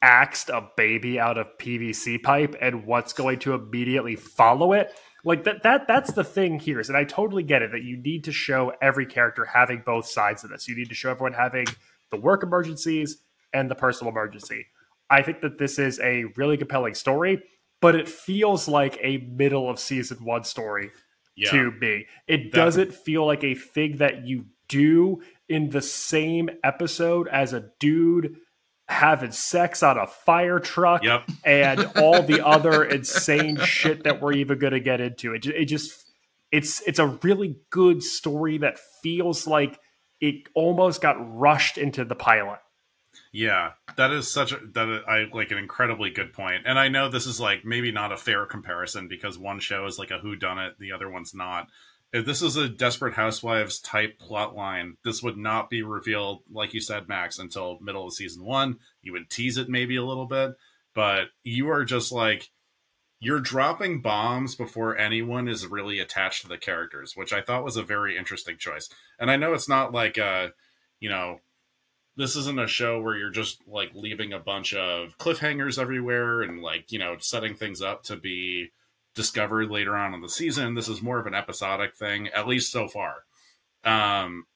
axed 0.00 0.48
a 0.48 0.68
baby 0.76 1.18
out 1.18 1.36
of 1.36 1.48
PVC 1.60 2.22
pipe 2.22 2.54
and 2.60 2.86
what's 2.86 3.12
going 3.12 3.40
to 3.40 3.54
immediately 3.54 4.14
follow 4.14 4.72
it. 4.72 4.92
Like 5.24 5.42
that 5.44 5.64
that 5.64 5.88
that's 5.88 6.12
the 6.12 6.22
thing 6.22 6.60
here 6.60 6.78
is 6.78 6.88
and 6.88 6.96
I 6.96 7.02
totally 7.02 7.42
get 7.42 7.62
it 7.62 7.72
that 7.72 7.82
you 7.82 7.96
need 7.96 8.24
to 8.24 8.32
show 8.32 8.72
every 8.80 9.06
character 9.06 9.44
having 9.44 9.82
both 9.84 10.06
sides 10.06 10.44
of 10.44 10.50
this. 10.50 10.68
You 10.68 10.76
need 10.76 10.88
to 10.88 10.94
show 10.94 11.10
everyone 11.10 11.32
having 11.32 11.66
the 12.12 12.20
work 12.20 12.44
emergencies 12.44 13.18
and 13.52 13.68
the 13.68 13.74
personal 13.74 14.12
emergency. 14.12 14.66
I 15.10 15.22
think 15.22 15.40
that 15.40 15.58
this 15.58 15.80
is 15.80 15.98
a 15.98 16.26
really 16.36 16.56
compelling 16.58 16.94
story, 16.94 17.42
but 17.80 17.96
it 17.96 18.08
feels 18.08 18.68
like 18.68 18.98
a 19.02 19.18
middle 19.18 19.68
of 19.68 19.80
season 19.80 20.24
1 20.24 20.44
story 20.44 20.92
Yeah. 21.36 21.50
to 21.52 21.70
be. 21.72 22.06
It 22.26 22.52
That- 22.52 22.56
doesn't 22.56 22.94
feel 22.94 23.26
like 23.26 23.44
a 23.44 23.54
thing 23.54 23.96
that 23.98 24.26
you 24.26 24.46
do 24.68 25.20
in 25.48 25.68
the 25.70 25.82
same 25.82 26.48
episode 26.62 27.28
as 27.28 27.52
a 27.52 27.70
dude 27.78 28.36
having 28.88 29.30
sex 29.32 29.82
on 29.82 29.96
a 29.98 30.06
fire 30.06 30.58
truck 30.58 31.02
Yep. 31.02 31.28
and 31.44 31.86
all 31.96 32.22
the 32.22 32.44
other 32.46 32.84
insane 32.84 33.56
shit 33.56 34.04
that 34.04 34.20
we're 34.20 34.34
even 34.34 34.58
going 34.58 34.72
to 34.74 34.80
get 34.80 35.00
into. 35.00 35.34
It, 35.34 35.46
it 35.46 35.64
just 35.66 35.92
it's 36.52 36.80
it's 36.86 36.98
a 36.98 37.06
really 37.22 37.56
good 37.70 38.02
story 38.02 38.58
that 38.58 38.78
feels 39.02 39.46
like 39.46 39.78
it 40.20 40.36
almost 40.54 41.00
got 41.02 41.16
rushed 41.36 41.78
into 41.78 42.04
the 42.04 42.14
pilot. 42.14 42.58
Yeah, 43.34 43.72
that 43.96 44.12
is 44.12 44.30
such 44.30 44.52
a 44.52 44.60
that 44.74 45.02
I 45.08 45.24
like 45.36 45.50
an 45.50 45.58
incredibly 45.58 46.10
good 46.10 46.32
point. 46.32 46.62
And 46.66 46.78
I 46.78 46.86
know 46.86 47.08
this 47.08 47.26
is 47.26 47.40
like 47.40 47.64
maybe 47.64 47.90
not 47.90 48.12
a 48.12 48.16
fair 48.16 48.46
comparison 48.46 49.08
because 49.08 49.36
one 49.36 49.58
show 49.58 49.86
is 49.86 49.98
like 49.98 50.12
a 50.12 50.20
who 50.20 50.36
done 50.36 50.60
it, 50.60 50.78
the 50.78 50.92
other 50.92 51.10
one's 51.10 51.34
not. 51.34 51.66
If 52.12 52.26
this 52.26 52.42
is 52.42 52.56
a 52.56 52.68
Desperate 52.68 53.14
Housewives 53.14 53.80
type 53.80 54.20
plot 54.20 54.54
line, 54.54 54.98
this 55.04 55.20
would 55.20 55.36
not 55.36 55.68
be 55.68 55.82
revealed, 55.82 56.42
like 56.48 56.74
you 56.74 56.80
said, 56.80 57.08
Max, 57.08 57.40
until 57.40 57.80
middle 57.80 58.06
of 58.06 58.14
season 58.14 58.44
one. 58.44 58.78
You 59.02 59.10
would 59.14 59.28
tease 59.28 59.58
it 59.58 59.68
maybe 59.68 59.96
a 59.96 60.04
little 60.04 60.26
bit, 60.26 60.52
but 60.94 61.24
you 61.42 61.68
are 61.70 61.84
just 61.84 62.12
like 62.12 62.50
you're 63.18 63.40
dropping 63.40 64.00
bombs 64.00 64.54
before 64.54 64.96
anyone 64.96 65.48
is 65.48 65.66
really 65.66 65.98
attached 65.98 66.42
to 66.42 66.48
the 66.48 66.56
characters, 66.56 67.16
which 67.16 67.32
I 67.32 67.42
thought 67.42 67.64
was 67.64 67.76
a 67.76 67.82
very 67.82 68.16
interesting 68.16 68.58
choice. 68.58 68.88
And 69.18 69.28
I 69.28 69.34
know 69.34 69.54
it's 69.54 69.68
not 69.68 69.92
like 69.92 70.18
uh, 70.18 70.50
you 71.00 71.08
know, 71.08 71.40
this 72.16 72.36
isn't 72.36 72.60
a 72.60 72.66
show 72.66 73.00
where 73.00 73.16
you're 73.16 73.30
just 73.30 73.60
like 73.66 73.90
leaving 73.94 74.32
a 74.32 74.38
bunch 74.38 74.74
of 74.74 75.18
cliffhangers 75.18 75.78
everywhere 75.78 76.42
and 76.42 76.62
like 76.62 76.92
you 76.92 76.98
know 76.98 77.16
setting 77.18 77.54
things 77.54 77.82
up 77.82 78.02
to 78.04 78.16
be 78.16 78.70
discovered 79.14 79.70
later 79.70 79.96
on 79.96 80.14
in 80.14 80.20
the 80.20 80.28
season. 80.28 80.74
This 80.74 80.88
is 80.88 81.02
more 81.02 81.18
of 81.18 81.26
an 81.26 81.34
episodic 81.34 81.96
thing 81.96 82.28
at 82.28 82.48
least 82.48 82.72
so 82.72 82.88
far. 82.88 83.24
Um 83.84 84.46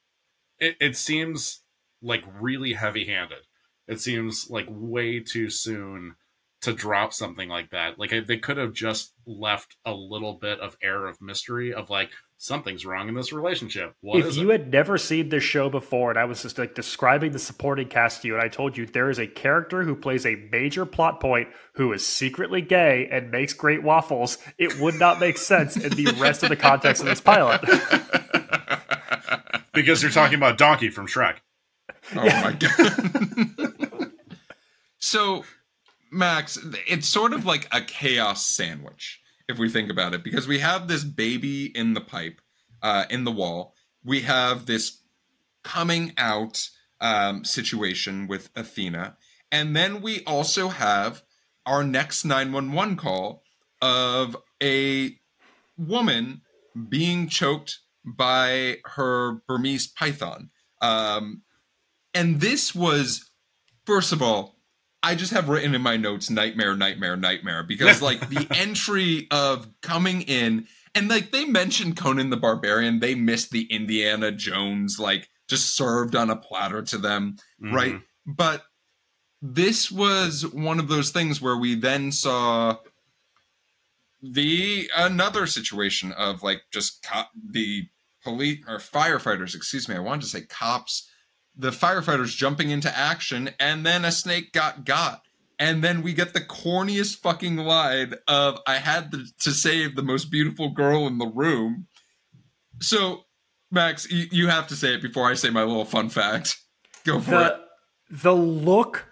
it, 0.59 0.75
it 0.79 0.97
seems 0.97 1.61
like 2.01 2.23
really 2.39 2.73
heavy 2.73 3.05
handed 3.05 3.43
it 3.89 3.99
seems 3.99 4.49
like 4.51 4.67
way 4.69 5.19
too 5.19 5.49
soon 5.49 6.15
to 6.61 6.73
drop 6.73 7.11
something 7.11 7.49
like 7.49 7.71
that. 7.71 7.97
Like 7.97 8.11
they 8.27 8.37
could 8.37 8.57
have 8.57 8.73
just 8.73 9.13
left 9.25 9.77
a 9.83 9.93
little 9.93 10.33
bit 10.33 10.59
of 10.59 10.77
air 10.81 11.07
of 11.07 11.19
mystery 11.21 11.73
of 11.73 11.89
like 11.89 12.11
something's 12.41 12.85
wrong 12.85 13.09
in 13.09 13.15
this 13.15 13.33
relationship 13.33 13.93
What 13.99 14.21
if 14.21 14.25
is 14.27 14.37
you 14.37 14.49
it? 14.49 14.61
had 14.61 14.71
never 14.71 14.97
seen 14.97 15.27
this 15.27 15.43
show 15.43 15.69
before 15.69 16.09
and 16.09 16.17
I 16.17 16.23
was 16.23 16.41
just 16.41 16.57
like 16.57 16.73
describing 16.73 17.33
the 17.33 17.39
supporting 17.39 17.89
cast 17.89 18.21
to 18.21 18.29
you 18.29 18.35
and 18.35 18.41
I 18.41 18.47
told 18.47 18.77
you 18.77 18.85
there 18.85 19.09
is 19.09 19.19
a 19.19 19.27
character 19.27 19.83
who 19.83 19.93
plays 19.95 20.25
a 20.25 20.35
major 20.51 20.85
plot 20.85 21.19
point 21.19 21.49
who 21.73 21.91
is 21.91 22.07
secretly 22.07 22.61
gay 22.61 23.09
and 23.11 23.29
makes 23.29 23.51
great 23.53 23.83
waffles, 23.83 24.37
it 24.57 24.79
would 24.79 24.95
not 24.95 25.19
make 25.19 25.37
sense 25.37 25.75
in 25.75 25.91
the 25.91 26.15
rest 26.17 26.41
of 26.41 26.49
the 26.49 26.55
context 26.55 27.01
of 27.03 27.09
this 27.09 27.19
pilot. 27.21 27.61
because 29.73 30.01
you're 30.01 30.11
talking 30.11 30.37
about 30.37 30.57
donkey 30.57 30.89
from 30.89 31.07
shrek 31.07 31.35
Oh 32.15 32.25
my 32.25 32.53
god. 32.53 34.11
so, 34.99 35.43
Max, 36.11 36.57
it's 36.87 37.07
sort 37.07 37.33
of 37.33 37.45
like 37.45 37.67
a 37.71 37.81
chaos 37.81 38.45
sandwich 38.45 39.19
if 39.49 39.57
we 39.57 39.67
think 39.67 39.89
about 39.89 40.13
it, 40.13 40.23
because 40.23 40.47
we 40.47 40.59
have 40.59 40.87
this 40.87 41.03
baby 41.03 41.65
in 41.75 41.95
the 41.95 42.01
pipe, 42.01 42.39
uh, 42.81 43.05
in 43.09 43.23
the 43.25 43.31
wall. 43.31 43.73
We 44.05 44.21
have 44.21 44.67
this 44.67 45.01
coming 45.63 46.13
out 46.17 46.69
um, 47.01 47.43
situation 47.43 48.27
with 48.27 48.49
Athena, 48.55 49.17
and 49.51 49.75
then 49.75 50.01
we 50.01 50.23
also 50.25 50.69
have 50.69 51.23
our 51.65 51.83
next 51.83 52.23
911 52.23 52.95
call 52.95 53.43
of 53.81 54.37
a 54.61 55.17
woman 55.77 56.41
being 56.87 57.27
choked 57.27 57.79
by 58.05 58.77
her 58.85 59.41
Burmese 59.47 59.87
python. 59.87 60.51
Um, 60.81 61.41
and 62.13 62.39
this 62.39 62.73
was, 62.73 63.31
first 63.85 64.11
of 64.11 64.21
all, 64.21 64.58
I 65.01 65.15
just 65.15 65.31
have 65.31 65.47
written 65.49 65.75
in 65.75 65.81
my 65.81 65.97
notes 65.97 66.29
nightmare, 66.29 66.75
nightmare, 66.75 67.15
nightmare 67.15 67.63
because 67.63 68.01
like 68.01 68.27
the 68.29 68.47
entry 68.55 69.27
of 69.31 69.67
coming 69.81 70.21
in 70.23 70.67
and 70.95 71.07
like 71.09 71.31
they 71.31 71.45
mentioned 71.45 71.97
Conan 71.97 72.29
the 72.29 72.37
Barbarian, 72.37 72.99
they 72.99 73.15
missed 73.15 73.51
the 73.51 73.63
Indiana 73.71 74.31
Jones 74.31 74.99
like 74.99 75.29
just 75.47 75.75
served 75.75 76.15
on 76.15 76.29
a 76.29 76.35
platter 76.35 76.81
to 76.81 76.97
them, 76.97 77.37
right? 77.59 77.93
Mhm. 77.95 78.03
But 78.25 78.63
this 79.41 79.91
was 79.91 80.45
one 80.45 80.79
of 80.79 80.87
those 80.87 81.11
things 81.11 81.41
where 81.41 81.57
we 81.57 81.75
then 81.75 82.11
saw 82.11 82.77
the 84.21 84.89
another 84.95 85.47
situation 85.47 86.11
of 86.11 86.43
like 86.43 86.63
just 86.71 87.03
cop 87.03 87.31
the 87.51 87.87
police 88.23 88.59
or 88.67 88.77
firefighters, 88.77 89.55
excuse 89.55 89.87
me, 89.87 89.95
I 89.95 89.99
wanted 89.99 90.21
to 90.21 90.27
say 90.27 90.41
cops 90.41 91.08
the 91.59 91.71
firefighters 91.71 92.35
jumping 92.35 92.69
into 92.69 92.95
action, 92.97 93.49
and 93.59 93.85
then 93.85 94.05
a 94.05 94.11
snake 94.11 94.53
got 94.53 94.85
got. 94.85 95.21
And 95.59 95.83
then 95.83 96.01
we 96.01 96.13
get 96.13 96.33
the 96.33 96.39
corniest 96.39 97.17
fucking 97.17 97.57
line 97.57 98.13
of 98.29 98.59
I 98.65 98.75
had 98.75 99.11
the, 99.11 99.29
to 99.41 99.51
save 99.51 99.95
the 99.97 100.01
most 100.01 100.31
beautiful 100.31 100.69
girl 100.69 101.05
in 101.05 101.17
the 101.17 101.27
room. 101.27 101.87
So, 102.79 103.25
Max, 103.69 104.09
you, 104.09 104.27
you 104.31 104.47
have 104.47 104.67
to 104.67 104.75
say 104.77 104.93
it 104.93 105.01
before 105.01 105.29
I 105.29 105.33
say 105.33 105.49
my 105.49 105.63
little 105.63 105.83
fun 105.83 106.07
fact. 106.07 106.57
Go 107.05 107.19
for 107.19 107.31
it. 107.31 107.35
the 107.35 107.59
the 108.09 108.35
look 108.35 109.05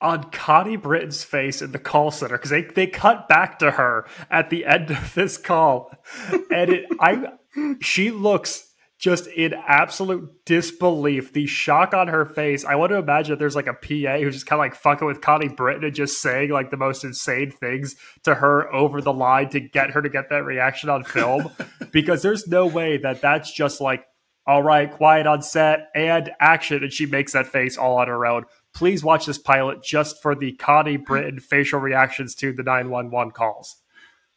on 0.00 0.30
Connie 0.30 0.76
Britton's 0.76 1.22
face 1.22 1.60
in 1.60 1.72
the 1.72 1.78
call 1.78 2.10
center 2.10 2.38
because 2.38 2.50
they, 2.50 2.62
they 2.62 2.86
cut 2.86 3.28
back 3.28 3.58
to 3.58 3.72
her 3.72 4.06
at 4.30 4.48
the 4.48 4.64
end 4.64 4.90
of 4.90 5.14
this 5.14 5.36
call, 5.36 5.92
and 6.50 6.70
it 6.70 6.86
I 6.98 7.32
she 7.82 8.10
looks 8.10 8.69
just 9.00 9.26
in 9.28 9.54
absolute 9.54 10.44
disbelief. 10.44 11.32
The 11.32 11.46
shock 11.46 11.94
on 11.94 12.08
her 12.08 12.26
face. 12.26 12.66
I 12.66 12.74
want 12.74 12.90
to 12.90 12.98
imagine 12.98 13.32
that 13.32 13.38
there's 13.38 13.56
like 13.56 13.66
a 13.66 13.72
PA 13.72 14.18
who's 14.18 14.34
just 14.34 14.46
kind 14.46 14.58
of 14.58 14.64
like 14.64 14.74
fucking 14.74 15.06
with 15.06 15.22
Connie 15.22 15.48
Britton 15.48 15.84
and 15.84 15.94
just 15.94 16.20
saying 16.20 16.50
like 16.50 16.70
the 16.70 16.76
most 16.76 17.02
insane 17.02 17.50
things 17.50 17.96
to 18.24 18.34
her 18.34 18.72
over 18.72 19.00
the 19.00 19.12
line 19.12 19.48
to 19.50 19.60
get 19.60 19.90
her 19.92 20.02
to 20.02 20.10
get 20.10 20.28
that 20.28 20.44
reaction 20.44 20.90
on 20.90 21.02
film, 21.02 21.50
because 21.90 22.20
there's 22.20 22.46
no 22.46 22.66
way 22.66 22.98
that 22.98 23.22
that's 23.22 23.50
just 23.52 23.80
like 23.80 24.04
all 24.46 24.62
right, 24.62 24.90
quiet 24.90 25.26
on 25.26 25.42
set 25.42 25.90
and 25.94 26.30
action, 26.40 26.82
and 26.82 26.92
she 26.92 27.06
makes 27.06 27.32
that 27.32 27.46
face 27.46 27.76
all 27.76 27.98
on 27.98 28.08
her 28.08 28.26
own. 28.26 28.44
Please 28.74 29.04
watch 29.04 29.26
this 29.26 29.38
pilot 29.38 29.82
just 29.82 30.20
for 30.20 30.34
the 30.34 30.52
Connie 30.52 30.96
Britton 30.96 31.38
facial 31.40 31.78
reactions 31.78 32.34
to 32.36 32.52
the 32.52 32.62
911 32.62 33.32
calls. 33.32 33.76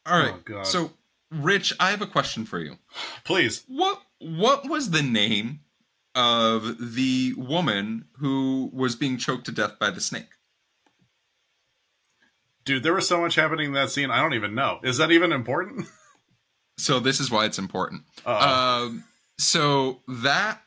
All 0.06 0.20
right. 0.20 0.34
Oh, 0.36 0.42
God. 0.44 0.68
So, 0.68 0.92
Rich, 1.34 1.74
I 1.80 1.90
have 1.90 2.02
a 2.02 2.08
question 2.08 2.46
for 2.46 2.60
you. 2.60 2.78
please 3.24 3.64
What 3.68 4.02
what 4.20 4.70
was 4.70 4.92
the 4.92 5.02
name 5.02 5.62
of 6.16 6.94
the 6.96 7.34
woman 7.38 8.06
who 8.20 8.70
was 8.74 8.96
being 8.96 9.18
choked 9.18 9.46
to 9.46 9.52
death 9.52 9.80
by 9.80 9.90
the 9.90 10.02
snake? 10.02 10.30
Dude, 12.66 12.84
there 12.84 12.94
was 12.94 13.08
so 13.08 13.20
much 13.20 13.36
happening 13.36 13.68
in 13.68 13.74
that 13.74 13.90
scene. 13.90 14.10
I 14.10 14.22
don't 14.22 14.36
even 14.36 14.56
know. 14.56 14.80
Is 14.84 14.98
that 14.98 15.12
even 15.12 15.32
important? 15.32 15.88
So 16.78 17.00
this 17.00 17.20
is 17.20 17.30
why 17.30 17.46
it's 17.46 17.60
important. 17.60 18.02
Um, 18.26 19.04
so 19.38 20.02
that 20.08 20.62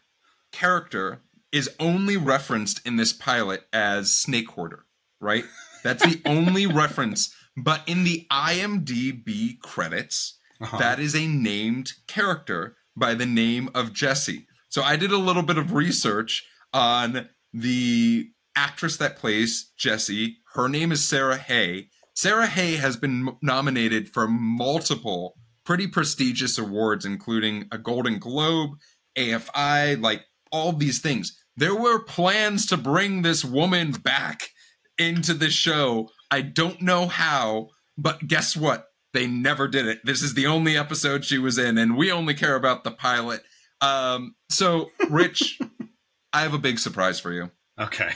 character 0.52 1.20
is 1.50 1.68
only 1.80 2.16
referenced 2.16 2.86
in 2.86 2.94
this 2.96 3.12
pilot 3.12 3.66
as 3.72 4.12
Snake 4.12 4.48
Hoarder, 4.50 4.84
right? 5.20 5.44
That's 5.82 6.04
the 6.04 6.22
only 6.26 6.66
reference. 6.66 7.34
But 7.56 7.82
in 7.88 8.04
the 8.04 8.26
IMDb 8.30 9.58
credits, 9.60 10.38
uh-huh. 10.60 10.78
that 10.78 10.98
is 10.98 11.14
a 11.14 11.26
named 11.26 11.92
character 12.06 12.76
by 12.96 13.14
the 13.14 13.26
name 13.26 13.68
of 13.74 13.92
Jesse. 13.92 14.46
So 14.68 14.82
I 14.82 14.96
did 14.96 15.12
a 15.12 15.18
little 15.18 15.42
bit 15.42 15.58
of 15.58 15.72
research 15.72 16.44
on 16.72 17.28
the 17.52 18.28
actress 18.54 18.96
that 18.96 19.16
plays 19.16 19.72
Jesse. 19.76 20.38
Her 20.54 20.68
name 20.68 20.92
is 20.92 21.06
Sarah 21.06 21.36
Hay. 21.36 21.88
Sarah 22.14 22.46
Hay 22.46 22.76
has 22.76 22.96
been 22.96 23.36
nominated 23.42 24.08
for 24.08 24.26
multiple 24.26 25.34
pretty 25.64 25.86
prestigious 25.86 26.56
awards, 26.56 27.04
including 27.04 27.68
a 27.70 27.76
Golden 27.76 28.18
Globe, 28.18 28.70
AFI, 29.18 30.00
like 30.00 30.24
all 30.50 30.72
these 30.72 31.00
things. 31.00 31.36
There 31.56 31.74
were 31.74 32.04
plans 32.04 32.66
to 32.66 32.76
bring 32.76 33.22
this 33.22 33.44
woman 33.44 33.90
back 33.90 34.48
into 34.96 35.34
the 35.34 35.50
show. 35.50 36.08
I 36.30 36.40
don't 36.42 36.80
know 36.80 37.06
how, 37.06 37.68
but 37.98 38.26
guess 38.26 38.56
what? 38.56 38.85
They 39.16 39.26
never 39.26 39.66
did 39.66 39.86
it. 39.86 40.00
This 40.04 40.22
is 40.22 40.34
the 40.34 40.46
only 40.46 40.76
episode 40.76 41.24
she 41.24 41.38
was 41.38 41.56
in, 41.56 41.78
and 41.78 41.96
we 41.96 42.12
only 42.12 42.34
care 42.34 42.54
about 42.54 42.84
the 42.84 42.90
pilot. 42.90 43.42
Um, 43.80 44.34
so, 44.50 44.90
Rich, 45.08 45.58
I 46.34 46.42
have 46.42 46.52
a 46.52 46.58
big 46.58 46.78
surprise 46.78 47.18
for 47.18 47.32
you. 47.32 47.50
okay. 47.80 48.10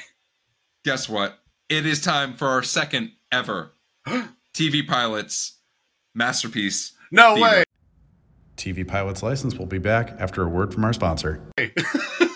Guess 0.84 1.08
what? 1.08 1.40
it 1.70 1.86
is 1.86 2.02
time 2.02 2.34
for 2.34 2.48
our 2.48 2.62
second 2.62 3.12
ever 3.32 3.72
TV 4.54 4.86
pilots 4.86 5.58
masterpiece. 6.14 6.92
No 7.10 7.34
Theme. 7.34 7.42
way. 7.42 7.62
TV 8.56 8.86
Pilot's 8.86 9.22
License 9.22 9.56
will 9.56 9.66
be 9.66 9.78
back 9.78 10.14
after 10.18 10.42
a 10.42 10.48
word 10.48 10.74
from 10.74 10.84
our 10.84 10.92
sponsor. 10.92 11.40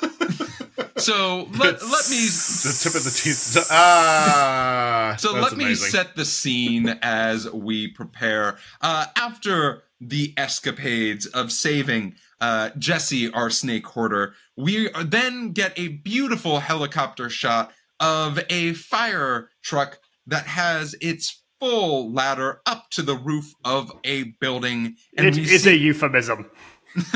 So 0.97 1.49
let, 1.59 1.83
let 1.83 2.09
me 2.11 2.27
the 2.27 2.79
tip 2.83 2.95
of 2.95 3.05
the 3.05 3.11
teeth. 3.11 3.57
Ah, 3.71 5.17
So 5.19 5.33
let 5.33 5.57
me 5.57 5.65
amazing. 5.65 5.91
set 5.91 6.17
the 6.17 6.25
scene 6.25 6.89
as 7.03 7.51
we 7.53 7.89
prepare. 7.89 8.59
Uh, 8.81 9.07
after 9.17 9.83
the 10.01 10.35
escapades 10.37 11.27
of 11.27 11.51
saving 11.51 12.15
uh, 12.41 12.71
Jesse, 12.79 13.33
our 13.33 13.51
snake 13.51 13.87
hoarder, 13.87 14.35
we 14.57 14.89
then 15.05 15.53
get 15.53 15.73
a 15.79 15.89
beautiful 15.89 16.61
helicopter 16.61 17.29
shot 17.31 17.73
of 18.01 18.39
a 18.51 18.75
fire 18.75 19.49
truck 19.63 19.99
that 20.27 20.47
has 20.47 20.95
its 21.01 21.43
full 21.61 22.13
ladder 22.13 22.61
up 22.67 22.91
to 22.91 23.03
the 23.03 23.15
roof 23.17 23.53
of 23.65 23.91
a 24.05 24.25
building. 24.41 24.97
It 25.15 25.35
we 25.37 25.43
is 25.43 25.63
see- 25.65 25.71
a 25.71 25.75
euphemism. 25.75 26.51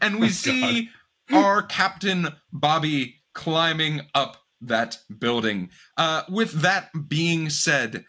and 0.00 0.20
we 0.20 0.28
see 0.30 0.90
our 1.32 1.62
Captain 1.62 2.28
Bobby 2.52 3.16
climbing 3.34 4.00
up 4.14 4.38
that 4.60 4.98
building. 5.18 5.70
Uh, 5.96 6.22
with 6.28 6.52
that 6.62 6.90
being 7.08 7.50
said, 7.50 8.04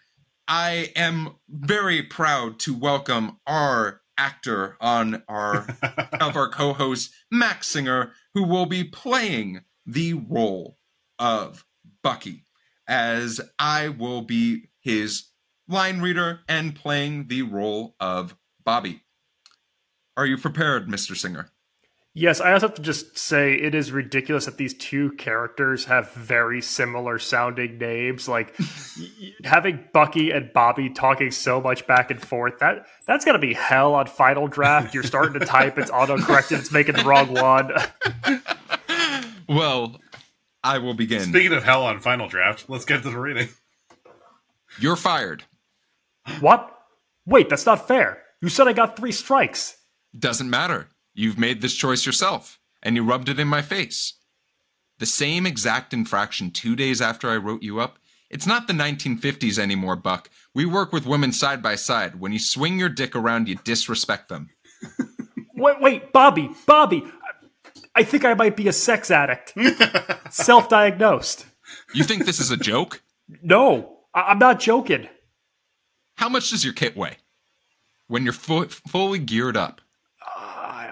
I 0.48 0.92
am 0.96 1.36
very 1.48 2.02
proud 2.02 2.60
to 2.62 2.78
welcome 2.78 3.40
our 3.46 4.02
actor 4.18 4.78
on 4.82 5.24
our 5.28 5.68
of 6.20 6.36
our 6.36 6.50
co-host 6.50 7.12
Max 7.32 7.68
Singer, 7.68 8.14
who 8.34 8.44
will 8.44 8.66
be 8.66 8.84
playing 8.84 9.62
the 9.86 10.14
role 10.14 10.78
of 11.18 11.66
Bucky, 12.04 12.46
as 12.88 13.42
I 13.58 13.90
will 13.90 14.22
be 14.22 14.70
his 14.82 15.26
line 15.68 16.02
reader 16.02 16.42
and 16.48 16.76
playing 16.76 17.28
the 17.28 17.44
role 17.44 17.96
of 18.00 18.36
Bobby. 18.64 19.04
Are 20.18 20.26
you 20.26 20.38
prepared, 20.38 20.88
Mr. 20.88 21.16
Singer? 21.16 21.52
Yes, 22.20 22.42
I 22.42 22.52
also 22.52 22.68
have 22.68 22.76
to 22.76 22.82
just 22.82 23.18
say 23.18 23.54
it 23.54 23.74
is 23.74 23.94
ridiculous 23.94 24.44
that 24.44 24.58
these 24.58 24.74
two 24.74 25.12
characters 25.14 25.86
have 25.86 26.12
very 26.12 26.62
similar 26.62 27.18
sounding 27.18 27.78
names. 27.78 28.28
Like 28.28 28.54
y- 28.60 28.66
y- 29.22 29.32
having 29.46 29.86
Bucky 29.94 30.32
and 30.32 30.52
Bobby 30.52 30.90
talking 30.90 31.32
so 31.32 31.62
much 31.62 31.88
back 31.88 32.12
and 32.12 32.22
forth. 32.22 32.60
That 32.60 32.88
that's 33.08 33.24
gonna 33.24 33.40
be 33.40 33.54
hell 33.54 33.94
on 33.96 34.08
Final 34.08 34.50
Draft. 34.50 34.94
You're 34.94 35.04
starting 35.04 35.40
to 35.40 35.46
type, 35.46 35.78
it's 35.78 35.90
auto-corrected, 35.92 36.60
it's 36.60 36.74
making 36.74 36.96
the 36.96 37.04
wrong 37.06 37.34
one. 37.34 37.72
Well, 39.48 40.00
I 40.64 40.78
will 40.78 40.94
begin. 40.94 41.22
Speaking 41.22 41.54
of 41.54 41.64
hell 41.64 41.84
on 41.84 42.02
Final 42.02 42.28
Draft, 42.28 42.66
let's 42.70 42.86
get 42.86 43.02
to 43.02 43.10
the 43.10 43.18
reading. 43.20 43.50
You're 44.80 44.96
fired. 44.96 45.44
what? 46.40 46.72
Wait, 47.26 47.50
that's 47.50 47.66
not 47.66 47.88
fair. 47.88 48.22
You 48.42 48.50
said 48.50 48.68
I 48.68 48.74
got 48.74 48.96
three 48.96 49.12
strikes. 49.12 49.76
Doesn't 50.18 50.50
matter. 50.52 50.90
You've 51.20 51.38
made 51.38 51.60
this 51.62 51.76
choice 51.76 52.06
yourself, 52.06 52.60
and 52.82 52.96
you 52.96 53.04
rubbed 53.04 53.28
it 53.28 53.42
in 53.42 53.48
my 53.50 53.62
face. 53.62 54.14
The 55.00 55.06
same 55.06 55.46
exact 55.46 55.94
infraction 55.94 56.50
two 56.50 56.78
days 56.78 57.02
after 57.02 57.30
I 57.30 57.36
wrote 57.36 57.62
you 57.62 57.82
up. 57.82 58.00
It's 58.30 58.48
not 58.48 58.68
the 58.68 58.74
1950s 58.74 59.60
anymore, 59.60 59.98
Buck. 59.98 60.30
We 60.56 60.66
work 60.66 60.94
with 60.94 61.06
women 61.06 61.34
side 61.34 61.62
by 61.62 61.76
side. 61.76 62.22
When 62.22 62.32
you 62.32 62.40
swing 62.40 62.80
your 62.80 62.88
dick 62.88 63.18
around, 63.18 63.50
you 63.50 63.56
disrespect 63.66 64.30
them. 64.30 64.50
Wait, 65.56 65.82
wait, 65.82 66.14
Bobby, 66.14 66.50
Bobby. 66.66 67.04
I 67.94 68.04
think 68.04 68.24
I 68.24 68.34
might 68.34 68.56
be 68.56 68.70
a 68.70 68.74
sex 68.74 69.12
addict. 69.12 69.54
Self-diagnosed. 70.34 71.46
You 71.94 72.06
think 72.06 72.24
this 72.26 72.40
is 72.40 72.50
a 72.50 72.56
joke? 72.58 73.02
No, 73.44 73.98
I- 74.14 74.22
I'm 74.32 74.40
not 74.40 74.60
joking. 74.62 75.08
How 76.16 76.30
much 76.30 76.50
does 76.52 76.64
your 76.64 76.74
kit 76.74 76.96
weigh? 76.96 77.18
When 78.08 78.24
you're 78.24 78.32
fu- 78.34 78.70
fully 78.70 79.20
geared 79.20 79.58
up. 79.58 79.82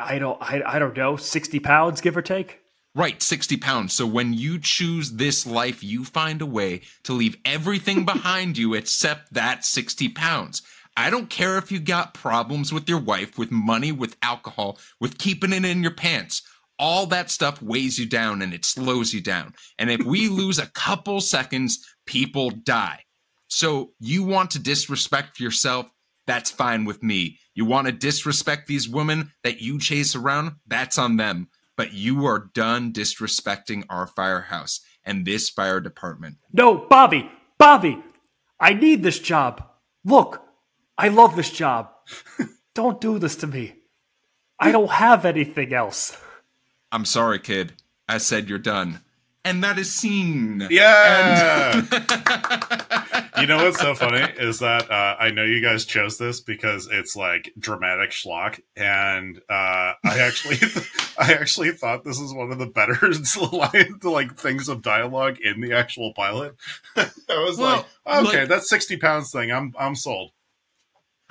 I, 0.07 0.19
don't, 0.19 0.41
I, 0.41 0.61
I 0.65 0.79
don't 0.79 0.95
know, 0.95 1.17
sixty 1.17 1.59
pounds, 1.59 2.01
give 2.01 2.17
or 2.17 2.21
take. 2.21 2.61
Right, 2.97 3.21
60 3.21 3.57
pounds. 3.57 3.93
So 3.93 4.07
when 4.07 4.33
you 4.33 4.57
choose 4.57 5.11
this 5.11 5.45
life, 5.45 5.83
you 5.83 6.03
find 6.03 6.41
a 6.41 6.47
way 6.47 6.81
to 7.03 7.13
leave 7.13 7.37
everything 7.45 8.05
behind 8.13 8.57
you 8.57 8.73
except 8.73 9.35
that 9.35 9.63
60 9.63 10.09
pounds. 10.09 10.63
I 10.97 11.11
don't 11.11 11.29
care 11.29 11.59
if 11.59 11.71
you 11.71 11.79
got 11.79 12.15
problems 12.15 12.73
with 12.73 12.89
your 12.89 12.99
wife, 12.99 13.37
with 13.37 13.51
money, 13.51 13.91
with 13.91 14.17
alcohol, 14.23 14.79
with 14.99 15.19
keeping 15.19 15.53
it 15.53 15.63
in 15.63 15.83
your 15.83 15.93
pants. 15.93 16.41
All 16.79 17.05
that 17.07 17.29
stuff 17.29 17.61
weighs 17.61 17.99
you 17.99 18.07
down 18.07 18.41
and 18.41 18.51
it 18.51 18.65
slows 18.65 19.13
you 19.13 19.21
down. 19.21 19.53
And 19.77 19.91
if 19.91 20.03
we 20.03 20.27
lose 20.27 20.57
a 20.57 20.71
couple 20.71 21.21
seconds, 21.21 21.85
people 22.07 22.49
die. 22.49 23.01
So 23.47 23.91
you 23.99 24.23
want 24.23 24.49
to 24.51 24.59
disrespect 24.59 25.39
yourself? 25.39 25.87
That's 26.27 26.51
fine 26.51 26.85
with 26.85 27.01
me. 27.01 27.39
You 27.55 27.65
want 27.65 27.87
to 27.87 27.93
disrespect 27.93 28.67
these 28.67 28.87
women 28.87 29.31
that 29.43 29.61
you 29.61 29.79
chase 29.79 30.15
around? 30.15 30.57
That's 30.67 30.99
on 30.99 31.17
them 31.17 31.47
but 31.77 31.93
you 31.93 32.25
are 32.25 32.49
done 32.53 32.91
disrespecting 32.91 33.85
our 33.89 34.07
firehouse 34.07 34.81
and 35.05 35.25
this 35.25 35.49
fire 35.49 35.79
department. 35.79 36.37
No, 36.51 36.75
Bobby, 36.75 37.31
Bobby, 37.57 38.03
I 38.59 38.73
need 38.73 39.03
this 39.03 39.19
job. 39.19 39.63
Look, 40.03 40.41
I 40.97 41.07
love 41.07 41.37
this 41.37 41.51
job. 41.51 41.91
don't 42.73 42.99
do 42.99 43.19
this 43.19 43.37
to 43.37 43.47
me. 43.47 43.75
I 44.59 44.71
don't 44.71 44.89
have 44.89 45.23
anything 45.23 45.71
else. 45.73 46.17
I'm 46.91 47.05
sorry, 47.05 47.39
kid. 47.39 47.73
I 48.09 48.17
said 48.17 48.49
you're 48.49 48.57
done. 48.57 49.01
And 49.45 49.63
that 49.63 49.77
is 49.77 49.93
seen. 49.93 50.67
Yeah. 50.69 51.81
you 53.39 53.47
know 53.47 53.57
what's 53.63 53.79
so 53.79 53.95
funny 53.95 54.21
is 54.39 54.59
that 54.59 54.89
uh, 54.89 55.15
I 55.19 55.31
know 55.31 55.43
you 55.43 55.61
guys 55.61 55.85
chose 55.85 56.17
this 56.17 56.41
because 56.41 56.87
it's 56.91 57.15
like 57.15 57.51
dramatic 57.59 58.11
schlock, 58.11 58.59
and 58.75 59.37
uh, 59.49 59.93
I 60.03 60.19
actually, 60.19 60.57
I 61.19 61.33
actually 61.33 61.71
thought 61.71 62.03
this 62.03 62.19
is 62.19 62.33
one 62.33 62.51
of 62.51 62.59
the 62.59 62.65
better 62.67 62.97
like 64.09 64.35
things 64.37 64.69
of 64.69 64.81
dialogue 64.81 65.37
in 65.41 65.61
the 65.61 65.73
actual 65.73 66.13
pilot. 66.13 66.55
I 66.95 67.09
was 67.29 67.57
Well, 67.57 67.85
like, 68.05 68.25
okay, 68.27 68.39
like- 68.41 68.49
that 68.49 68.63
sixty 68.63 68.97
pounds 68.97 69.31
thing, 69.31 69.51
I'm, 69.51 69.73
I'm 69.79 69.95
sold. 69.95 70.31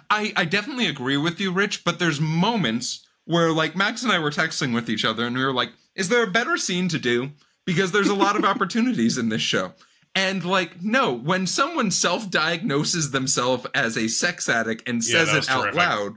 I, 0.08 0.32
I 0.36 0.44
definitely 0.44 0.86
agree 0.86 1.16
with 1.16 1.40
you, 1.40 1.50
Rich, 1.50 1.84
but 1.84 1.98
there's 1.98 2.20
moments 2.20 3.04
where, 3.24 3.50
like, 3.50 3.74
Max 3.74 4.04
and 4.04 4.12
I 4.12 4.20
were 4.20 4.30
texting 4.30 4.72
with 4.72 4.88
each 4.88 5.04
other 5.04 5.26
and 5.26 5.36
we 5.36 5.44
were 5.44 5.52
like, 5.52 5.70
is 5.96 6.08
there 6.08 6.22
a 6.22 6.30
better 6.30 6.56
scene 6.56 6.86
to 6.90 6.98
do? 6.98 7.30
Because 7.64 7.90
there's 7.90 8.06
a 8.08 8.14
lot 8.14 8.36
of 8.36 8.44
opportunities 8.44 9.18
in 9.18 9.30
this 9.30 9.42
show. 9.42 9.72
And, 10.16 10.44
like, 10.44 10.82
no, 10.82 11.12
when 11.12 11.46
someone 11.46 11.90
self 11.90 12.30
diagnoses 12.30 13.10
themselves 13.10 13.66
as 13.74 13.98
a 13.98 14.08
sex 14.08 14.48
addict 14.48 14.88
and 14.88 15.04
says 15.04 15.28
that 15.28 15.36
was 15.36 15.46
it 15.46 15.50
out 15.52 15.62
terrific. 15.62 15.78
loud, 15.78 16.12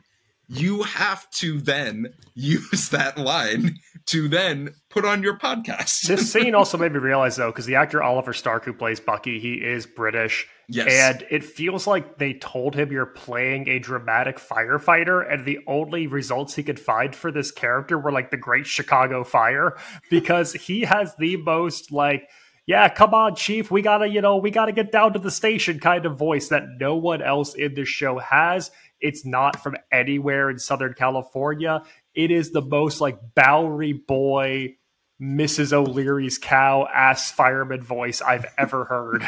you 0.47 0.83
have 0.83 1.29
to 1.31 1.59
then 1.59 2.13
use 2.33 2.89
that 2.89 3.17
line 3.17 3.75
to 4.07 4.27
then 4.27 4.73
put 4.89 5.05
on 5.05 5.21
your 5.21 5.37
podcast. 5.37 6.07
This 6.07 6.31
scene 6.33 6.55
also 6.55 6.77
made 6.77 6.93
me 6.93 6.99
realize, 6.99 7.35
though, 7.35 7.51
because 7.51 7.65
the 7.65 7.75
actor 7.75 8.01
Oliver 8.01 8.33
Stark, 8.33 8.65
who 8.65 8.73
plays 8.73 8.99
Bucky, 8.99 9.37
he 9.39 9.55
is 9.55 9.85
British. 9.85 10.47
Yes. 10.67 10.87
And 10.89 11.25
it 11.29 11.43
feels 11.43 11.85
like 11.85 12.17
they 12.17 12.33
told 12.33 12.75
him 12.75 12.91
you're 12.91 13.05
playing 13.05 13.67
a 13.67 13.79
dramatic 13.79 14.37
firefighter, 14.37 15.31
and 15.31 15.45
the 15.45 15.59
only 15.67 16.07
results 16.07 16.55
he 16.55 16.63
could 16.63 16.79
find 16.79 17.15
for 17.15 17.31
this 17.31 17.51
character 17.51 17.99
were 17.99 18.11
like 18.11 18.31
the 18.31 18.37
Great 18.37 18.65
Chicago 18.65 19.23
Fire, 19.23 19.77
because 20.09 20.53
he 20.53 20.81
has 20.81 21.15
the 21.17 21.35
most 21.37 21.91
like, 21.91 22.29
yeah, 22.69 22.87
come 22.87 23.15
on, 23.15 23.35
Chief, 23.35 23.71
we 23.71 23.81
gotta, 23.81 24.07
you 24.07 24.21
know, 24.21 24.37
we 24.37 24.51
gotta 24.51 24.71
get 24.71 24.91
down 24.91 25.13
to 25.13 25.19
the 25.19 25.31
station 25.31 25.79
kind 25.79 26.05
of 26.05 26.17
voice 26.19 26.49
that 26.49 26.65
no 26.79 26.95
one 26.95 27.19
else 27.23 27.55
in 27.55 27.73
this 27.73 27.89
show 27.89 28.19
has. 28.19 28.69
It's 29.01 29.25
not 29.25 29.55
from 29.63 29.75
anywhere 29.91 30.51
in 30.51 30.59
Southern 30.59 30.93
California. 30.93 31.81
It 32.13 32.29
is 32.29 32.51
the 32.51 32.61
most 32.61 33.01
like 33.01 33.17
Bowery 33.33 33.93
boy, 33.93 34.75
Mrs. 35.19 35.73
O'Leary's 35.73 36.37
cow 36.37 36.87
ass 36.93 37.31
fireman 37.31 37.81
voice 37.81 38.21
I've 38.21 38.45
ever 38.57 38.85
heard. 38.85 39.25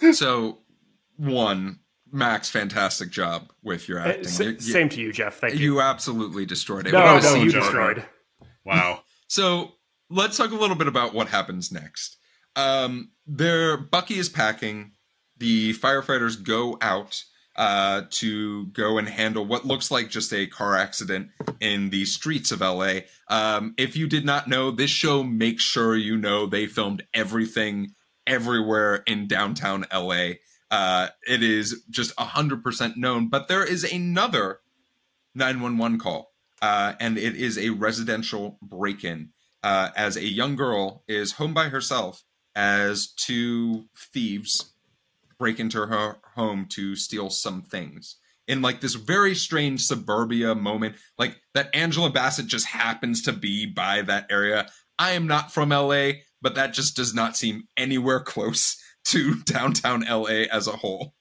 so, 0.12 0.58
one, 1.16 1.78
Max, 2.12 2.50
fantastic 2.50 3.10
job 3.10 3.50
with 3.62 3.88
your 3.88 4.00
Uh, 4.00 4.08
acting. 4.08 4.26
s- 4.26 4.40
You- 4.40 4.50
you- 4.50 4.58
same 4.60 4.88
to 4.90 5.00
you, 5.00 5.12
Geoff. 5.12 5.36
Thank 5.38 5.54
you. 5.54 5.60
you 5.60 5.80
absolutely 5.80 6.44
destroyed 6.46 6.86
it. 6.86 6.92
no, 6.92 7.14
What 7.14 7.22
no, 7.22 7.34
you 7.36 7.50
destroyed. 7.50 8.04
Wow. 8.66 9.02
So 9.28 9.72
let's 10.10 10.36
talk 10.36 10.52
a 10.52 10.56
little 10.56 10.76
bit 10.76 10.88
about 10.88 11.14
what 11.14 11.28
happens 11.28 11.72
next. 11.72 12.16
Um, 12.54 13.10
there, 13.26 13.76
Bucky 13.76 14.18
is 14.18 14.28
packing. 14.28 14.92
The 15.38 15.74
firefighters 15.74 16.42
go 16.42 16.78
out 16.80 17.22
uh, 17.56 18.02
to 18.10 18.66
go 18.66 18.98
and 18.98 19.08
handle 19.08 19.44
what 19.44 19.64
looks 19.64 19.90
like 19.90 20.10
just 20.10 20.32
a 20.32 20.46
car 20.46 20.76
accident 20.76 21.30
in 21.60 21.90
the 21.90 22.04
streets 22.04 22.52
of 22.52 22.60
LA. 22.60 23.00
Um, 23.28 23.74
if 23.78 23.96
you 23.96 24.06
did 24.06 24.24
not 24.24 24.48
know, 24.48 24.70
this 24.70 24.90
show 24.90 25.22
makes 25.22 25.62
sure 25.62 25.96
you 25.96 26.16
know 26.16 26.46
they 26.46 26.66
filmed 26.66 27.04
everything 27.14 27.94
everywhere 28.26 29.02
in 29.06 29.26
downtown 29.26 29.86
LA. 29.92 30.32
Uh, 30.70 31.08
it 31.26 31.42
is 31.42 31.84
just 31.90 32.14
100% 32.16 32.96
known, 32.96 33.28
but 33.28 33.48
there 33.48 33.64
is 33.64 33.84
another 33.84 34.60
911 35.34 35.98
call, 35.98 36.32
uh, 36.60 36.94
and 36.98 37.16
it 37.16 37.36
is 37.36 37.56
a 37.56 37.70
residential 37.70 38.58
break 38.62 39.04
in 39.04 39.30
uh, 39.66 39.90
as 39.96 40.16
a 40.16 40.24
young 40.24 40.54
girl 40.54 41.02
is 41.08 41.32
home 41.32 41.52
by 41.52 41.68
herself 41.68 42.22
as 42.54 43.08
two 43.14 43.84
thieves 44.12 44.74
break 45.40 45.58
into 45.58 45.84
her 45.84 46.18
home 46.36 46.66
to 46.70 46.94
steal 46.94 47.28
some 47.28 47.62
things. 47.62 48.14
In 48.46 48.62
like 48.62 48.80
this 48.80 48.94
very 48.94 49.34
strange 49.34 49.84
suburbia 49.84 50.54
moment 50.54 50.94
like 51.18 51.34
that 51.54 51.74
angela 51.74 52.10
bassett 52.10 52.46
just 52.46 52.64
happens 52.64 53.22
to 53.22 53.32
be 53.32 53.66
by 53.66 54.02
that 54.02 54.28
area. 54.30 54.68
I 55.00 55.12
am 55.12 55.26
not 55.26 55.52
from 55.52 55.70
la 55.70 56.12
but 56.40 56.54
that 56.54 56.72
just 56.72 56.94
does 56.94 57.12
not 57.12 57.36
seem 57.36 57.64
anywhere 57.76 58.20
close 58.24 58.80
to 59.06 59.34
downtown 59.42 60.04
la 60.08 60.26
as 60.26 60.68
a 60.68 60.76
whole 60.76 61.15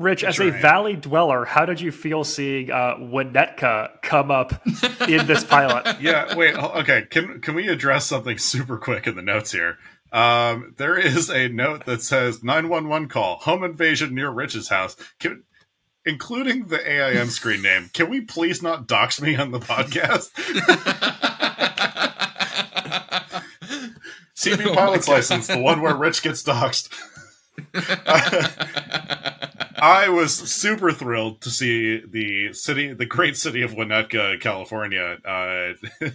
Rich, 0.00 0.24
as 0.24 0.38
That's 0.38 0.48
a 0.48 0.52
right. 0.52 0.62
Valley 0.62 0.96
dweller, 0.96 1.44
how 1.44 1.66
did 1.66 1.80
you 1.80 1.92
feel 1.92 2.24
seeing 2.24 2.70
uh, 2.70 2.96
Winnetka 2.98 4.00
come 4.02 4.30
up 4.30 4.66
in 5.06 5.26
this 5.26 5.44
pilot? 5.44 5.96
yeah, 6.00 6.34
wait, 6.36 6.56
okay. 6.56 7.06
Can 7.10 7.40
can 7.42 7.54
we 7.54 7.68
address 7.68 8.06
something 8.06 8.38
super 8.38 8.78
quick 8.78 9.06
in 9.06 9.14
the 9.14 9.22
notes 9.22 9.52
here? 9.52 9.76
Um, 10.10 10.74
there 10.78 10.96
is 10.96 11.28
a 11.30 11.48
note 11.48 11.84
that 11.84 12.02
says 12.02 12.42
911 12.42 13.08
call, 13.08 13.36
home 13.36 13.62
invasion 13.62 14.14
near 14.14 14.30
Rich's 14.30 14.68
house. 14.68 14.96
Can, 15.18 15.44
including 16.06 16.68
the 16.68 16.90
AIM 16.90 17.28
screen 17.28 17.62
name. 17.62 17.90
Can 17.92 18.08
we 18.08 18.22
please 18.22 18.62
not 18.62 18.88
dox 18.88 19.20
me 19.20 19.36
on 19.36 19.50
the 19.50 19.60
podcast? 19.60 20.30
TV 24.34 24.66
Oh 24.66 24.74
pilot's 24.74 25.06
God. 25.06 25.12
license, 25.12 25.46
the 25.46 25.58
one 25.58 25.82
where 25.82 25.94
Rich 25.94 26.22
gets 26.22 26.42
doxed. 26.42 26.88
I 29.82 30.08
was 30.10 30.34
super 30.34 30.92
thrilled 30.92 31.40
to 31.42 31.50
see 31.50 32.02
the 32.06 32.52
city, 32.52 32.92
the 32.92 33.06
great 33.06 33.36
city 33.36 33.62
of 33.62 33.72
Winnetka, 33.72 34.40
California, 34.40 35.16
uh, 35.24 35.72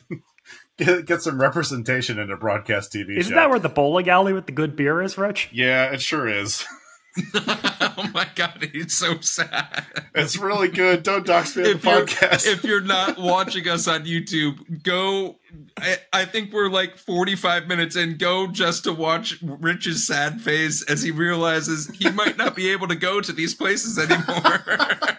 get, 0.78 1.06
get 1.06 1.22
some 1.22 1.42
representation 1.42 2.20
in 2.20 2.30
a 2.32 2.38
broadcast 2.38 2.94
TV 2.94 3.14
show. 3.14 3.20
Isn't 3.20 3.32
show. 3.32 3.36
that 3.40 3.50
where 3.50 3.60
the 3.60 3.70
bowling 3.70 4.10
alley 4.10 4.34
with 4.34 4.46
the 4.46 4.52
good 4.52 4.76
beer 4.76 5.02
is, 5.02 5.18
Rich? 5.18 5.50
yeah, 5.52 5.86
it 5.92 6.02
sure 6.02 6.28
is. 6.28 6.66
oh 7.36 8.10
my 8.14 8.28
god, 8.36 8.70
he's 8.74 8.98
so 8.98 9.20
sad. 9.22 9.86
It's 10.14 10.38
really 10.38 10.68
good. 10.68 11.04
Don't 11.04 11.26
dox 11.26 11.56
me 11.56 11.64
on 11.64 11.70
the 11.70 11.76
if 11.76 11.84
you're, 11.86 12.06
podcast. 12.06 12.48
if 12.48 12.64
you're 12.64 12.82
not 12.82 13.18
watching 13.18 13.68
us 13.70 13.88
on 13.88 14.06
YouTube, 14.06 14.84
go. 14.84 15.38
I, 15.78 15.98
I 16.12 16.26
think 16.26 16.52
we're 16.52 16.70
like 16.70 16.98
45 16.98 17.68
minutes 17.68 17.96
in. 17.96 18.18
Go 18.18 18.48
just 18.48 18.84
to 18.84 18.94
watch 18.94 19.42
Rich's 19.42 20.06
sad 20.06 20.42
face 20.42 20.84
as 20.90 21.02
he 21.02 21.12
realizes 21.12 21.88
he 21.88 22.10
might 22.12 22.38
not 22.38 22.56
be 22.56 22.70
able 22.72 22.88
to 22.90 22.96
go 22.96 23.22
to 23.22 23.32
these 23.32 23.54
places 23.54 23.98
anymore. 23.98 24.66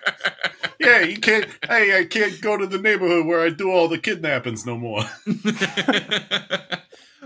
yeah, 0.80 1.01
you 1.01 1.18
can't. 1.18 1.47
Hey, 1.66 1.99
I 1.99 2.05
can't 2.05 2.38
go 2.42 2.59
to 2.59 2.66
the 2.66 2.78
neighborhood 2.78 3.26
where 3.26 3.40
I 3.40 3.49
do 3.49 3.70
all 3.70 3.88
the 3.88 3.99
kidnappings 3.99 4.66
no 4.66 4.76
more. 4.76 5.03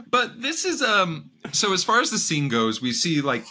but 0.08 0.40
this 0.40 0.64
is 0.64 0.80
um 0.82 1.30
so 1.52 1.72
as 1.72 1.82
far 1.82 2.00
as 2.00 2.10
the 2.10 2.18
scene 2.18 2.48
goes 2.48 2.80
we 2.80 2.92
see 2.92 3.20
like 3.20 3.44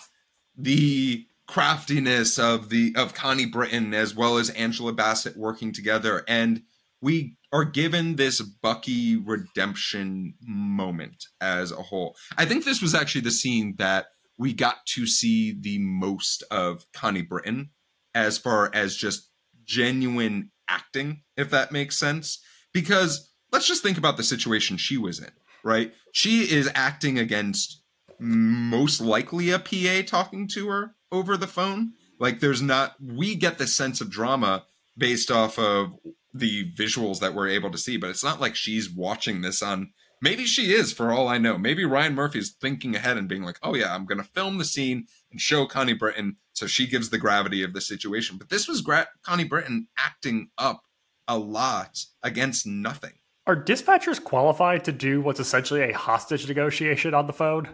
the 0.59 1.25
craftiness 1.47 2.37
of 2.37 2.69
the 2.69 2.93
of 2.95 3.15
connie 3.15 3.47
britton 3.47 3.91
as 3.91 4.13
well 4.13 4.37
as 4.37 4.51
angela 4.51 4.93
bassett 4.93 5.35
working 5.35 5.73
together. 5.73 6.23
And 6.27 6.61
we 7.01 7.37
are 7.51 7.65
given 7.65 8.17
this 8.17 8.41
bucky 8.41 9.15
redemption 9.15 10.35
moment 10.41 11.25
as 11.41 11.71
a 11.71 11.77
whole. 11.77 12.15
I 12.37 12.45
think 12.45 12.65
this 12.65 12.81
was 12.81 12.93
actually 12.93 13.21
the 13.21 13.31
scene 13.31 13.75
that 13.79 14.07
we 14.37 14.53
got 14.53 14.85
to 14.87 15.07
see 15.07 15.57
the 15.59 15.79
most 15.79 16.43
of 16.51 16.85
connie 16.93 17.23
britton 17.23 17.71
as 18.13 18.37
far 18.37 18.69
as 18.73 18.95
just 18.95 19.31
genuine 19.63 20.51
acting 20.67 21.23
if 21.35 21.49
that 21.49 21.71
makes 21.71 21.97
sense. 21.97 22.39
Because 22.73 23.31
let's 23.51 23.67
just 23.67 23.81
think 23.81 23.97
about 23.97 24.17
the 24.17 24.23
situation 24.23 24.77
she 24.77 24.97
was 24.97 25.19
in 25.19 25.31
right? 25.63 25.93
She 26.13 26.51
is 26.51 26.69
acting 26.73 27.19
against 27.19 27.78
most 28.19 29.01
likely 29.01 29.51
a 29.51 29.59
PA 29.59 30.01
talking 30.05 30.47
to 30.49 30.69
her 30.69 30.95
over 31.11 31.37
the 31.37 31.47
phone. 31.47 31.93
Like 32.19 32.39
there's 32.39 32.61
not 32.61 32.95
we 33.01 33.35
get 33.35 33.57
the 33.57 33.67
sense 33.67 34.01
of 34.01 34.09
drama 34.09 34.65
based 34.97 35.31
off 35.31 35.57
of 35.57 35.93
the 36.33 36.71
visuals 36.73 37.19
that 37.19 37.33
we're 37.33 37.47
able 37.47 37.71
to 37.71 37.77
see, 37.77 37.97
but 37.97 38.09
it's 38.09 38.23
not 38.23 38.41
like 38.41 38.55
she's 38.55 38.89
watching 38.89 39.41
this 39.41 39.61
on 39.61 39.91
maybe 40.21 40.45
she 40.45 40.73
is 40.73 40.91
for 40.91 41.11
all 41.11 41.27
I 41.27 41.37
know. 41.37 41.57
Maybe 41.57 41.85
Ryan 41.85 42.15
Murphy's 42.15 42.51
thinking 42.51 42.95
ahead 42.95 43.17
and 43.17 43.27
being 43.27 43.43
like, 43.43 43.59
"Oh 43.63 43.75
yeah, 43.75 43.93
I'm 43.93 44.05
going 44.05 44.17
to 44.17 44.23
film 44.23 44.57
the 44.57 44.65
scene 44.65 45.07
and 45.31 45.39
show 45.39 45.65
Connie 45.65 45.93
Britton 45.93 46.37
so 46.53 46.67
she 46.67 46.87
gives 46.87 47.09
the 47.09 47.17
gravity 47.17 47.63
of 47.63 47.73
the 47.73 47.81
situation." 47.81 48.37
But 48.37 48.49
this 48.49 48.67
was 48.67 48.81
gra- 48.81 49.09
Connie 49.23 49.43
Britton 49.45 49.87
acting 49.97 50.49
up 50.57 50.83
a 51.27 51.37
lot 51.37 52.05
against 52.23 52.65
nothing. 52.65 53.13
Are 53.47 53.55
dispatchers 53.55 54.23
qualified 54.23 54.83
to 54.85 54.91
do 54.91 55.21
what's 55.21 55.39
essentially 55.39 55.81
a 55.81 55.97
hostage 55.97 56.47
negotiation 56.47 57.13
on 57.13 57.27
the 57.27 57.33
phone? 57.33 57.69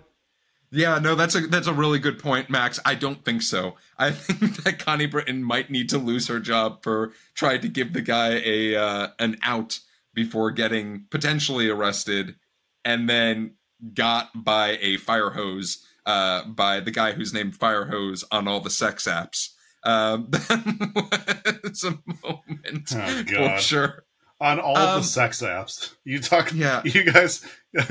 Yeah, 0.75 0.99
no, 0.99 1.15
that's 1.15 1.35
a 1.35 1.41
that's 1.47 1.67
a 1.67 1.73
really 1.73 1.99
good 1.99 2.19
point, 2.19 2.49
Max. 2.49 2.79
I 2.85 2.95
don't 2.95 3.23
think 3.23 3.41
so. 3.41 3.75
I 3.97 4.11
think 4.11 4.63
that 4.63 4.79
Connie 4.79 5.05
Britton 5.05 5.43
might 5.43 5.71
need 5.71 5.89
to 5.89 5.97
lose 5.97 6.27
her 6.27 6.39
job 6.39 6.83
for 6.83 7.13
trying 7.33 7.61
to 7.61 7.69
give 7.69 7.93
the 7.93 8.01
guy 8.01 8.41
a 8.43 8.75
uh, 8.75 9.07
an 9.19 9.37
out 9.41 9.79
before 10.13 10.51
getting 10.51 11.05
potentially 11.11 11.69
arrested, 11.69 12.35
and 12.83 13.09
then 13.09 13.55
got 13.93 14.29
by 14.35 14.77
a 14.81 14.97
fire 14.97 15.29
hose 15.31 15.85
uh, 16.05 16.43
by 16.45 16.79
the 16.79 16.91
guy 16.91 17.11
who's 17.13 17.33
named 17.33 17.55
Fire 17.55 17.85
Hose 17.85 18.23
on 18.31 18.47
all 18.47 18.59
the 18.59 18.69
sex 18.69 19.07
apps. 19.07 19.49
Um, 19.83 20.27
that 20.31 21.59
was 21.63 21.83
a 21.83 21.91
moment 22.23 22.91
Oh, 22.95 23.55
for 23.55 23.61
sure. 23.61 24.03
on 24.41 24.59
all 24.59 24.75
Um, 24.77 25.01
the 25.01 25.07
sex 25.07 25.41
apps. 25.41 25.93
You 26.03 26.19
talk, 26.19 26.51
Yeah. 26.53 26.81
You 26.85 27.03
guys, 27.11 27.45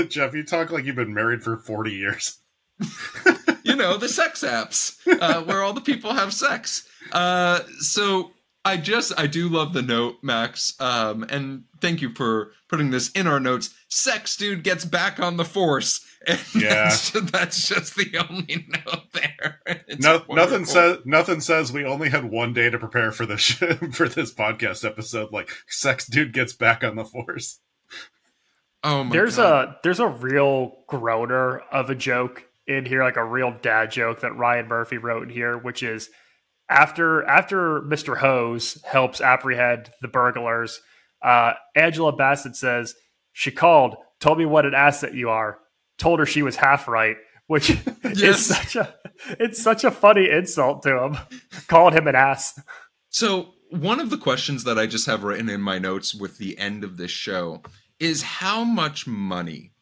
Geoff, 0.08 0.34
you 0.34 0.44
talk 0.44 0.70
like 0.70 0.84
you've 0.84 0.96
been 0.96 1.14
married 1.14 1.42
for 1.42 1.56
forty 1.56 1.92
years. 1.92 2.38
you 3.64 3.76
know 3.76 3.96
the 3.96 4.08
sex 4.08 4.42
apps 4.42 4.96
uh, 5.20 5.42
where 5.44 5.62
all 5.62 5.72
the 5.72 5.80
people 5.80 6.12
have 6.12 6.32
sex 6.32 6.86
uh, 7.12 7.60
so 7.80 8.30
i 8.64 8.76
just 8.76 9.12
i 9.18 9.26
do 9.26 9.48
love 9.48 9.72
the 9.72 9.82
note 9.82 10.16
max 10.22 10.74
um, 10.80 11.24
and 11.28 11.64
thank 11.80 12.02
you 12.02 12.12
for 12.14 12.50
putting 12.68 12.90
this 12.90 13.10
in 13.12 13.26
our 13.26 13.38
notes 13.40 13.72
sex 13.88 14.36
dude 14.36 14.64
gets 14.64 14.84
back 14.84 15.20
on 15.20 15.36
the 15.36 15.44
force 15.44 16.04
and 16.26 16.40
Yeah. 16.54 16.84
that's, 16.88 17.10
that's 17.30 17.68
just 17.68 17.94
the 17.96 18.16
only 18.28 18.66
note 18.68 19.12
there 19.12 19.60
No, 20.00 20.22
nothing 20.30 20.64
says 20.64 20.98
nothing 21.04 21.40
says 21.40 21.72
we 21.72 21.84
only 21.84 22.08
had 22.10 22.24
one 22.24 22.52
day 22.52 22.70
to 22.70 22.78
prepare 22.78 23.12
for 23.12 23.24
this 23.26 23.40
sh- 23.40 23.62
for 23.92 24.08
this 24.08 24.32
podcast 24.34 24.84
episode. 24.84 25.30
Like, 25.32 25.50
sex 25.68 26.06
dude 26.06 26.32
gets 26.32 26.52
back 26.52 26.82
on 26.82 26.96
the 26.96 27.04
force. 27.04 27.60
oh 28.82 29.04
my 29.04 29.12
there's 29.12 29.36
God. 29.36 29.68
a 29.68 29.76
there's 29.82 30.00
a 30.00 30.08
real 30.08 30.78
groaner 30.88 31.60
of 31.70 31.90
a 31.90 31.94
joke 31.94 32.44
in 32.66 32.86
here, 32.86 33.02
like 33.04 33.16
a 33.16 33.24
real 33.24 33.54
dad 33.62 33.90
joke 33.90 34.20
that 34.20 34.36
Ryan 34.36 34.68
Murphy 34.68 34.98
wrote 34.98 35.24
in 35.24 35.28
here, 35.28 35.56
which 35.58 35.82
is 35.82 36.08
after 36.68 37.24
after 37.24 37.80
Mr. 37.82 38.16
Hose 38.18 38.80
helps 38.84 39.20
apprehend 39.20 39.90
the 40.00 40.08
burglars, 40.08 40.80
uh, 41.22 41.52
Angela 41.76 42.12
Bassett 42.14 42.56
says 42.56 42.94
she 43.32 43.50
called, 43.50 43.96
told 44.20 44.38
me 44.38 44.46
what 44.46 44.64
an 44.66 44.74
asset 44.74 45.14
you 45.14 45.28
are, 45.30 45.58
told 45.98 46.20
her 46.20 46.26
she 46.26 46.42
was 46.42 46.56
half 46.56 46.88
right, 46.88 47.16
which 47.46 47.70
Yes. 48.04 48.16
is 48.22 48.46
such 48.46 48.76
a 48.76 48.94
it's 49.38 49.62
such 49.62 49.84
a 49.84 49.90
funny 49.90 50.28
insult 50.30 50.82
to 50.82 51.02
him, 51.04 51.16
calling 51.68 51.94
him 51.94 52.06
an 52.06 52.14
ass. 52.14 52.58
So, 53.10 53.52
one 53.70 54.00
of 54.00 54.10
the 54.10 54.18
questions 54.18 54.64
that 54.64 54.78
I 54.78 54.86
just 54.86 55.06
have 55.06 55.24
written 55.24 55.48
in 55.48 55.60
my 55.60 55.78
notes 55.78 56.14
with 56.14 56.38
the 56.38 56.58
end 56.58 56.84
of 56.84 56.96
this 56.96 57.10
show 57.10 57.62
is 57.98 58.22
how 58.22 58.64
much 58.64 59.06
money 59.06 59.72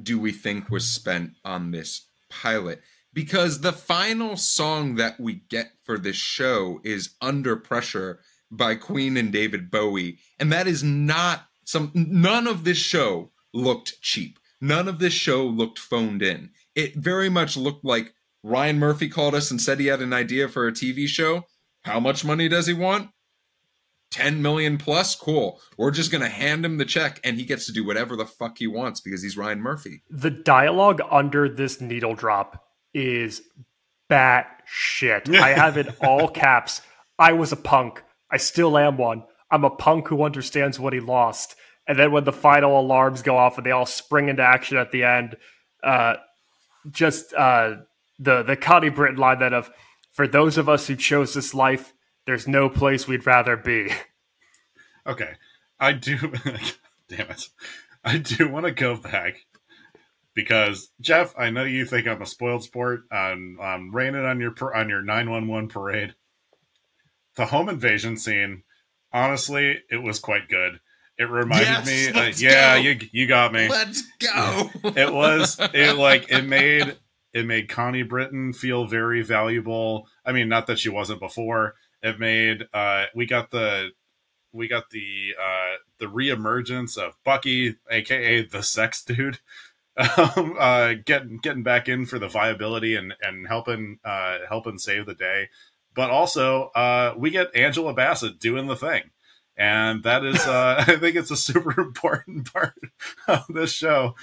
do 0.00 0.18
we 0.18 0.32
think 0.32 0.70
was 0.70 0.86
spent 0.88 1.32
on 1.44 1.70
this 1.70 2.08
pilot? 2.32 2.80
Because 3.12 3.60
the 3.60 3.72
final 3.72 4.36
song 4.36 4.94
that 4.96 5.20
we 5.20 5.42
get 5.48 5.72
for 5.84 5.98
this 5.98 6.16
show 6.16 6.80
is 6.82 7.14
Under 7.20 7.56
Pressure 7.56 8.20
by 8.50 8.74
Queen 8.74 9.16
and 9.16 9.32
David 9.32 9.70
Bowie. 9.70 10.18
And 10.38 10.50
that 10.50 10.66
is 10.66 10.82
not 10.82 11.46
some, 11.64 11.90
none 11.94 12.46
of 12.46 12.64
this 12.64 12.78
show 12.78 13.30
looked 13.52 14.00
cheap. 14.00 14.38
None 14.60 14.88
of 14.88 14.98
this 14.98 15.12
show 15.12 15.44
looked 15.44 15.78
phoned 15.78 16.22
in. 16.22 16.50
It 16.74 16.94
very 16.94 17.28
much 17.28 17.56
looked 17.56 17.84
like 17.84 18.14
Ryan 18.42 18.78
Murphy 18.78 19.08
called 19.08 19.34
us 19.34 19.50
and 19.50 19.60
said 19.60 19.78
he 19.78 19.86
had 19.86 20.00
an 20.00 20.12
idea 20.12 20.48
for 20.48 20.66
a 20.66 20.72
TV 20.72 21.06
show. 21.06 21.44
How 21.82 22.00
much 22.00 22.24
money 22.24 22.48
does 22.48 22.66
he 22.66 22.72
want? 22.72 23.10
10 24.12 24.40
million 24.40 24.78
plus? 24.78 25.14
Cool. 25.16 25.60
We're 25.76 25.90
just 25.90 26.12
going 26.12 26.22
to 26.22 26.28
hand 26.28 26.64
him 26.64 26.78
the 26.78 26.84
check 26.84 27.20
and 27.24 27.36
he 27.36 27.44
gets 27.44 27.66
to 27.66 27.72
do 27.72 27.84
whatever 27.84 28.14
the 28.14 28.26
fuck 28.26 28.58
he 28.58 28.66
wants 28.66 29.00
because 29.00 29.22
he's 29.22 29.36
Ryan 29.36 29.60
Murphy. 29.60 30.02
The 30.10 30.30
dialogue 30.30 31.00
under 31.10 31.48
this 31.48 31.80
needle 31.80 32.14
drop 32.14 32.64
is 32.94 33.42
bat 34.08 34.62
shit. 34.66 35.28
I 35.34 35.48
have 35.54 35.76
it 35.76 35.88
all 36.00 36.28
caps. 36.28 36.82
I 37.18 37.32
was 37.32 37.52
a 37.52 37.56
punk. 37.56 38.02
I 38.30 38.36
still 38.36 38.78
am 38.78 38.96
one. 38.96 39.24
I'm 39.50 39.64
a 39.64 39.70
punk 39.70 40.08
who 40.08 40.22
understands 40.22 40.78
what 40.78 40.92
he 40.92 41.00
lost. 41.00 41.56
And 41.86 41.98
then 41.98 42.12
when 42.12 42.24
the 42.24 42.32
final 42.32 42.80
alarms 42.80 43.22
go 43.22 43.36
off 43.36 43.58
and 43.58 43.66
they 43.66 43.70
all 43.70 43.86
spring 43.86 44.28
into 44.28 44.42
action 44.42 44.76
at 44.76 44.92
the 44.92 45.04
end, 45.04 45.36
uh, 45.82 46.14
just 46.90 47.34
uh, 47.34 47.76
the 48.18 48.42
the 48.42 48.56
Connie 48.56 48.88
Britton 48.88 49.18
line 49.18 49.40
that 49.40 49.52
of 49.52 49.70
for 50.12 50.28
those 50.28 50.58
of 50.58 50.68
us 50.68 50.86
who 50.86 50.96
chose 50.96 51.34
this 51.34 51.54
life, 51.54 51.92
there's 52.26 52.46
no 52.48 52.68
place 52.68 53.06
we'd 53.06 53.26
rather 53.26 53.56
be. 53.56 53.90
Okay, 55.06 55.32
I 55.80 55.92
do. 55.92 56.16
damn 57.08 57.30
it, 57.30 57.48
I 58.04 58.18
do 58.18 58.48
want 58.48 58.66
to 58.66 58.72
go 58.72 58.96
back 58.96 59.34
because 60.34 60.90
Geoff, 61.00 61.34
I 61.36 61.50
know 61.50 61.64
you 61.64 61.84
think 61.84 62.06
I'm 62.06 62.22
a 62.22 62.26
spoiled 62.26 62.64
sport 62.64 63.02
on 63.12 63.56
um, 63.60 63.94
raining 63.94 64.24
on 64.24 64.40
your 64.40 64.54
on 64.74 64.88
your 64.88 65.02
911 65.02 65.68
parade. 65.68 66.14
The 67.36 67.46
home 67.46 67.68
invasion 67.68 68.16
scene, 68.16 68.62
honestly, 69.12 69.80
it 69.90 70.02
was 70.02 70.18
quite 70.18 70.48
good. 70.48 70.80
It 71.18 71.24
reminded 71.24 71.68
Yes, 71.68 71.86
me, 71.86 72.08
uh, 72.08 72.24
let's 72.24 72.42
yeah, 72.42 72.74
go. 72.76 72.80
you 72.82 72.98
you 73.12 73.26
got 73.26 73.52
me. 73.52 73.68
Let's 73.68 74.02
go. 74.18 74.70
it 74.84 75.12
was 75.12 75.56
it 75.74 75.96
like 75.96 76.30
it 76.30 76.42
made 76.42 76.96
it 77.32 77.46
made 77.46 77.68
Connie 77.68 78.02
Britton 78.02 78.52
feel 78.52 78.86
very 78.86 79.22
valuable. 79.22 80.08
I 80.24 80.32
mean, 80.32 80.48
not 80.48 80.66
that 80.68 80.78
she 80.78 80.88
wasn't 80.88 81.20
before. 81.20 81.74
It 82.02 82.18
made 82.18 82.66
uh 82.72 83.06
we 83.14 83.26
got 83.26 83.50
the 83.50 83.90
we 84.52 84.68
got 84.68 84.90
the 84.90 85.34
uh 85.40 85.76
the 85.98 86.06
reemergence 86.06 86.98
of 86.98 87.14
Bucky, 87.24 87.76
aka 87.90 88.42
the 88.42 88.62
sex 88.62 89.04
dude. 89.04 89.38
Um, 89.94 90.56
uh, 90.58 90.94
getting 91.04 91.36
getting 91.36 91.62
back 91.62 91.86
in 91.86 92.06
for 92.06 92.18
the 92.18 92.26
viability 92.26 92.96
and 92.96 93.12
and 93.20 93.46
helping 93.46 93.98
uh, 94.02 94.38
helping 94.48 94.78
save 94.78 95.04
the 95.04 95.14
day, 95.14 95.50
but 95.94 96.08
also 96.08 96.70
uh, 96.74 97.12
we 97.14 97.28
get 97.30 97.54
Angela 97.54 97.92
Bassett 97.92 98.38
doing 98.38 98.68
the 98.68 98.74
thing, 98.74 99.10
and 99.54 100.02
that 100.04 100.24
is 100.24 100.40
uh, 100.46 100.76
I 100.88 100.96
think 100.96 101.16
it's 101.16 101.30
a 101.30 101.36
super 101.36 101.78
important 101.80 102.50
part 102.50 102.72
of 103.28 103.44
this 103.50 103.70
show 103.70 104.14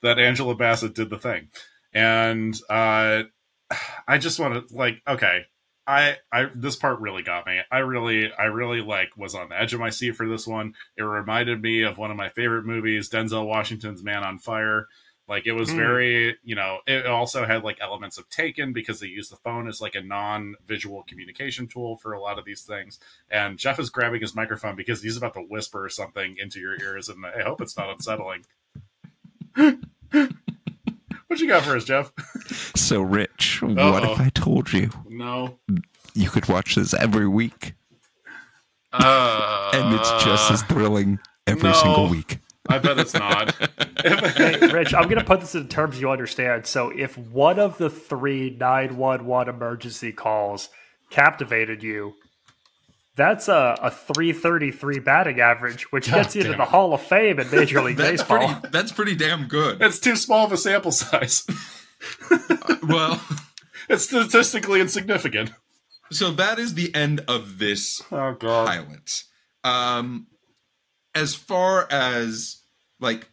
that 0.00 0.18
Angela 0.18 0.54
Bassett 0.54 0.94
did 0.94 1.10
the 1.10 1.18
thing, 1.18 1.50
and 1.92 2.58
uh, 2.70 3.24
I 4.08 4.16
just 4.16 4.40
want 4.40 4.66
to 4.66 4.74
like 4.74 5.02
okay. 5.06 5.44
I, 5.86 6.16
I 6.32 6.44
this 6.54 6.76
part 6.76 7.00
really 7.00 7.22
got 7.22 7.46
me. 7.46 7.60
I 7.70 7.78
really 7.78 8.32
I 8.32 8.44
really 8.44 8.80
like 8.80 9.16
was 9.16 9.34
on 9.34 9.48
the 9.48 9.60
edge 9.60 9.74
of 9.74 9.80
my 9.80 9.90
seat 9.90 10.12
for 10.12 10.28
this 10.28 10.46
one. 10.46 10.74
It 10.96 11.02
reminded 11.02 11.60
me 11.60 11.82
of 11.82 11.98
one 11.98 12.10
of 12.10 12.16
my 12.16 12.28
favorite 12.28 12.64
movies, 12.64 13.10
Denzel 13.10 13.46
Washington's 13.46 14.02
Man 14.02 14.22
on 14.22 14.38
Fire. 14.38 14.86
Like 15.28 15.46
it 15.46 15.52
was 15.52 15.70
Hmm. 15.70 15.76
very, 15.76 16.36
you 16.44 16.54
know, 16.54 16.78
it 16.86 17.06
also 17.06 17.46
had 17.46 17.64
like 17.64 17.78
elements 17.80 18.18
of 18.18 18.28
Taken 18.28 18.72
because 18.72 19.00
they 19.00 19.06
use 19.06 19.28
the 19.28 19.36
phone 19.36 19.68
as 19.68 19.80
like 19.80 19.94
a 19.94 20.02
non-visual 20.02 21.04
communication 21.08 21.66
tool 21.68 21.96
for 21.96 22.12
a 22.12 22.20
lot 22.20 22.38
of 22.38 22.44
these 22.44 22.62
things. 22.62 22.98
And 23.30 23.58
Geoff 23.58 23.78
is 23.78 23.90
grabbing 23.90 24.20
his 24.20 24.34
microphone 24.34 24.76
because 24.76 25.02
he's 25.02 25.16
about 25.16 25.34
to 25.34 25.40
whisper 25.40 25.88
something 25.88 26.36
into 26.38 26.60
your 26.60 26.74
ears, 26.80 27.08
and 27.08 27.24
I 27.24 27.42
hope 27.42 27.60
it's 27.60 27.76
not 27.76 27.90
unsettling. 27.90 28.44
what 31.32 31.40
you 31.40 31.48
got 31.48 31.62
for 31.64 31.76
us, 31.76 31.84
Geoff? 31.84 32.12
So, 32.76 33.00
Rich, 33.02 33.62
what 33.62 33.78
Uh-oh. 33.78 34.12
if 34.12 34.20
I 34.20 34.28
told 34.30 34.72
you 34.72 34.90
No. 35.08 35.58
you 36.14 36.28
could 36.30 36.48
watch 36.48 36.74
this 36.74 36.92
every 36.94 37.26
week 37.28 37.74
Uh, 38.92 39.70
and 39.74 39.94
it's 39.94 40.10
just 40.24 40.50
as 40.50 40.62
thrilling 40.64 41.18
every 41.46 41.70
no. 41.70 41.72
single 41.74 42.08
week? 42.08 42.38
I 42.68 42.78
bet 42.78 42.98
it's 42.98 43.14
not. 43.14 43.54
Hey, 44.02 44.58
Rich, 44.72 44.94
I'm 44.94 45.04
going 45.04 45.18
to 45.20 45.24
put 45.24 45.38
this 45.40 45.54
in 45.54 45.68
terms 45.68 46.00
you 46.00 46.10
understand. 46.10 46.66
So, 46.66 46.90
if 46.90 47.16
one 47.16 47.60
of 47.60 47.78
the 47.78 47.88
three 47.88 48.50
911 48.50 49.54
emergency 49.54 50.10
calls 50.10 50.70
captivated 51.08 51.84
you, 51.84 52.14
that's 53.16 53.48
a, 53.48 53.76
a 53.82 53.90
333 53.90 54.98
batting 55.00 55.40
average, 55.40 55.90
which 55.92 56.06
God 56.10 56.16
gets 56.22 56.36
you 56.36 56.42
to 56.44 56.48
the 56.50 56.54
it. 56.62 56.68
Hall 56.68 56.94
of 56.94 57.02
Fame 57.02 57.38
in 57.40 57.50
Major 57.50 57.82
League 57.82 57.96
That's 57.96 58.22
Baseball. 58.22 58.54
pretty. 58.54 58.68
That's 58.70 58.92
pretty 58.92 59.14
damn 59.14 59.48
good. 59.48 59.78
That's 59.78 59.98
too 59.98 60.16
small 60.16 60.46
of 60.46 60.52
a 60.52 60.56
sample 60.56 60.92
size. 60.92 61.46
Well, 62.82 63.20
It's 63.88 64.04
statistically 64.04 64.80
insignificant. 64.80 65.50
so 66.10 66.30
that 66.32 66.58
is 66.58 66.74
the 66.74 66.92
end 66.94 67.20
of 67.28 67.58
this 67.58 68.00
Oh 68.10 68.34
god. 68.38 68.66
pilot. 68.68 69.22
Um, 69.64 70.26
as 71.14 71.34
far 71.34 71.86
as 71.90 72.62
like, 73.00 73.28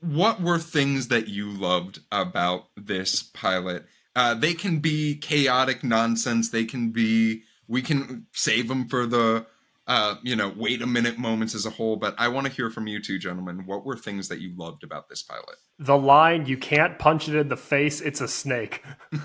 what 0.00 0.40
were 0.40 0.58
things 0.58 1.08
that 1.08 1.28
you 1.28 1.50
loved 1.50 2.00
about 2.12 2.66
this 2.76 3.22
pilot? 3.22 3.84
Uh, 4.16 4.34
they 4.34 4.54
can 4.54 4.78
be 4.80 5.16
chaotic 5.16 5.82
nonsense. 5.84 6.50
They 6.50 6.64
can 6.64 6.90
be. 6.90 7.42
We 7.68 7.82
can 7.82 8.26
save 8.32 8.68
them 8.68 8.88
for 8.88 9.06
the, 9.06 9.46
uh, 9.86 10.16
you 10.22 10.36
know, 10.36 10.52
wait 10.56 10.82
a 10.82 10.86
minute 10.86 11.18
moments 11.18 11.54
as 11.54 11.66
a 11.66 11.70
whole. 11.70 11.96
But 11.96 12.14
I 12.18 12.28
want 12.28 12.46
to 12.46 12.52
hear 12.52 12.70
from 12.70 12.86
you 12.86 13.00
two 13.00 13.18
gentlemen. 13.18 13.66
What 13.66 13.84
were 13.84 13.96
things 13.96 14.28
that 14.28 14.40
you 14.40 14.52
loved 14.56 14.84
about 14.84 15.08
this 15.08 15.22
pilot? 15.22 15.56
The 15.78 15.96
line, 15.96 16.46
you 16.46 16.56
can't 16.56 16.98
punch 16.98 17.28
it 17.28 17.36
in 17.36 17.48
the 17.48 17.56
face, 17.56 18.00
it's 18.00 18.20
a 18.20 18.28
snake. 18.28 18.82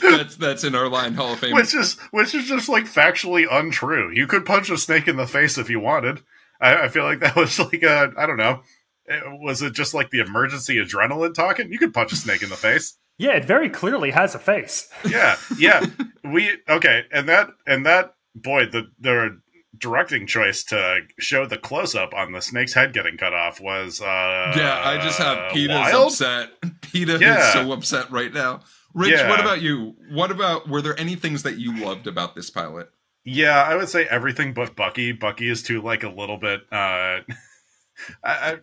that's 0.00 0.36
that's 0.36 0.64
in 0.64 0.74
our 0.74 0.88
line 0.88 1.14
Hall 1.14 1.32
of 1.32 1.38
Fame. 1.38 1.54
Which 1.54 1.74
is 1.74 1.98
which 2.10 2.34
is 2.34 2.46
just 2.46 2.68
like 2.68 2.84
factually 2.84 3.46
untrue. 3.50 4.12
You 4.12 4.26
could 4.26 4.46
punch 4.46 4.70
a 4.70 4.78
snake 4.78 5.08
in 5.08 5.16
the 5.16 5.26
face 5.26 5.58
if 5.58 5.70
you 5.70 5.80
wanted. 5.80 6.20
I, 6.60 6.84
I 6.84 6.88
feel 6.88 7.04
like 7.04 7.20
that 7.20 7.36
was 7.36 7.58
like 7.58 7.82
a 7.82 8.12
I 8.16 8.26
don't 8.26 8.36
know. 8.36 8.62
Eh, 9.08 9.20
Was 9.40 9.62
it 9.62 9.72
just 9.72 9.94
like 9.94 10.10
the 10.10 10.20
emergency 10.20 10.76
adrenaline 10.76 11.34
talking? 11.34 11.72
You 11.72 11.78
could 11.78 11.94
punch 11.94 12.12
a 12.12 12.16
snake 12.16 12.42
in 12.42 12.50
the 12.50 12.56
face. 12.56 12.96
Yeah, 13.18 13.32
it 13.32 13.44
very 13.44 13.68
clearly 13.68 14.10
has 14.12 14.34
a 14.34 14.38
face. 14.38 14.88
Yeah, 15.08 15.36
yeah. 15.58 15.84
we 16.24 16.50
okay, 16.68 17.04
and 17.12 17.28
that 17.28 17.50
and 17.66 17.84
that 17.86 18.14
boy, 18.34 18.66
the 18.66 18.90
the 19.00 19.40
directing 19.76 20.26
choice 20.26 20.64
to 20.64 21.00
show 21.18 21.46
the 21.46 21.58
close 21.58 21.94
up 21.94 22.12
on 22.14 22.32
the 22.32 22.40
snake's 22.40 22.72
head 22.74 22.92
getting 22.92 23.16
cut 23.16 23.32
off 23.34 23.60
was 23.60 24.00
uh 24.00 24.52
yeah, 24.56 24.80
I 24.84 24.98
just 25.02 25.18
have 25.18 25.52
Peter's 25.52 25.76
wild. 25.76 26.06
upset. 26.12 26.50
Peter 26.82 27.16
Yeah. 27.16 27.46
is 27.48 27.52
so 27.52 27.72
upset 27.72 28.10
right 28.10 28.32
now. 28.32 28.60
Rich, 28.94 29.10
Yeah. 29.12 29.28
what 29.28 29.40
about 29.40 29.60
you? 29.60 29.94
What 30.10 30.30
about 30.30 30.68
were 30.68 30.80
there 30.82 30.98
any 30.98 31.14
things 31.14 31.42
that 31.44 31.58
you 31.58 31.76
loved 31.84 32.06
about 32.06 32.34
this 32.34 32.50
pilot? 32.50 32.88
Yeah, 33.24 33.62
I 33.62 33.76
would 33.76 33.88
say 33.88 34.06
everything 34.06 34.54
but 34.54 34.74
Bucky. 34.74 35.12
Bucky 35.12 35.48
is 35.48 35.62
too 35.62 35.80
like 35.82 36.02
a 36.02 36.08
little 36.08 36.38
bit. 36.38 36.62
uh 36.72 37.20
I, 38.24 38.32
I, 38.32 38.56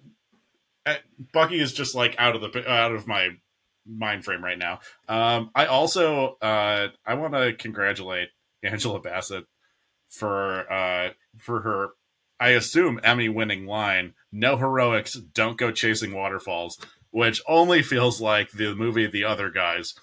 I 0.86 0.98
Bucky 1.34 1.60
is 1.60 1.72
just 1.74 1.94
like 1.96 2.16
out 2.18 2.36
of 2.36 2.42
the 2.42 2.70
out 2.70 2.94
of 2.94 3.08
my 3.08 3.30
mind 3.88 4.26
frame 4.26 4.44
right 4.44 4.58
now. 4.58 4.80
Um, 5.08 5.52
I 5.56 5.66
also 5.68 6.38
uh 6.42 6.88
I 7.06 7.14
want 7.16 7.34
to 7.34 7.54
congratulate 7.54 8.30
Angela 8.64 9.00
Bassett 9.00 9.46
for 10.10 10.72
uh 10.72 11.10
for 11.38 11.62
her 11.62 11.90
I 12.40 12.50
assume 12.50 13.00
Emmy 13.04 13.30
winning 13.30 13.66
line, 13.66 14.14
no 14.32 14.58
heroics, 14.58 15.14
don't 15.14 15.58
go 15.58 15.72
chasing 15.72 16.14
waterfalls, 16.14 16.78
which 17.12 17.42
only 17.48 17.82
feels 17.82 18.20
like 18.20 18.52
the 18.52 18.76
movie 18.76 19.08
The 19.08 19.24
Other 19.24 19.50
Guys 19.50 19.94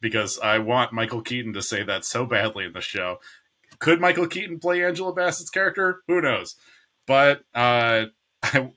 because 0.00 0.38
I 0.38 0.58
want 0.58 0.92
Michael 0.92 1.20
Keaton 1.20 1.52
to 1.52 1.62
say 1.62 1.82
that 1.82 2.04
so 2.04 2.24
badly 2.24 2.64
in 2.64 2.72
the 2.72 2.80
show. 2.80 3.18
Could 3.78 4.00
Michael 4.00 4.26
Keaton 4.26 4.58
play 4.58 4.84
Angela 4.84 5.14
Bassett's 5.14 5.50
character? 5.50 6.02
Who 6.08 6.20
knows? 6.20 6.56
But 7.06 7.42
uh 7.54 8.06
I 8.42 8.70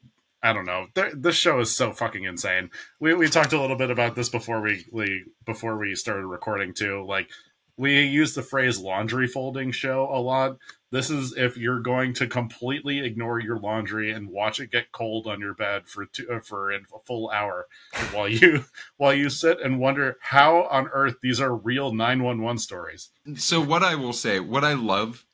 I 0.46 0.54
don't 0.54 0.66
know. 0.66 0.86
This 1.16 1.36
show 1.36 1.60
is 1.60 1.76
so 1.76 1.92
fucking 1.92 2.24
insane. 2.24 2.70
We 3.00 3.16
we 3.16 3.30
talked 3.30 3.54
a 3.54 3.60
little 3.60 3.76
bit 3.76 3.90
about 3.90 4.14
this 4.14 4.30
before 4.30 4.62
we, 4.62 4.86
we 4.92 5.26
before 5.44 5.76
we 5.76 5.96
started 5.96 6.28
recording 6.28 6.76
too. 6.76 7.04
Like 7.04 7.32
we 7.78 8.04
use 8.04 8.36
the 8.36 8.44
phrase 8.44 8.80
laundry 8.80 9.28
folding 9.28 9.72
show 9.72 10.08
a 10.12 10.22
lot. 10.22 10.58
This 10.92 11.10
is 11.10 11.36
if 11.36 11.58
you're 11.58 11.80
going 11.80 12.14
to 12.14 12.28
completely 12.28 13.00
ignore 13.00 13.40
your 13.40 13.58
laundry 13.58 14.12
and 14.12 14.30
watch 14.30 14.60
it 14.60 14.72
get 14.72 14.92
cold 14.92 15.26
on 15.26 15.40
your 15.40 15.56
bed 15.56 15.88
for 15.88 16.06
two, 16.06 16.30
uh, 16.30 16.40
for 16.42 16.72
a 16.72 16.80
full 17.06 17.32
hour 17.32 17.66
while 18.12 18.30
you 18.30 18.66
while 18.98 19.16
you 19.16 19.32
sit 19.32 19.60
and 19.60 19.80
wonder 19.80 20.18
how 20.22 20.66
on 20.66 20.90
earth 20.94 21.16
these 21.24 21.42
are 21.42 21.56
real 21.56 21.92
911 21.92 22.60
stories. 22.60 23.10
So 23.36 23.60
what 23.60 23.82
I 23.82 23.96
will 23.96 24.14
say, 24.14 24.40
what 24.40 24.64
I 24.64 24.76
love, 24.76 25.25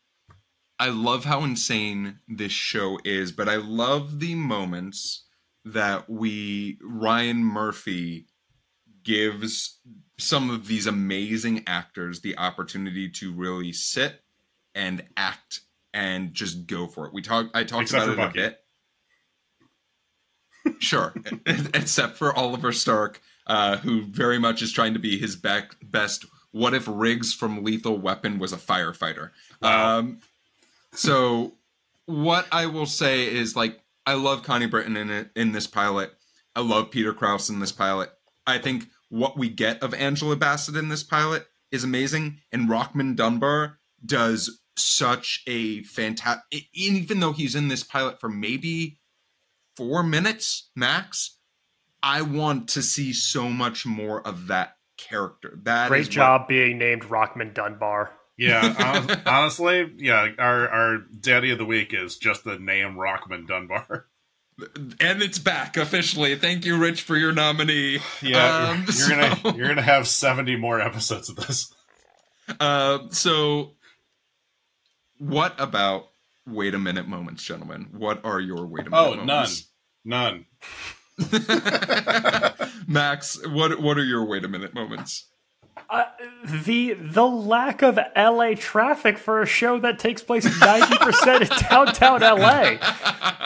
I 0.82 0.90
love 0.90 1.26
how 1.26 1.44
insane 1.44 2.18
this 2.28 2.52
show 2.52 2.98
is, 3.06 3.32
but 3.32 3.48
I 3.48 3.58
love 3.58 4.20
the 4.20 4.34
moments 4.34 5.26
that 5.64 6.10
we 6.10 6.80
Ryan 6.82 7.44
Murphy 7.46 8.26
gives 9.04 9.78
some 10.18 10.50
of 10.50 10.66
these 10.66 10.88
amazing 10.88 11.66
actors 11.68 12.22
the 12.22 12.36
opportunity 12.40 13.08
to 13.10 13.32
really 13.32 13.72
sit 13.72 14.22
and 14.74 15.04
act 15.16 15.60
and 15.94 16.34
just 16.34 16.66
go 16.66 16.88
for 16.88 17.06
it. 17.06 17.14
We 17.14 17.22
talk 17.22 17.52
I 17.54 17.64
talked 17.64 17.84
Except 17.84 18.06
about 18.06 18.14
it 18.14 18.18
Bucky. 18.18 18.40
a 18.40 18.50
bit. 20.66 20.82
Sure, 20.82 21.14
except 21.76 22.18
for 22.18 22.36
Oliver 22.36 22.72
Stark, 22.72 23.22
uh, 23.46 23.78
who 23.78 24.02
very 24.06 24.40
much 24.40 24.64
is 24.64 24.72
trying 24.72 24.94
to 24.94 25.00
be 25.00 25.20
his 25.20 25.36
back 25.36 25.76
best. 25.84 26.26
What 26.54 26.74
if 26.74 26.86
Riggs 26.88 27.36
from 27.36 27.64
Lethal 27.64 28.00
Weapon 28.00 28.40
was 28.40 28.52
a 28.52 28.58
firefighter? 28.58 29.30
Wow. 29.62 30.00
Um, 30.00 30.20
so, 30.94 31.54
what 32.06 32.48
I 32.52 32.66
will 32.66 32.86
say 32.86 33.24
is, 33.34 33.56
like, 33.56 33.80
I 34.06 34.16
love 34.16 34.44
Connie 34.44 34.66
Britton 34.68 34.98
in 34.98 35.10
it 35.10 35.30
in 35.36 35.52
this 35.52 35.68
pilot. 35.68 36.12
I 36.56 36.62
love 36.62 36.92
Peter 36.92 37.14
Krause 37.14 37.50
in 37.50 37.60
this 37.60 37.72
pilot. 37.72 38.10
I 38.46 38.58
think 38.58 38.88
what 39.10 39.38
we 39.38 39.50
get 39.50 39.82
of 39.84 39.94
Angela 39.94 40.36
Bassett 40.36 40.76
in 40.76 40.89
this 40.89 41.04
pilot 41.04 41.46
is 41.72 41.84
amazing, 41.84 42.39
and 42.52 42.68
Rockmond 42.68 43.16
Dunbar 43.16 43.80
does 44.06 44.60
such 44.76 45.44
a 45.48 45.84
fantastic. 45.84 46.66
Even 46.74 47.20
though 47.20 47.32
he's 47.34 47.56
in 47.56 47.68
this 47.68 47.84
pilot 47.84 48.20
for 48.20 48.30
maybe 48.30 49.00
four 49.78 50.04
minutes 50.04 50.70
max, 50.76 51.38
I 52.04 52.24
want 52.24 52.68
to 52.70 52.82
see 52.82 53.14
so 53.14 53.48
much 53.50 53.86
more 53.86 54.26
of 54.26 54.48
that 54.48 54.76
character. 54.98 55.58
That 55.64 55.86
is 55.86 55.89
Great 55.89 56.02
what- 56.08 56.12
job 56.12 56.48
being 56.48 56.78
named 56.78 57.04
Rockmond 57.04 57.54
Dunbar. 57.54 58.12
Yeah, 58.38 59.18
honestly, 59.26 59.92
yeah. 59.98 60.30
Our 60.40 60.68
our 60.70 60.98
daddy 61.20 61.52
of 61.52 61.58
the 61.58 61.66
week 61.66 61.94
is 61.94 62.18
just 62.18 62.44
the 62.44 62.58
name 62.58 62.96
Rockmond 62.96 63.48
Dunbar. 63.48 64.08
and 65.00 65.22
it's 65.22 65.40
back 65.40 65.78
officially. 65.78 66.36
Thank 66.36 66.66
you, 66.66 66.78
Rich, 66.78 67.02
for 67.04 67.16
your 67.18 67.32
nominee. 67.32 68.00
Yeah, 68.22 68.70
Um, 68.70 68.86
you're, 68.88 69.10
you're 69.10 69.20
gonna 69.20 69.58
you're 69.58 69.68
gonna 69.68 69.82
have 69.82 70.08
seventy 70.08 70.56
more 70.56 70.80
episodes 70.82 71.30
of 71.30 71.36
this. 71.36 71.74
Uh, 72.60 73.00
so, 73.10 73.74
what 75.20 75.54
about 75.60 76.08
wait 76.48 76.74
a 76.74 76.80
minute 76.80 77.08
moments, 77.08 77.44
gentlemen? 77.44 77.90
What 77.92 78.26
are 78.26 78.40
your 78.40 78.66
wait 78.66 78.88
a 78.88 78.90
minute 78.90 79.20
Oh, 79.20 79.24
none, 79.24 79.48
none. 80.04 80.46
Max, 82.88 83.40
what 83.48 83.80
what 83.80 83.98
are 83.98 84.04
your 84.04 84.26
wait 84.26 84.44
a 84.44 84.48
minute 84.48 84.74
moments? 84.74 85.28
Uh, 85.92 86.06
the 86.64 86.94
the 86.94 87.26
lack 87.26 87.82
of 87.82 88.00
LA 88.16 88.54
traffic 88.56 89.18
for 89.18 89.42
a 89.42 89.46
show 89.46 89.78
that 89.78 90.00
takes 90.00 90.24
place 90.24 90.46
90% 90.46 91.42
in 91.42 91.68
downtown 91.70 92.22
LA. 92.22 92.78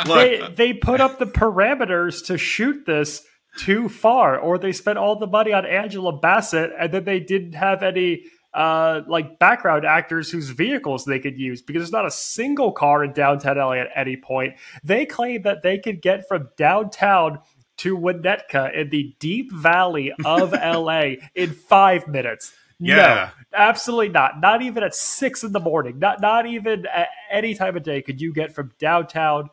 They 0.05 0.47
they 0.55 0.73
put 0.73 1.01
up 1.01 1.17
the 1.17 1.25
parameters 1.25 2.23
to 2.27 2.37
shoot 2.37 2.85
this 2.85 3.25
too 3.57 3.89
far 3.89 4.37
or 4.37 4.59
they 4.59 4.73
spent 4.73 4.99
all 4.99 5.17
the 5.17 5.25
money 5.25 5.53
on 5.53 5.65
Angela 5.65 6.19
Bassett 6.19 6.71
and 6.77 6.93
then 6.93 7.03
they 7.03 7.19
didn't 7.19 7.53
have 7.53 7.81
any 7.81 8.25
uh, 8.53 9.01
like 9.07 9.39
background 9.39 9.83
actors 9.83 10.29
whose 10.29 10.49
vehicles 10.49 11.03
they 11.03 11.19
could 11.19 11.37
use 11.37 11.61
because 11.61 11.81
there's 11.81 11.91
not 11.91 12.05
a 12.05 12.11
single 12.11 12.71
car 12.71 13.03
in 13.03 13.11
downtown 13.11 13.57
LA 13.57 13.73
at 13.73 13.87
any 13.95 14.17
point. 14.17 14.53
They 14.83 15.05
claim 15.05 15.41
that 15.41 15.63
they 15.63 15.79
could 15.79 16.01
get 16.01 16.27
from 16.27 16.49
downtown 16.57 17.39
to 17.77 17.97
Winnetka 17.97 18.73
in 18.73 18.89
the 18.89 19.15
deep 19.19 19.51
valley 19.51 20.13
of 20.23 20.51
LA 20.53 21.15
in 21.33 21.51
five 21.51 22.07
minutes. 22.07 22.53
Yeah. 22.79 23.31
No, 23.51 23.57
absolutely 23.57 24.09
not. 24.09 24.39
Not 24.39 24.61
even 24.61 24.83
at 24.83 24.95
six 24.95 25.43
in 25.43 25.51
the 25.51 25.59
morning. 25.59 25.99
Not 25.99 26.21
not 26.21 26.45
even 26.45 26.85
at 26.87 27.07
any 27.31 27.55
time 27.55 27.77
of 27.77 27.83
day 27.83 28.01
could 28.01 28.19
you 28.19 28.33
get 28.33 28.53
from 28.53 28.73
downtown 28.79 29.49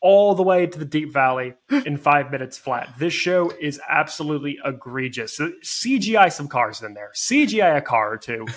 all 0.00 0.34
the 0.34 0.42
way 0.42 0.66
to 0.66 0.78
the 0.78 0.84
deep 0.84 1.12
valley 1.12 1.54
in 1.70 1.96
five 1.96 2.30
minutes 2.30 2.58
flat. 2.58 2.92
This 2.98 3.12
show 3.12 3.50
is 3.60 3.80
absolutely 3.88 4.58
egregious. 4.64 5.36
So 5.36 5.52
CGI 5.62 6.32
some 6.32 6.48
cars 6.48 6.82
in 6.82 6.94
there. 6.94 7.12
CGI 7.14 7.76
a 7.76 7.82
car 7.82 8.12
or 8.12 8.18
two. 8.18 8.46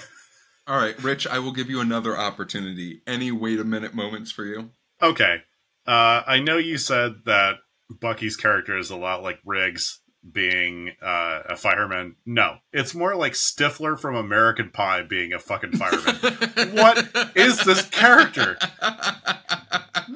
All 0.65 0.77
right, 0.77 0.97
Rich, 1.03 1.27
I 1.27 1.39
will 1.39 1.51
give 1.51 1.69
you 1.69 1.81
another 1.81 2.17
opportunity. 2.17 3.01
Any 3.05 3.33
wait 3.33 3.59
a 3.59 3.65
minute 3.65 3.93
moments 3.93 4.31
for 4.31 4.45
you? 4.45 4.71
Okay, 5.01 5.43
uh, 5.85 6.21
I 6.25 6.39
know 6.39 6.57
you 6.57 6.77
said 6.77 7.25
that 7.25 7.57
Bucky's 7.89 8.35
character 8.35 8.77
is 8.77 8.89
a 8.89 8.97
lot 8.97 9.23
like 9.23 9.39
Riggs 9.45 10.01
being 10.29 10.91
uh, 11.01 11.41
a 11.49 11.55
fireman. 11.55 12.15
No, 12.25 12.57
it's 12.71 12.95
more 12.95 13.15
like 13.15 13.33
Stifler 13.33 13.99
from 13.99 14.15
American 14.15 14.69
Pie 14.69 15.03
being 15.03 15.33
a 15.33 15.39
fucking 15.39 15.73
fireman. 15.73 16.15
what 16.75 17.33
is 17.35 17.63
this 17.63 17.83
character? 17.89 18.57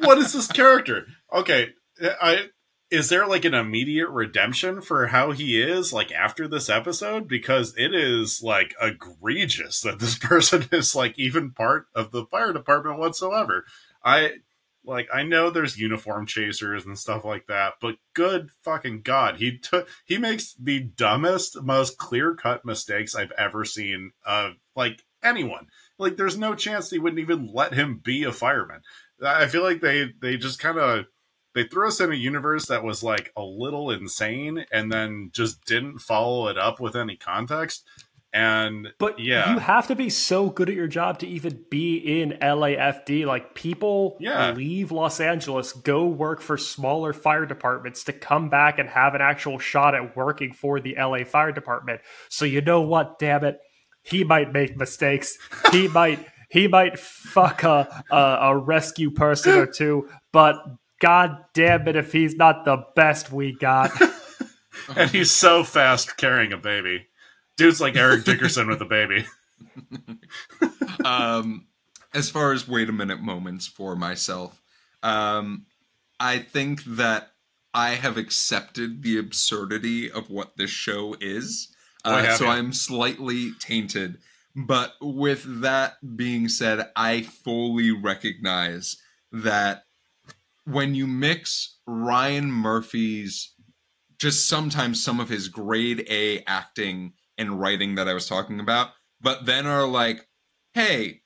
What 0.01 0.17
is 0.17 0.33
this 0.33 0.47
character? 0.47 1.07
Okay, 1.33 1.69
I 2.01 2.49
is 2.89 3.09
there 3.09 3.27
like 3.27 3.43
an 3.43 3.53
immediate 3.53 4.09
redemption 4.09 4.81
for 4.81 5.07
how 5.07 5.31
he 5.31 5.61
is 5.61 5.91
like 5.91 6.11
after 6.11 6.47
this 6.47 6.69
episode 6.69 7.27
because 7.27 7.73
it 7.77 7.93
is 7.93 8.41
like 8.41 8.73
egregious 8.81 9.81
that 9.81 9.99
this 9.99 10.17
person 10.19 10.67
is 10.71 10.95
like 10.95 11.17
even 11.17 11.51
part 11.51 11.87
of 11.93 12.11
the 12.11 12.25
fire 12.25 12.53
department 12.53 12.99
whatsoever. 12.99 13.65
I 14.03 14.31
like 14.87 15.09
I 15.13 15.23
know 15.23 15.49
there's 15.49 15.77
uniform 15.77 16.25
chasers 16.25 16.85
and 16.85 16.97
stuff 16.97 17.25
like 17.25 17.47
that, 17.47 17.73
but 17.81 17.97
good 18.13 18.49
fucking 18.63 19.01
god, 19.01 19.35
he 19.37 19.57
took 19.57 19.87
he 20.05 20.17
makes 20.17 20.53
the 20.53 20.79
dumbest, 20.79 21.61
most 21.61 21.97
clear-cut 21.97 22.65
mistakes 22.65 23.13
I've 23.13 23.33
ever 23.33 23.65
seen 23.65 24.13
of 24.25 24.53
like 24.75 25.03
anyone. 25.21 25.67
Like 25.99 26.15
there's 26.15 26.37
no 26.37 26.55
chance 26.55 26.89
they 26.89 26.99
wouldn't 26.99 27.19
even 27.19 27.51
let 27.53 27.73
him 27.73 27.99
be 28.03 28.23
a 28.23 28.31
fireman. 28.31 28.81
I 29.21 29.47
feel 29.47 29.63
like 29.63 29.81
they 29.81 30.13
they 30.21 30.37
just 30.37 30.59
kind 30.59 30.79
of 30.79 31.05
they 31.53 31.63
threw 31.63 31.87
us 31.87 31.99
in 31.99 32.11
a 32.11 32.15
universe 32.15 32.67
that 32.67 32.83
was 32.83 33.03
like 33.03 33.33
a 33.35 33.41
little 33.41 33.91
insane 33.91 34.65
and 34.71 34.91
then 34.91 35.31
just 35.33 35.65
didn't 35.65 35.99
follow 35.99 36.47
it 36.47 36.57
up 36.57 36.79
with 36.79 36.95
any 36.95 37.17
context. 37.17 37.83
And 38.37 38.89
But 38.99 39.19
yeah, 39.19 39.53
you 39.53 39.59
have 39.59 39.87
to 39.87 39.95
be 39.95 40.11
so 40.11 40.49
good 40.51 40.69
at 40.69 40.75
your 40.75 40.87
job 40.87 41.17
to 41.19 41.27
even 41.27 41.63
be 41.71 41.97
in 42.21 42.37
LAFD. 42.39 43.25
Like 43.25 43.55
people 43.55 44.15
Yeah. 44.19 44.51
leave 44.51 44.91
Los 44.91 45.19
Angeles, 45.19 45.73
go 45.73 46.05
work 46.05 46.41
for 46.41 46.55
smaller 46.55 47.13
fire 47.13 47.47
departments 47.47 48.03
to 48.03 48.13
come 48.13 48.49
back 48.49 48.77
and 48.77 48.87
have 48.89 49.15
an 49.15 49.21
actual 49.21 49.57
shot 49.57 49.95
at 49.95 50.15
working 50.15 50.53
for 50.53 50.79
the 50.79 50.95
LA 50.99 51.23
Fire 51.23 51.51
Department. 51.51 52.01
So 52.29 52.45
you 52.45 52.61
know 52.61 52.81
what, 52.81 53.17
damn 53.17 53.43
it, 53.43 53.57
he 54.03 54.23
might 54.23 54.53
make 54.53 54.77
mistakes. 54.77 55.35
He 55.71 55.87
might 55.99 56.23
he 56.51 56.67
might 56.67 56.99
fuck 56.99 57.63
a, 57.63 58.03
a 58.11 58.37
a 58.41 58.57
rescue 58.57 59.09
person 59.09 59.55
or 59.55 59.65
two, 59.65 60.09
but 60.31 60.57
god 61.01 61.37
damn 61.55 61.87
it 61.87 61.95
if 61.95 62.11
he's 62.11 62.35
not 62.35 62.65
the 62.65 62.83
best 62.95 63.31
we 63.31 63.55
got. 63.57 63.89
and 64.95 65.09
he's 65.09 65.31
so 65.31 65.63
fast 65.63 66.17
carrying 66.17 66.53
a 66.53 66.57
baby. 66.57 67.07
Dude's 67.57 67.81
like 67.81 67.95
Eric 67.95 68.23
Dickerson 68.23 68.67
with 68.67 68.81
a 68.81 68.85
baby. 68.85 69.25
um, 71.05 71.65
as 72.13 72.29
far 72.29 72.53
as 72.53 72.67
wait 72.67 72.89
a 72.89 72.93
minute 72.93 73.19
moments 73.19 73.67
for 73.67 73.95
myself, 73.95 74.61
um, 75.03 75.65
I 76.19 76.39
think 76.39 76.83
that 76.85 77.31
I 77.73 77.91
have 77.91 78.17
accepted 78.17 79.03
the 79.03 79.17
absurdity 79.17 80.11
of 80.11 80.29
what 80.29 80.57
this 80.57 80.69
show 80.69 81.15
is. 81.19 81.73
Uh, 82.05 82.35
so 82.35 82.45
you. 82.45 82.51
I'm 82.51 82.73
slightly 82.73 83.51
tainted. 83.59 84.19
But 84.55 84.93
with 85.01 85.61
that 85.61 85.97
being 86.15 86.49
said, 86.49 86.89
I 86.95 87.21
fully 87.21 87.91
recognize 87.91 88.97
that 89.31 89.83
when 90.65 90.95
you 90.95 91.05
mix 91.05 91.77
Ryan 91.85 92.51
Murphy's 92.51 93.53
just 94.17 94.47
sometimes 94.47 95.03
some 95.03 95.19
of 95.19 95.29
his 95.29 95.47
grade 95.47 96.05
A 96.09 96.43
acting 96.45 97.13
and 97.37 97.59
writing 97.59 97.95
that 97.95 98.07
I 98.07 98.13
was 98.13 98.27
talking 98.27 98.59
about, 98.59 98.89
but 99.21 99.45
then 99.45 99.65
are 99.65 99.87
like, 99.87 100.27
hey, 100.73 101.21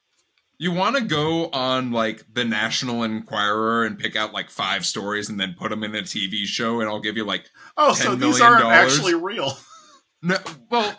you 0.58 0.72
want 0.72 0.96
to 0.96 1.02
go 1.04 1.50
on 1.50 1.92
like 1.92 2.24
the 2.32 2.46
National 2.46 3.04
Enquirer 3.04 3.84
and 3.84 3.98
pick 3.98 4.16
out 4.16 4.34
like 4.34 4.50
five 4.50 4.86
stories 4.86 5.30
and 5.30 5.40
then 5.40 5.56
put 5.58 5.70
them 5.72 5.84
in 5.84 5.96
a 5.96 6.02
TV 6.02 6.46
show, 6.46 6.82
and 6.82 6.90
I'll 6.90 7.02
give 7.02 7.18
you 7.18 7.26
like 7.26 7.46
Oh, 7.78 7.94
so 7.94 8.10
10 8.12 8.20
these 8.20 8.42
aren't 8.42 8.62
dollars? 8.62 8.94
actually 8.94 9.16
real. 9.16 9.58
no. 10.22 10.38
Well, 10.70 10.96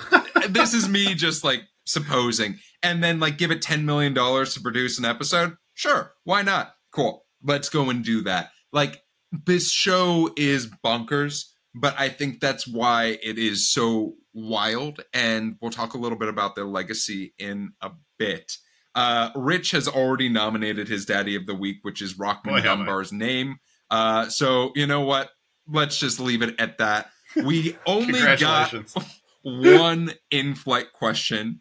this 0.49 0.75
is 0.75 0.89
me 0.89 1.15
just 1.15 1.45
like 1.45 1.63
supposing, 1.87 2.59
and 2.83 3.05
then 3.05 3.21
like 3.21 3.39
give 3.39 3.51
it 3.53 3.63
ten 3.63 3.87
million 3.87 4.15
dollars 4.15 4.55
to 4.55 4.61
produce 4.61 4.99
an 4.99 5.05
episode. 5.05 5.55
Sure, 5.75 6.13
why 6.25 6.43
not? 6.43 6.73
Cool, 6.93 7.25
let's 7.45 7.69
go 7.69 7.89
and 7.89 8.05
do 8.05 8.23
that. 8.23 8.51
Like 8.73 9.01
this 9.47 9.71
show 9.71 10.31
is 10.37 10.69
bonkers, 10.85 11.45
but 11.75 11.95
I 11.99 12.09
think 12.09 12.41
that's 12.41 12.67
why 12.67 13.17
it 13.23 13.39
is 13.39 13.71
so 13.71 14.15
wild. 14.35 15.03
And 15.12 15.57
we'll 15.61 15.70
talk 15.70 15.95
a 15.95 15.99
little 15.99 16.18
bit 16.18 16.28
about 16.28 16.55
their 16.55 16.64
legacy 16.64 17.35
in 17.39 17.72
a 17.80 17.91
bit. 18.18 18.57
Uh, 18.95 19.30
Rich 19.35 19.70
has 19.70 19.89
already 19.89 20.28
nominated 20.28 20.89
his 20.89 21.07
Daddy 21.07 21.35
of 21.35 21.47
the 21.47 21.55
Week, 21.55 21.78
which 21.83 22.03
is 22.03 22.14
Rockmond 22.14 22.57
have 22.57 22.59
I. 22.59 22.62
Dunbar's 22.62 23.12
name. 23.12 23.57
Uh, 23.91 24.28
so 24.28 24.72
you 24.74 24.87
know 24.87 25.03
what? 25.03 25.30
Let's 25.66 25.99
just 25.99 26.20
leave 26.20 26.43
it 26.43 26.59
at 26.59 26.78
that. 26.78 27.11
We 27.37 27.76
only 27.87 28.20
got 28.37 28.74
one 29.43 30.12
in-flight 30.30 30.93
question, 30.93 31.61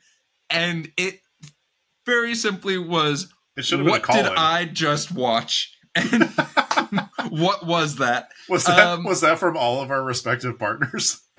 and 0.49 0.91
it 0.97 1.19
very 2.05 2.35
simply 2.35 2.77
was, 2.77 3.31
It 3.55 3.65
should 3.65 3.79
been 3.79 3.87
a 3.87 3.91
"What 3.91 4.07
did 4.07 4.25
I 4.25 4.65
just 4.65 5.11
watch?" 5.11 5.77
And 5.93 6.23
what 7.31 7.65
was 7.65 7.95
that? 7.95 8.29
Was 8.49 8.65
that 8.65 8.79
um, 8.79 9.05
was 9.05 9.21
that 9.21 9.39
from 9.39 9.55
all 9.55 9.81
of 9.81 9.89
our 9.89 10.03
respective 10.03 10.59
partners? 10.59 11.21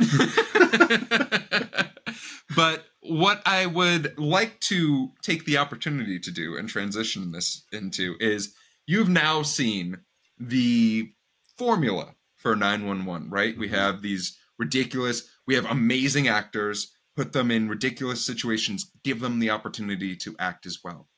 but 2.57 2.86
what 3.03 3.43
I 3.45 3.66
would 3.66 4.18
like 4.18 4.59
to 4.61 5.11
take 5.22 5.45
the 5.45 5.59
opportunity 5.59 6.18
to 6.20 6.30
do 6.30 6.57
and 6.57 6.66
transition 6.66 7.30
this 7.32 7.64
into 7.72 8.16
is 8.20 8.55
you've 8.86 9.11
now 9.11 9.43
seen 9.43 9.99
the 10.38 11.12
formula 11.59 12.14
for 12.36 12.57
911, 12.57 13.28
right? 13.28 13.59
We 13.59 13.68
have 13.68 14.01
these 14.01 14.38
ridiculous, 14.59 15.28
we 15.47 15.57
have 15.57 15.66
amazing 15.66 16.26
actors, 16.26 16.90
put 17.16 17.34
them 17.34 17.51
in 17.51 17.68
ridiculous 17.68 18.24
situations, 18.24 18.90
give 19.05 19.20
them 19.20 19.40
the 19.40 19.51
opportunity 19.51 20.16
to 20.16 20.34
act 20.38 20.64
as 20.64 20.78
well. 20.82 21.09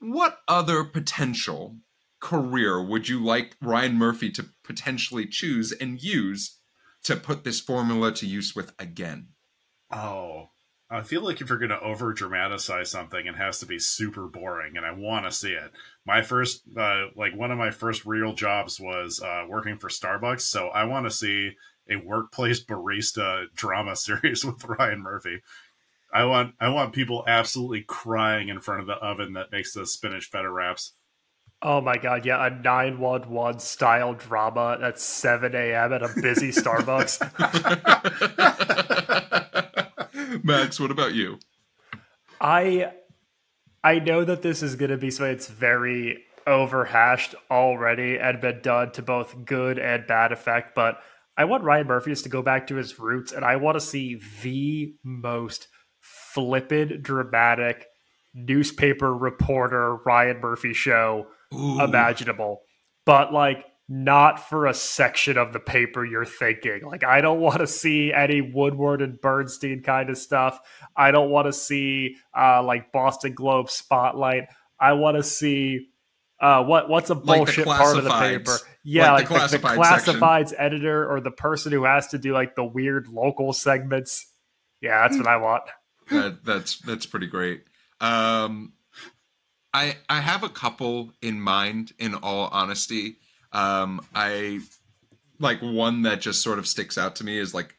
What 0.00 0.38
other 0.48 0.84
potential 0.84 1.76
career 2.20 2.82
would 2.82 3.08
you 3.08 3.22
like 3.22 3.56
Ryan 3.60 3.96
Murphy 3.96 4.30
to 4.32 4.46
potentially 4.62 5.26
choose 5.26 5.72
and 5.72 6.02
use 6.02 6.58
to 7.04 7.16
put 7.16 7.44
this 7.44 7.60
formula 7.60 8.12
to 8.12 8.26
use 8.26 8.54
with 8.54 8.72
again? 8.78 9.28
Oh, 9.90 10.50
I 10.92 11.02
feel 11.02 11.22
like 11.22 11.40
if 11.40 11.48
you're 11.48 11.58
going 11.58 11.70
to 11.70 11.80
over 11.80 12.12
dramatize 12.12 12.90
something, 12.90 13.26
it 13.26 13.36
has 13.36 13.60
to 13.60 13.66
be 13.66 13.78
super 13.78 14.26
boring, 14.26 14.76
and 14.76 14.84
I 14.84 14.90
want 14.90 15.24
to 15.24 15.30
see 15.30 15.52
it. 15.52 15.70
My 16.04 16.20
first, 16.20 16.62
uh, 16.76 17.06
like 17.14 17.36
one 17.36 17.52
of 17.52 17.58
my 17.58 17.70
first 17.70 18.04
real 18.04 18.32
jobs 18.32 18.80
was 18.80 19.22
uh, 19.22 19.44
working 19.48 19.78
for 19.78 19.88
Starbucks, 19.88 20.40
so 20.40 20.68
I 20.68 20.84
want 20.84 21.06
to 21.06 21.10
see 21.10 21.52
a 21.88 21.96
workplace 21.96 22.64
barista 22.64 23.46
drama 23.54 23.94
series 23.96 24.44
with 24.44 24.64
Ryan 24.64 25.00
Murphy. 25.00 25.42
I 26.12 26.24
want 26.24 26.54
I 26.60 26.68
want 26.70 26.92
people 26.92 27.24
absolutely 27.28 27.82
crying 27.82 28.48
in 28.48 28.60
front 28.60 28.80
of 28.80 28.88
the 28.88 28.94
oven 28.94 29.34
that 29.34 29.52
makes 29.52 29.72
the 29.72 29.86
spinach 29.86 30.26
feta 30.26 30.50
wraps. 30.50 30.94
Oh 31.62 31.82
my 31.82 31.96
god, 31.98 32.24
yeah, 32.24 32.46
a 32.46 32.50
911 32.50 33.60
style 33.60 34.14
drama 34.14 34.78
at 34.82 34.98
7 34.98 35.54
a.m. 35.54 35.92
at 35.92 36.02
a 36.02 36.08
busy 36.20 36.48
Starbucks. 36.52 37.20
Max, 40.44 40.80
what 40.80 40.90
about 40.90 41.12
you? 41.14 41.38
I 42.40 42.92
I 43.84 43.98
know 43.98 44.24
that 44.24 44.40
this 44.42 44.62
is 44.62 44.74
going 44.76 44.90
to 44.90 44.96
be 44.96 45.10
something 45.10 45.34
that's 45.34 45.48
very 45.48 46.24
overhashed 46.46 47.34
already 47.50 48.18
and 48.18 48.40
been 48.40 48.60
done 48.62 48.92
to 48.92 49.02
both 49.02 49.44
good 49.44 49.78
and 49.78 50.06
bad 50.06 50.32
effect, 50.32 50.74
but 50.74 51.00
I 51.36 51.44
want 51.44 51.64
Ryan 51.64 51.86
Murphy 51.86 52.14
to 52.14 52.28
go 52.28 52.42
back 52.42 52.66
to 52.68 52.76
his 52.76 52.98
roots 52.98 53.32
and 53.32 53.44
I 53.44 53.56
want 53.56 53.76
to 53.76 53.80
see 53.80 54.20
the 54.42 54.94
most 55.04 55.68
flippant, 56.00 57.02
dramatic 57.02 57.86
newspaper 58.34 59.14
reporter 59.14 59.96
Ryan 59.96 60.40
Murphy 60.40 60.72
show 60.72 61.26
Ooh. 61.54 61.80
imaginable. 61.82 62.62
But 63.06 63.32
like 63.32 63.64
not 63.88 64.48
for 64.48 64.66
a 64.66 64.74
section 64.74 65.36
of 65.36 65.52
the 65.52 65.58
paper 65.58 66.04
you're 66.04 66.24
thinking. 66.24 66.82
Like 66.84 67.02
I 67.02 67.20
don't 67.20 67.40
want 67.40 67.58
to 67.58 67.66
see 67.66 68.12
any 68.12 68.40
Woodward 68.40 69.02
and 69.02 69.20
Bernstein 69.20 69.82
kind 69.82 70.10
of 70.10 70.16
stuff. 70.18 70.60
I 70.96 71.10
don't 71.10 71.30
want 71.30 71.46
to 71.46 71.52
see 71.52 72.16
uh 72.36 72.62
like 72.62 72.92
Boston 72.92 73.34
Globe 73.34 73.68
spotlight. 73.68 74.44
I 74.78 74.92
want 74.92 75.16
to 75.16 75.22
see 75.24 75.88
uh 76.40 76.62
what 76.62 76.88
what's 76.88 77.10
a 77.10 77.14
Like 77.14 77.24
bullshit 77.38 77.66
part 77.66 77.98
of 77.98 78.04
the 78.04 78.10
paper. 78.10 78.56
Yeah, 78.84 79.12
Like 79.12 79.28
like, 79.28 79.50
the 79.50 79.58
the, 79.58 79.58
the 79.58 79.58
classified 79.68 80.04
section. 80.04 80.20
classifieds 80.20 80.54
editor 80.56 81.10
or 81.10 81.20
the 81.20 81.32
person 81.32 81.72
who 81.72 81.84
has 81.84 82.06
to 82.08 82.18
do 82.18 82.32
like 82.32 82.54
the 82.54 82.64
weird 82.64 83.08
local 83.08 83.52
segments. 83.52 84.26
Yeah, 84.80 85.02
that's 85.02 85.18
what 85.18 85.26
I 85.26 85.36
want. 85.36 85.64
that, 86.10 86.44
that's 86.44 86.78
that's 86.78 87.06
pretty 87.06 87.26
great. 87.26 87.64
Um, 88.00 88.72
I 89.72 89.96
I 90.08 90.20
have 90.20 90.42
a 90.42 90.48
couple 90.48 91.12
in 91.22 91.40
mind. 91.40 91.92
In 91.98 92.14
all 92.14 92.48
honesty, 92.52 93.16
um, 93.52 94.04
I 94.14 94.60
like 95.38 95.60
one 95.60 96.02
that 96.02 96.20
just 96.20 96.42
sort 96.42 96.58
of 96.58 96.66
sticks 96.66 96.98
out 96.98 97.16
to 97.16 97.24
me 97.24 97.38
is 97.38 97.54
like, 97.54 97.74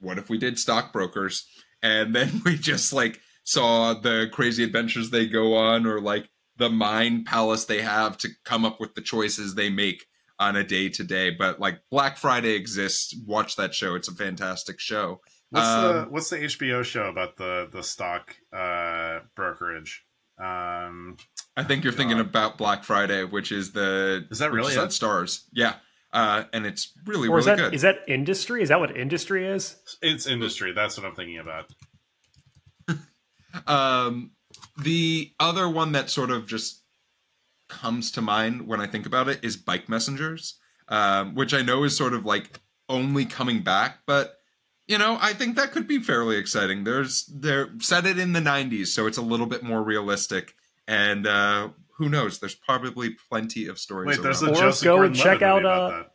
what 0.00 0.18
if 0.18 0.28
we 0.28 0.38
did 0.38 0.58
stockbrokers 0.58 1.46
and 1.82 2.14
then 2.14 2.42
we 2.44 2.56
just 2.56 2.92
like 2.92 3.20
saw 3.44 3.94
the 3.94 4.28
crazy 4.32 4.64
adventures 4.64 5.10
they 5.10 5.26
go 5.26 5.54
on 5.54 5.86
or 5.86 6.00
like 6.00 6.28
the 6.56 6.68
mind 6.68 7.24
palace 7.24 7.64
they 7.64 7.80
have 7.80 8.18
to 8.18 8.28
come 8.44 8.64
up 8.64 8.80
with 8.80 8.94
the 8.94 9.00
choices 9.00 9.54
they 9.54 9.70
make 9.70 10.06
on 10.38 10.56
a 10.56 10.64
day 10.64 10.88
to 10.88 11.04
day. 11.04 11.30
But 11.30 11.60
like 11.60 11.80
Black 11.90 12.16
Friday 12.16 12.54
exists. 12.54 13.14
Watch 13.26 13.56
that 13.56 13.74
show. 13.74 13.94
It's 13.94 14.08
a 14.08 14.14
fantastic 14.14 14.80
show. 14.80 15.20
What's 15.50 15.66
the 15.66 16.02
Um, 16.02 16.10
what's 16.10 16.30
the 16.30 16.38
HBO 16.38 16.84
show 16.84 17.06
about 17.06 17.36
the 17.36 17.68
the 17.70 17.82
stock 17.82 18.36
uh, 18.52 19.20
brokerage? 19.34 20.04
Um, 20.38 21.16
I 21.56 21.64
think 21.64 21.82
you're 21.84 21.92
thinking 21.92 22.20
about 22.20 22.58
Black 22.58 22.84
Friday, 22.84 23.24
which 23.24 23.50
is 23.50 23.72
the 23.72 24.26
Is 24.30 24.38
that 24.38 24.52
really 24.52 24.76
on 24.76 24.86
it? 24.86 24.92
Stars? 24.92 25.44
Yeah, 25.52 25.74
uh, 26.12 26.44
and 26.52 26.64
it's 26.64 26.92
really 27.04 27.28
Or 27.28 27.38
is 27.38 27.46
really 27.46 27.56
that 27.56 27.62
good. 27.64 27.74
is 27.74 27.82
that 27.82 27.96
industry? 28.06 28.62
Is 28.62 28.68
that 28.68 28.80
what 28.80 28.96
industry 28.96 29.46
is? 29.46 29.76
it's 30.00 30.26
industry. 30.26 30.72
That's 30.72 30.96
what 30.96 31.06
I'm 31.06 31.14
thinking 31.14 31.38
about. 31.38 31.72
um, 33.66 34.30
the 34.82 35.32
other 35.40 35.68
one 35.68 35.92
that 35.92 36.10
sort 36.10 36.30
of 36.30 36.46
just 36.46 36.82
comes 37.68 38.12
to 38.12 38.22
mind 38.22 38.66
when 38.66 38.80
I 38.80 38.86
think 38.86 39.06
about 39.06 39.28
it 39.28 39.40
is 39.42 39.56
Bike 39.56 39.88
Messengers, 39.88 40.54
um, 40.88 41.34
which 41.34 41.52
I 41.52 41.62
know 41.62 41.84
is 41.84 41.96
sort 41.96 42.14
of 42.14 42.24
like 42.24 42.60
only 42.88 43.24
coming 43.24 43.60
back, 43.60 43.98
but 44.06 44.37
you 44.88 44.98
know 44.98 45.18
I 45.20 45.34
think 45.34 45.54
that 45.56 45.70
could 45.70 45.86
be 45.86 46.00
fairly 46.00 46.36
exciting. 46.36 46.82
There's 46.84 47.26
they're 47.26 47.68
set 47.78 48.06
it 48.06 48.18
in 48.18 48.32
the 48.32 48.40
'90s, 48.40 48.88
so 48.88 49.06
it's 49.06 49.18
a 49.18 49.22
little 49.22 49.46
bit 49.46 49.62
more 49.62 49.82
realistic, 49.82 50.54
and 50.88 51.26
uh, 51.26 51.68
who 51.98 52.08
knows? 52.08 52.40
There's 52.40 52.54
probably 52.56 53.10
plenty 53.28 53.66
of 53.68 53.78
stories. 53.78 54.16
Wait, 54.16 54.22
there's 54.22 54.42
a 54.42 54.46
around 54.46 54.56
Or 54.56 54.60
Joseph 54.60 54.84
go 54.84 54.96
Gordon-Levitt 54.96 55.22
check 55.24 55.42
out, 55.42 55.60
about 55.60 55.92
uh, 55.92 55.96
that. 55.98 56.06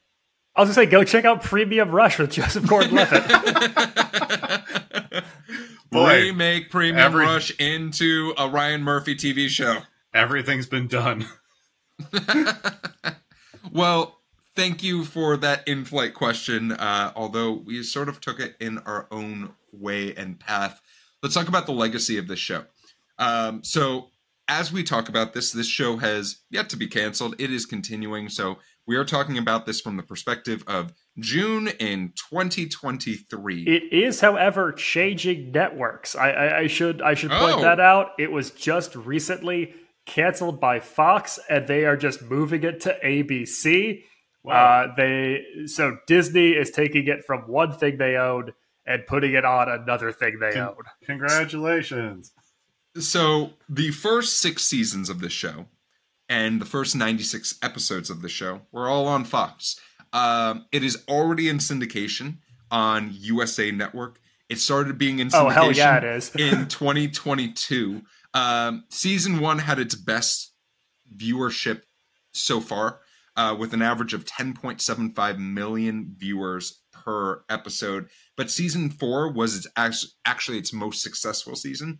I 0.55 0.61
was 0.61 0.67
gonna 0.67 0.74
say 0.86 0.91
go 0.91 1.03
check 1.03 1.26
out 1.26 1.41
Premium 1.43 1.89
Rush 1.91 2.19
with 2.19 2.32
Joseph 2.32 2.67
Gordon-Levitt. 2.67 3.24
Boy, 5.91 6.21
remake 6.21 6.71
Premium 6.71 6.97
every- 6.97 7.26
Rush 7.26 7.51
into 7.59 8.34
a 8.38 8.49
Ryan 8.49 8.82
Murphy 8.84 9.15
TV 9.15 9.47
show. 9.47 9.80
Everything's 10.13 10.67
been 10.67 10.88
done. 10.88 11.26
well, 13.71 14.19
thank 14.56 14.84
you 14.84 15.04
for 15.04 15.38
that 15.38 15.68
in-flight 15.68 16.14
question. 16.14 16.72
Uh, 16.72 17.12
although 17.16 17.51
we 17.54 17.84
sort 17.84 18.10
of 18.10 18.22
took 18.22 18.39
it 18.39 18.56
in 18.60 18.78
our 18.80 19.08
own 19.12 19.54
way 19.72 20.14
and 20.16 20.39
path. 20.39 20.82
Let's 21.22 21.36
talk 21.36 21.47
about 21.47 21.66
the 21.66 21.72
legacy 21.74 22.18
of 22.18 22.28
this 22.28 22.39
show. 22.39 22.66
Um, 23.18 23.64
so, 23.64 24.10
as 24.49 24.74
we 24.74 24.84
talk 24.84 25.08
about 25.08 25.34
this, 25.34 25.51
this 25.51 25.68
show 25.68 25.97
has 25.97 26.41
yet 26.49 26.70
to 26.70 26.78
be 26.78 26.88
canceled. 26.88 27.36
It 27.39 27.49
is 27.51 27.66
continuing. 27.66 28.28
So, 28.30 28.58
we 28.86 28.97
are 28.97 29.06
talking 29.06 29.38
about 29.38 29.66
this 29.66 29.80
from 29.80 29.95
the 29.95 30.04
perspective 30.04 30.64
of 30.68 30.91
June 31.18 31.70
in 31.80 32.12
2023. 32.30 33.64
It 33.64 33.93
is, 33.93 34.20
however, 34.20 34.74
changing 34.74 35.51
networks. 35.51 36.16
I, 36.16 36.32
I, 36.32 36.60
I 36.60 36.68
should 36.68 37.01
I 37.01 37.14
should 37.14 37.32
point 37.32 37.56
Oh. 37.60 37.62
that 37.62 37.80
out. 37.80 38.10
It 38.20 38.32
was 38.32 38.51
just 38.51 38.95
recently 38.95 39.74
canceled 40.06 40.60
by 40.60 40.82
Fox, 40.82 41.39
and 41.49 41.66
they 41.68 41.86
are 41.86 41.95
just 41.95 42.22
moving 42.22 42.64
it 42.64 42.82
to 42.82 42.97
ABC. 43.04 44.04
Wow. 44.44 44.54
Uh, 44.84 44.96
they 44.96 45.46
so 45.68 45.98
Disney 46.08 46.52
is 46.52 46.70
taking 46.72 47.08
it 47.08 47.24
from 47.26 47.41
one 47.41 47.72
thing 47.72 47.98
they 47.98 48.16
own 48.18 48.52
and 48.86 49.06
putting 49.08 49.34
it 49.34 49.46
on 49.46 49.70
another 49.70 50.12
thing 50.12 50.39
they 50.39 50.52
Con- 50.54 50.70
own. 50.70 50.76
Congratulations. 51.06 52.32
So 53.00 53.54
the 53.70 53.91
first 53.91 54.39
six 54.39 54.64
seasons 54.64 55.10
of 55.10 55.20
this 55.20 55.32
show 55.34 55.66
and 56.30 56.62
the 56.62 56.66
first 56.66 56.96
96 56.96 57.58
episodes 57.64 58.10
of 58.10 58.22
the 58.22 58.30
show 58.30 58.62
were 58.72 58.88
all 58.89 59.08
on 59.08 59.24
Fox. 59.24 59.80
Um, 60.12 60.66
it 60.72 60.84
is 60.84 61.04
already 61.08 61.50
in 61.50 61.58
syndication 61.58 62.38
on 62.70 63.10
USA 63.14 63.72
Network. 63.72 64.20
It 64.50 64.60
started 64.60 64.98
being 64.98 65.20
in 65.20 65.30
syndication 65.30 65.46
Oh 65.46 65.50
hell 65.50 65.72
yeah, 65.72 65.98
it 65.98 66.04
is. 66.04 66.36
in 66.36 66.68
2022. 66.68 68.02
Um, 68.34 68.84
season 68.89 69.39
one 69.39 69.60
had 69.60 69.80
its 69.80 69.96
best 69.96 70.52
viewership 71.16 71.82
so 72.32 72.60
far, 72.60 73.00
uh, 73.36 73.55
with 73.57 73.73
an 73.73 73.81
average 73.81 74.13
of 74.13 74.25
10.75 74.25 75.38
million 75.38 76.13
viewers 76.17 76.81
per 76.91 77.43
episode. 77.49 78.07
But 78.38 78.51
season 78.51 78.89
four 78.89 79.31
was 79.31 79.55
its 79.55 79.67
act- 79.75 80.05
actually 80.25 80.57
its 80.57 80.73
most 80.73 81.01
successful 81.01 81.55
season. 81.55 81.99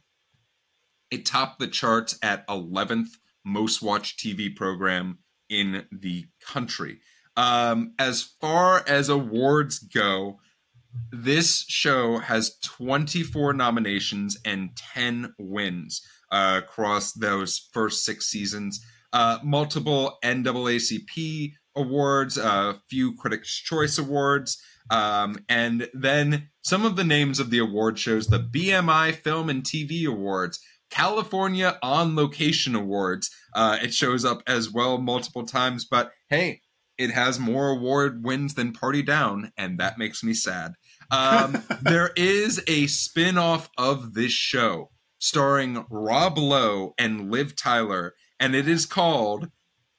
It 1.12 1.26
topped 1.26 1.60
the 1.60 1.68
charts 1.68 2.18
at 2.22 2.48
11th 2.48 3.18
most 3.46 3.82
watched 3.82 4.20
TV 4.20 4.56
program 4.56 5.20
in 5.50 5.86
the 5.92 6.26
country. 6.46 7.00
Um, 7.36 7.94
as 8.00 8.22
far 8.40 8.84
as 8.88 9.10
awards 9.10 9.80
go, 9.80 10.40
this 11.12 11.66
show 11.68 12.20
has 12.20 12.58
24 12.64 13.54
nominations 13.54 14.38
and 14.46 14.76
10 14.76 15.34
wins 15.40 16.02
uh, 16.32 16.62
across 16.64 17.14
those 17.14 17.70
first 17.74 18.04
six 18.04 18.28
seasons. 18.28 18.84
Uh, 19.14 19.38
multiple 19.44 20.18
NAACP 20.24 21.54
awards, 21.76 22.38
a 22.38 22.82
few 22.90 23.16
Critics' 23.16 23.56
Choice 23.62 23.98
Awards, 23.98 24.62
um, 24.90 25.38
and 25.48 25.88
then 25.94 26.50
some 26.62 26.86
of 26.86 26.96
the 26.96 27.04
names 27.04 27.40
of 27.40 27.50
the 27.50 27.60
award 27.60 27.98
shows 27.98 28.28
the 28.28 28.40
BMI 28.40 29.16
Film 29.16 29.50
and 29.50 29.64
TV 29.64 30.06
Awards, 30.06 30.60
California 30.90 31.78
On 31.82 32.16
Location 32.16 32.76
Awards. 32.76 33.30
Uh, 33.54 33.78
it 33.82 33.94
shows 33.94 34.26
up 34.26 34.42
as 34.48 34.72
well 34.72 34.98
multiple 34.98 35.46
times, 35.46 35.86
but 35.86 36.12
hey, 36.30 36.62
it 36.98 37.12
has 37.12 37.40
more 37.40 37.70
award 37.70 38.24
wins 38.24 38.54
than 38.54 38.74
Party 38.74 39.02
Down, 39.02 39.52
and 39.58 39.80
that 39.80 39.98
makes 39.98 40.24
me 40.24 40.34
sad. 40.34 40.74
Um, 41.12 41.64
there 41.82 42.12
is 42.16 42.62
a 42.68 42.88
spin 42.88 43.38
off 43.38 43.70
of 43.78 44.14
this 44.14 44.32
show 44.32 44.92
starring 45.20 45.86
Rob 45.90 46.38
Lowe 46.38 46.94
and 46.98 47.32
Liv 47.32 47.56
Tyler, 47.56 48.14
and 48.44 48.56
it 48.56 48.68
is 48.68 48.86
called 48.86 49.50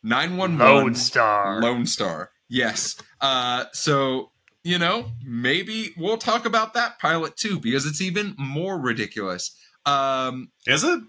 911 0.03 0.59
Lone 0.59 0.95
Star. 0.95 1.63
Lone 1.63 1.87
Star. 1.87 2.31
Yes. 2.51 2.97
Uh, 3.23 3.65
so, 3.73 4.33
you 4.63 4.79
know, 4.79 5.07
maybe 5.25 5.95
we'll 5.97 6.19
talk 6.19 6.45
about 6.45 6.75
that 6.75 6.99
pilot 6.99 7.39
too, 7.39 7.59
because 7.59 7.87
it's 7.87 8.03
even 8.03 8.35
more 8.39 8.79
ridiculous. 8.79 9.59
Um, 9.87 10.53
Is 10.67 10.85
it? 10.85 11.01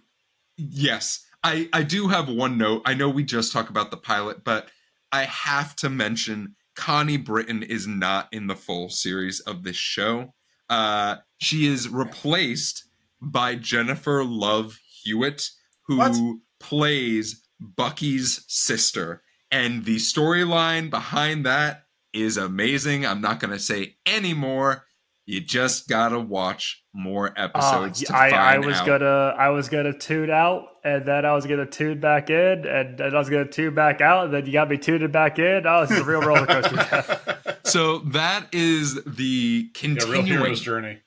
Yes. 0.56 1.26
I, 1.44 1.68
I 1.74 1.84
do 1.84 2.08
have 2.08 2.30
one 2.30 2.58
note. 2.58 2.84
I 2.86 2.94
know 2.94 3.10
we 3.10 3.26
just 3.26 3.52
talked 3.52 3.70
about 3.70 3.92
the 3.92 3.98
pilot, 3.98 4.46
but 4.46 4.70
I 5.12 5.24
have 5.24 5.76
to 5.78 5.90
mention 5.90 6.56
Connie 6.78 7.18
Britton 7.18 7.64
is 7.64 7.86
not 7.86 8.30
in 8.32 8.48
the 8.48 8.56
full 8.56 8.90
series 8.90 9.42
of 9.42 9.64
this 9.64 9.76
show. 9.76 10.34
Uh, 10.70 11.18
she 11.38 11.68
is 11.68 11.90
replaced 11.90 12.86
by 13.22 13.56
Jennifer 13.56 14.24
Love 14.24 14.80
Hewitt, 15.04 15.50
who 15.88 15.98
What? 15.98 16.16
Plays 16.60 17.44
Bucky's 17.60 18.44
sister. 18.48 19.22
And 19.52 19.86
the 19.86 19.98
storyline 19.98 20.90
behind 20.90 21.46
that 21.46 21.84
is 22.14 22.38
amazing. 22.38 23.06
I'm 23.06 23.22
not 23.22 23.40
going 23.40 23.52
to 23.54 23.60
say 23.60 23.96
any 24.06 24.34
more. 24.34 24.86
You 25.28 25.42
just 25.42 25.90
gotta 25.90 26.20
watch 26.20 26.84
more 26.94 27.30
Uh, 27.30 27.46
episodes 27.46 28.04
to 28.04 28.16
I, 28.16 28.30
find 28.30 28.36
I 28.36 28.68
was 28.68 28.78
out. 28.78 28.86
gonna 28.86 29.34
I 29.36 29.50
was 29.50 29.70
gonna 29.70 29.98
tune 29.98 30.30
out 30.30 30.66
and 30.84 31.04
then 31.08 31.26
I 31.26 31.34
was 31.34 31.48
gonna 31.48 31.66
tune 31.66 32.00
back 32.00 32.30
in 32.30 32.68
and, 32.68 33.00
and 33.02 33.16
I 33.16 33.18
was 33.18 33.28
gonna 33.28 33.48
tune 33.50 33.74
back 33.74 34.02
out 34.02 34.26
and 34.26 34.34
then 34.36 34.46
you 34.46 34.52
got 34.54 34.70
me 34.70 34.78
tuning 34.78 35.10
back 35.10 35.40
in. 35.40 35.66
Oh, 35.66 35.82
this 35.82 35.90
is 35.98 36.02
a 36.02 36.04
real 36.04 36.22
roller 36.22 36.46
coaster. 36.62 37.58
So 37.64 37.98
that 38.10 38.50
is 38.54 39.04
the 39.04 39.68
Yeah, 39.82 40.04
real 40.08 40.22
hero's 40.22 40.62
journey. 40.62 41.00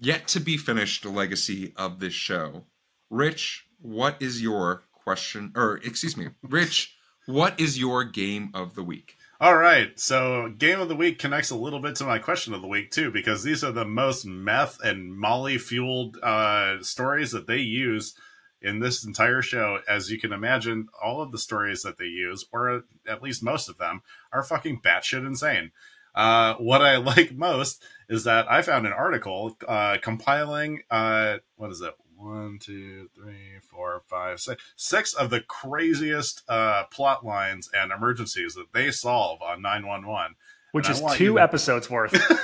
yet 0.00 0.28
to 0.28 0.38
be 0.40 0.56
finished 0.56 1.04
legacy 1.04 1.72
of 1.76 1.98
this 1.98 2.14
show. 2.14 2.66
Rich, 3.10 3.66
what 3.82 4.20
is 4.20 4.40
your 4.40 4.84
question? 4.92 5.52
Or 5.54 5.80
excuse 5.84 6.16
me, 6.16 6.28
Rich, 6.42 6.96
what 7.26 7.60
is 7.60 7.78
your 7.78 8.04
game 8.04 8.50
of 8.54 8.74
the 8.74 8.82
week? 8.82 9.16
All 9.40 9.56
right, 9.56 9.98
so 9.98 10.54
game 10.56 10.78
of 10.80 10.88
the 10.88 10.94
week 10.94 11.18
connects 11.18 11.50
a 11.50 11.56
little 11.56 11.80
bit 11.80 11.96
to 11.96 12.04
my 12.04 12.20
question 12.20 12.54
of 12.54 12.62
the 12.62 12.68
week 12.68 12.92
too, 12.92 13.10
because 13.10 13.42
these 13.42 13.64
are 13.64 13.72
the 13.72 13.84
most 13.84 14.24
meth 14.24 14.78
and 14.84 15.16
Molly 15.16 15.58
fueled 15.58 16.16
uh, 16.22 16.80
stories 16.80 17.32
that 17.32 17.48
they 17.48 17.58
use 17.58 18.14
in 18.60 18.78
this 18.78 19.04
entire 19.04 19.42
show. 19.42 19.80
As 19.88 20.12
you 20.12 20.20
can 20.20 20.32
imagine, 20.32 20.86
all 21.02 21.20
of 21.20 21.32
the 21.32 21.38
stories 21.38 21.82
that 21.82 21.98
they 21.98 22.04
use, 22.04 22.44
or 22.52 22.84
at 23.08 23.20
least 23.20 23.42
most 23.42 23.68
of 23.68 23.78
them, 23.78 24.02
are 24.32 24.44
fucking 24.44 24.80
batshit 24.80 25.26
insane. 25.26 25.72
Uh, 26.14 26.54
what 26.54 26.82
I 26.82 26.96
like 26.98 27.32
most 27.32 27.82
is 28.08 28.22
that 28.24 28.50
I 28.50 28.62
found 28.62 28.86
an 28.86 28.92
article 28.92 29.56
uh, 29.66 29.96
compiling 30.00 30.82
uh, 30.88 31.38
what 31.56 31.72
is 31.72 31.80
it? 31.80 31.94
One, 32.22 32.58
two, 32.60 33.08
three, 33.16 33.58
four, 33.70 34.02
five, 34.06 34.40
six, 34.40 34.62
six 34.76 35.14
of 35.14 35.30
the 35.30 35.40
craziest 35.40 36.42
uh, 36.48 36.84
plot 36.84 37.24
lines 37.26 37.68
and 37.74 37.90
emergencies 37.90 38.54
that 38.54 38.72
they 38.72 38.92
solve 38.92 39.42
on 39.42 39.60
911. 39.62 40.36
Which 40.70 40.86
And 40.86 40.94
is 40.96 41.02
want 41.02 41.18
you 41.20 41.26
two 41.26 41.34
to- 41.34 41.40
episodes 41.42 41.90
worth. 41.90 42.12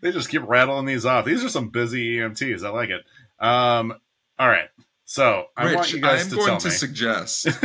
they 0.00 0.10
just 0.12 0.28
keep 0.28 0.42
rattling 0.46 0.86
these 0.86 1.06
off. 1.06 1.24
These 1.24 1.44
are 1.44 1.48
some 1.48 1.68
busy 1.70 2.16
EMTs. 2.16 2.64
I 2.64 2.70
like 2.70 2.90
it. 2.90 3.02
Um, 3.44 3.94
all 4.38 4.48
right. 4.48 4.68
So 5.04 5.46
I 5.56 5.74
want 5.74 5.92
you 5.92 6.00
guys 6.00 6.24
I'm 6.24 6.30
to 6.30 6.36
going 6.36 6.46
tell 6.48 6.58
to 6.58 6.68
me. 6.68 6.74
suggest 6.74 7.44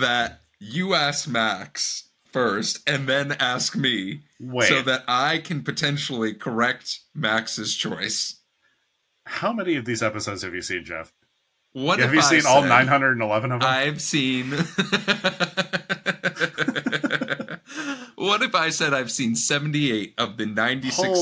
that 0.00 0.40
you 0.58 0.94
ask 0.94 1.28
Max 1.28 2.08
first 2.32 2.88
and 2.88 3.08
then 3.08 3.32
ask 3.32 3.76
me 3.76 4.20
Wait, 4.42 4.68
so 4.68 4.82
that 4.82 5.04
I 5.06 5.38
can 5.38 5.62
potentially 5.62 6.34
correct 6.34 7.00
Max's 7.14 7.74
choice. 7.76 8.40
how 9.24 9.52
many 9.52 9.76
of 9.76 9.84
these 9.84 10.02
episodes 10.02 10.42
have 10.42 10.52
you 10.54 10.62
seen, 10.62 10.84
Geoff? 10.84 11.12
What 11.74 12.00
have 12.00 12.12
you 12.12 12.20
I 12.20 12.22
seen 12.22 12.42
all 12.46 12.62
911 12.64 13.52
of 13.52 13.60
them? 13.60 13.68
I've 13.70 14.02
seen. 14.02 14.50
what 18.16 18.42
if 18.42 18.54
I 18.54 18.68
said 18.70 18.92
I've 18.94 19.10
seen 19.10 19.34
78 19.34 20.14
of 20.18 20.36
the 20.36 20.46
96 20.46 21.00
Oh, 21.00 21.12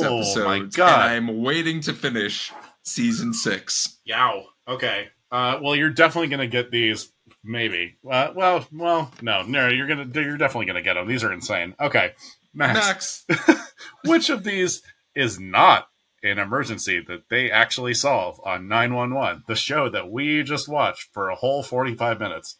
my 0.44 0.56
episodes 0.56 0.76
God. 0.76 0.88
and 0.88 1.02
I'm 1.28 1.42
waiting 1.42 1.80
to 1.82 1.92
finish 1.92 2.52
season 2.82 3.32
6? 3.32 3.98
Yow. 4.04 4.46
Okay. 4.66 5.08
Uh, 5.30 5.60
well, 5.62 5.76
you're 5.76 5.90
definitely 5.90 6.28
going 6.28 6.40
to 6.40 6.46
get 6.48 6.70
these. 6.70 7.12
Maybe. 7.44 7.96
Uh, 8.08 8.32
well, 8.34 8.66
well, 8.72 9.12
no, 9.22 9.42
no. 9.44 9.68
You're 9.68 9.86
gonna. 9.86 10.06
You're 10.12 10.36
definitely 10.36 10.66
gonna 10.66 10.82
get 10.82 10.92
them. 10.94 11.06
These 11.08 11.24
are 11.24 11.32
insane. 11.32 11.74
Okay, 11.80 12.12
Max. 12.52 13.24
Max, 13.28 13.72
Which 14.04 14.30
of 14.30 14.44
these 14.44 14.82
is 15.14 15.38
not 15.38 15.88
an 16.22 16.38
emergency 16.38 17.02
that 17.08 17.28
they 17.28 17.50
actually 17.50 17.94
solve 17.94 18.40
on 18.44 18.68
911, 18.68 19.44
the 19.46 19.54
show 19.54 19.88
that 19.88 20.10
we 20.10 20.42
just 20.42 20.68
watched 20.68 21.12
for 21.12 21.28
a 21.28 21.36
whole 21.36 21.62
45 21.62 22.18
minutes? 22.18 22.56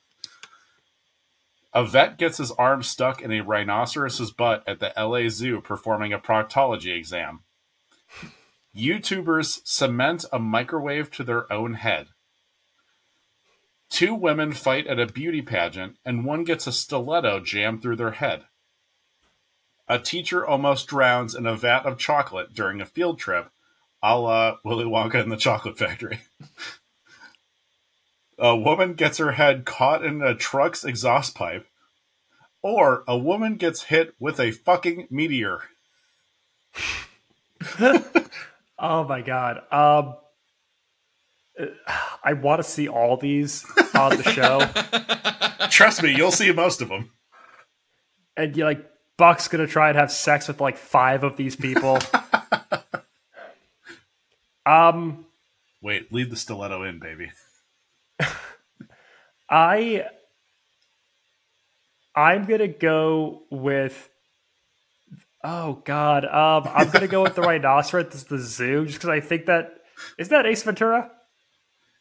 A 1.73 1.85
vet 1.85 2.19
gets 2.19 2.39
his 2.39 2.51
arm 2.53 2.83
stuck 2.83 3.23
in 3.23 3.31
a 3.31 3.43
rhinoceros's 3.43 4.33
butt 4.33 4.65
at 4.67 4.81
the 4.81 4.93
LA 4.97 5.29
Zoo 5.29 5.61
performing 5.61 6.13
a 6.13 6.19
proctology 6.19 6.97
exam. 6.97 7.41
YouTubers 8.77 9.61
cement 9.65 10.25
a 10.33 10.39
microwave 10.39 11.11
to 11.13 11.25
their 11.25 11.53
own 11.53 11.75
head. 11.75 12.09
Two 13.89 14.15
women 14.15 14.53
fight 14.53 14.87
at 14.87 15.01
a 15.01 15.07
beauty 15.07 15.43
pageant, 15.43 15.97
and 16.05 16.25
one 16.25 16.45
gets 16.45 16.67
a 16.67 16.73
stiletto 16.73 17.41
jammed 17.41 17.83
through 17.83 17.97
their 17.97 18.13
head. 18.13 18.45
A 19.91 19.99
teacher 19.99 20.47
almost 20.47 20.87
drowns 20.87 21.35
in 21.35 21.47
a 21.47 21.57
vat 21.57 21.85
of 21.85 21.99
chocolate 21.99 22.55
during 22.55 22.81
a 22.81 22.87
field 22.87 23.19
trip, 23.19 23.51
a 24.01 24.17
la 24.17 24.59
Willy 24.65 24.85
Wonka 24.85 25.21
and 25.21 25.33
the 25.33 25.37
Chocolate 25.37 25.77
Factory. 25.77 26.21
a 28.39 28.57
woman 28.57 28.95
gets 28.95 29.19
her 29.19 29.33
head 29.33 29.65
caught 29.65 30.05
in 30.05 30.23
a 30.23 30.37
truck's 30.37 30.85
exhaust 30.85 31.35
pipe, 31.35 31.67
or 32.63 33.03
a 33.09 33.19
woman 33.19 33.57
gets 33.57 33.83
hit 33.83 34.15
with 34.21 34.39
a 34.39 34.53
fucking 34.53 35.09
meteor. 35.11 35.63
oh 38.79 39.05
my 39.09 39.23
god. 39.23 39.61
Um 39.73 40.15
I 42.23 42.35
want 42.35 42.63
to 42.63 42.69
see 42.69 42.87
all 42.87 43.17
these 43.17 43.67
on 43.97 44.17
the 44.17 44.23
show. 44.31 45.67
Trust 45.69 46.01
me, 46.01 46.15
you'll 46.15 46.31
see 46.31 46.53
most 46.53 46.81
of 46.81 46.89
them. 46.91 47.11
and 48.37 48.57
you 48.57 48.65
like 48.65 48.87
Buck's 49.21 49.49
gonna 49.49 49.67
try 49.67 49.91
and 49.91 49.99
have 49.99 50.11
sex 50.11 50.49
with 50.49 50.63
like 50.63 50.79
five 50.79 51.25
of 51.25 51.37
these 51.37 51.55
people. 51.55 51.99
um, 54.67 55.27
Wait, 55.83 56.11
leave 56.11 56.31
the 56.31 56.37
stiletto 56.37 56.85
in, 56.85 56.99
baby. 56.99 57.31
I 59.51 60.07
I'm 62.15 62.47
gonna 62.47 62.69
go 62.69 63.43
with. 63.51 64.09
Oh 65.45 65.83
God, 65.85 66.25
um, 66.25 66.73
I'm 66.75 66.89
gonna 66.89 67.07
go 67.07 67.23
with 67.23 67.35
the 67.35 67.43
rhinoceros. 67.43 68.07
This 68.07 68.23
is 68.23 68.25
the 68.25 68.39
zoo, 68.39 68.87
just 68.87 69.01
because 69.01 69.11
I 69.11 69.21
think 69.21 69.45
that 69.47 69.81
is 70.19 70.31
that 70.31 70.47
Ace 70.47 70.63
Ventura. 70.63 71.11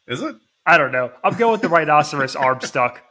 Is 0.08 0.22
it? 0.22 0.36
I 0.64 0.78
don't 0.78 0.90
know. 0.90 1.12
I'm 1.22 1.36
going 1.36 1.52
with 1.52 1.60
the 1.60 1.68
rhinoceros 1.68 2.34
arm 2.34 2.62
stuck. 2.62 3.02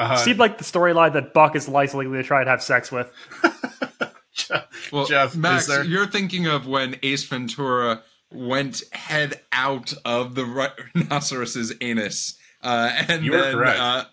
Uh, 0.00 0.16
Seemed 0.16 0.38
like 0.38 0.58
the 0.58 0.64
storyline 0.64 1.12
that 1.12 1.34
Buck 1.34 1.54
is 1.56 1.68
likely 1.68 2.06
to 2.06 2.22
try 2.22 2.40
and 2.40 2.48
have 2.48 2.62
sex 2.62 2.90
with. 2.90 3.12
well, 4.92 5.06
Geoff, 5.06 5.32
is 5.32 5.36
Max, 5.36 5.66
there- 5.66 5.84
you're 5.84 6.06
thinking 6.06 6.46
of 6.46 6.66
when 6.66 6.96
Ace 7.02 7.24
Ventura 7.24 8.02
went 8.32 8.82
head 8.92 9.40
out 9.52 9.92
of 10.04 10.34
the 10.34 10.44
rhinoceros's 10.44 11.74
anus, 11.80 12.38
uh, 12.62 12.90
and 13.08 13.24
You 13.24 13.32
then 13.32 13.54
correct. 13.54 13.78
uh, 13.80 14.04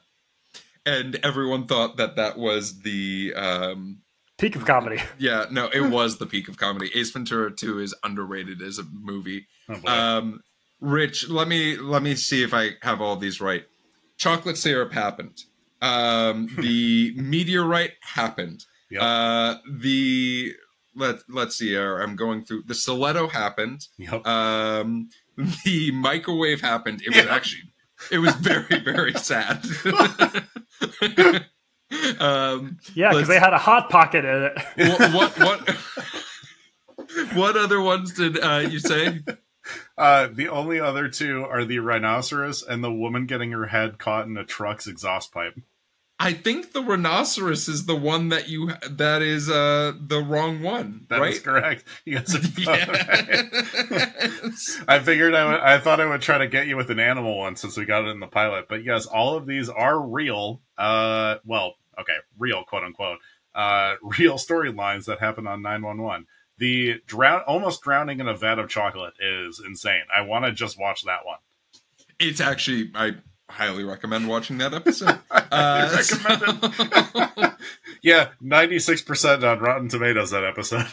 and 0.85 1.19
everyone 1.23 1.67
thought 1.67 1.97
that 1.97 2.15
that 2.15 2.37
was 2.37 2.79
the 2.79 3.33
um, 3.35 3.99
Peak 4.37 4.55
of 4.55 4.65
comedy. 4.65 5.01
yeah, 5.17 5.45
no, 5.51 5.67
it 5.73 5.81
was 5.89 6.17
the 6.17 6.25
peak 6.25 6.47
of 6.47 6.57
comedy. 6.57 6.91
Ace 6.95 7.09
Ventura 7.11 7.51
2 7.51 7.79
is 7.79 7.95
underrated 8.03 8.61
as 8.61 8.77
a 8.79 8.83
movie. 8.83 9.47
Oh. 9.69 9.81
Um, 9.91 10.41
Rich, 10.79 11.27
let 11.29 11.47
me 11.47 11.75
let 11.75 12.03
me 12.03 12.13
see 12.13 12.43
if 12.43 12.53
I 12.53 12.71
have 12.83 13.01
all 13.01 13.15
these 13.15 13.41
right. 13.41 13.63
Chocolate 14.17 14.57
syrup 14.57 14.93
happened. 14.93 15.41
Um, 15.81 16.49
the 16.59 17.13
meteorite 17.15 17.93
happened. 18.01 18.65
Yep. 18.89 19.01
Uh, 19.01 19.55
the 19.79 20.53
let 20.95 21.17
let's 21.29 21.57
see. 21.57 21.69
Here, 21.69 21.99
I'm 21.99 22.15
going 22.15 22.43
through. 22.45 22.63
The 22.65 22.75
stiletto 22.75 23.27
happened. 23.27 23.81
Yep. 23.97 24.25
Um, 24.25 25.09
the 25.65 25.91
microwave 25.91 26.61
happened. 26.61 27.01
It 27.05 27.09
was 27.15 27.25
Yeah. 27.25 27.35
actually 27.35 27.63
it 28.11 28.19
was 28.19 28.33
very 28.35 28.79
very 28.79 29.13
sad. 29.13 29.63
um, 32.19 32.77
Yeah, 32.93 33.11
because 33.11 33.27
they 33.27 33.39
had 33.39 33.53
a 33.53 33.57
hot 33.57 33.89
pocket 33.89 34.25
in 34.25 34.43
it. 34.43 34.57
what 34.99 35.13
what 35.13 35.39
what, 35.39 35.77
what 37.33 37.57
other 37.57 37.81
ones 37.81 38.13
did 38.13 38.39
uh, 38.39 38.63
you 38.69 38.79
say? 38.79 39.19
Uh, 39.97 40.27
the 40.31 40.49
only 40.49 40.79
other 40.79 41.07
two 41.09 41.43
are 41.45 41.65
the 41.65 41.79
rhinoceros 41.79 42.63
and 42.63 42.83
the 42.83 42.91
woman 42.91 43.25
getting 43.25 43.51
her 43.51 43.67
head 43.67 43.97
caught 43.97 44.25
in 44.27 44.37
a 44.37 44.45
truck's 44.45 44.87
exhaust 44.87 45.31
pipe. 45.33 45.59
I 46.19 46.33
think 46.33 46.73
the 46.73 46.81
rhinoceros 46.81 47.67
is 47.67 47.85
the 47.85 47.95
one 47.95 48.29
that 48.29 48.49
you 48.49 48.71
that 48.89 49.21
is 49.21 49.49
uh 49.51 49.93
the 49.99 50.19
wrong 50.19 50.63
one, 50.63 51.05
That 51.09 51.21
is 51.21 51.35
right? 51.35 51.43
correct. 51.43 51.83
You 52.05 52.15
guys 52.17 52.35
are 52.35 52.39
Yes. 52.57 52.87
right. 52.89 54.85
I 54.87 54.99
figured 54.99 55.35
I 55.35 55.45
would, 55.45 55.59
I 55.59 55.77
thought 55.79 56.01
I 56.01 56.05
would 56.05 56.21
try 56.21 56.39
to 56.39 56.47
get 56.47 56.65
you 56.67 56.75
with 56.75 56.89
an 56.89 56.99
animal 56.99 57.37
one 57.37 57.55
since 57.55 57.77
we 57.77 57.85
got 57.85 58.05
it 58.05 58.09
in 58.09 58.19
the 58.19 58.27
pilot. 58.27 58.67
But 58.67 58.83
yes, 58.83 59.05
all 59.05 59.37
of 59.37 59.45
these 59.45 59.69
are 59.69 59.99
real. 59.99 60.61
Uh, 60.77 61.35
well, 61.45 61.75
okay, 61.99 62.17
real 62.39 62.63
quote 62.63 62.83
unquote. 62.83 63.19
Uh, 63.53 63.95
real 64.01 64.35
storylines 64.37 65.05
that 65.05 65.19
happen 65.19 65.45
on 65.47 65.61
911. 65.61 66.25
The 66.59 67.01
drown, 67.05 67.41
almost 67.41 67.81
drowning 67.83 68.19
in 68.19 68.27
a 68.27 68.33
vat 68.35 68.57
of 68.59 68.69
chocolate 68.69 69.13
is 69.19 69.61
insane. 69.65 70.01
I 70.15 70.21
want 70.21 70.45
to 70.45 70.51
just 70.51 70.79
watch 70.79 71.03
that 71.03 71.25
one. 71.25 71.37
It's 72.19 72.41
actually 72.41 72.91
I 72.95 73.11
highly 73.49 73.83
recommend 73.83 74.27
watching 74.27 74.57
that 74.59 74.73
episode. 74.73 75.19
Uh. 75.31 76.01
Yeah, 78.01 78.29
96% 78.43 79.43
on 79.43 79.59
Rotten 79.59 79.89
Tomatoes 79.89 80.31
that 80.31 80.43
episode. 80.43 80.85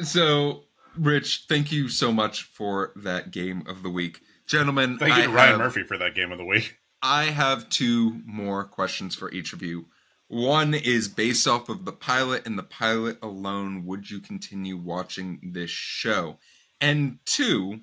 so, 0.00 0.64
Rich, 0.96 1.46
thank 1.48 1.72
you 1.72 1.88
so 1.88 2.12
much 2.12 2.44
for 2.44 2.92
that 2.96 3.30
game 3.30 3.64
of 3.66 3.82
the 3.82 3.90
week, 3.90 4.20
gentlemen. 4.46 4.98
Thank 4.98 5.16
you 5.16 5.34
Ryan 5.34 5.50
have- 5.52 5.58
Murphy 5.58 5.82
for 5.82 5.98
that 5.98 6.14
game 6.14 6.32
of 6.32 6.38
the 6.38 6.44
week. 6.44 6.76
I 7.02 7.24
have 7.24 7.68
two 7.68 8.20
more 8.24 8.64
questions 8.64 9.14
for 9.14 9.30
each 9.30 9.52
of 9.52 9.62
you. 9.62 9.86
One 10.28 10.74
is 10.74 11.08
based 11.08 11.46
off 11.46 11.68
of 11.68 11.84
the 11.84 11.92
pilot 11.92 12.46
and 12.46 12.58
the 12.58 12.64
pilot 12.64 13.18
alone. 13.22 13.84
Would 13.86 14.10
you 14.10 14.20
continue 14.20 14.76
watching 14.76 15.52
this 15.52 15.70
show? 15.70 16.38
And 16.80 17.18
two, 17.24 17.80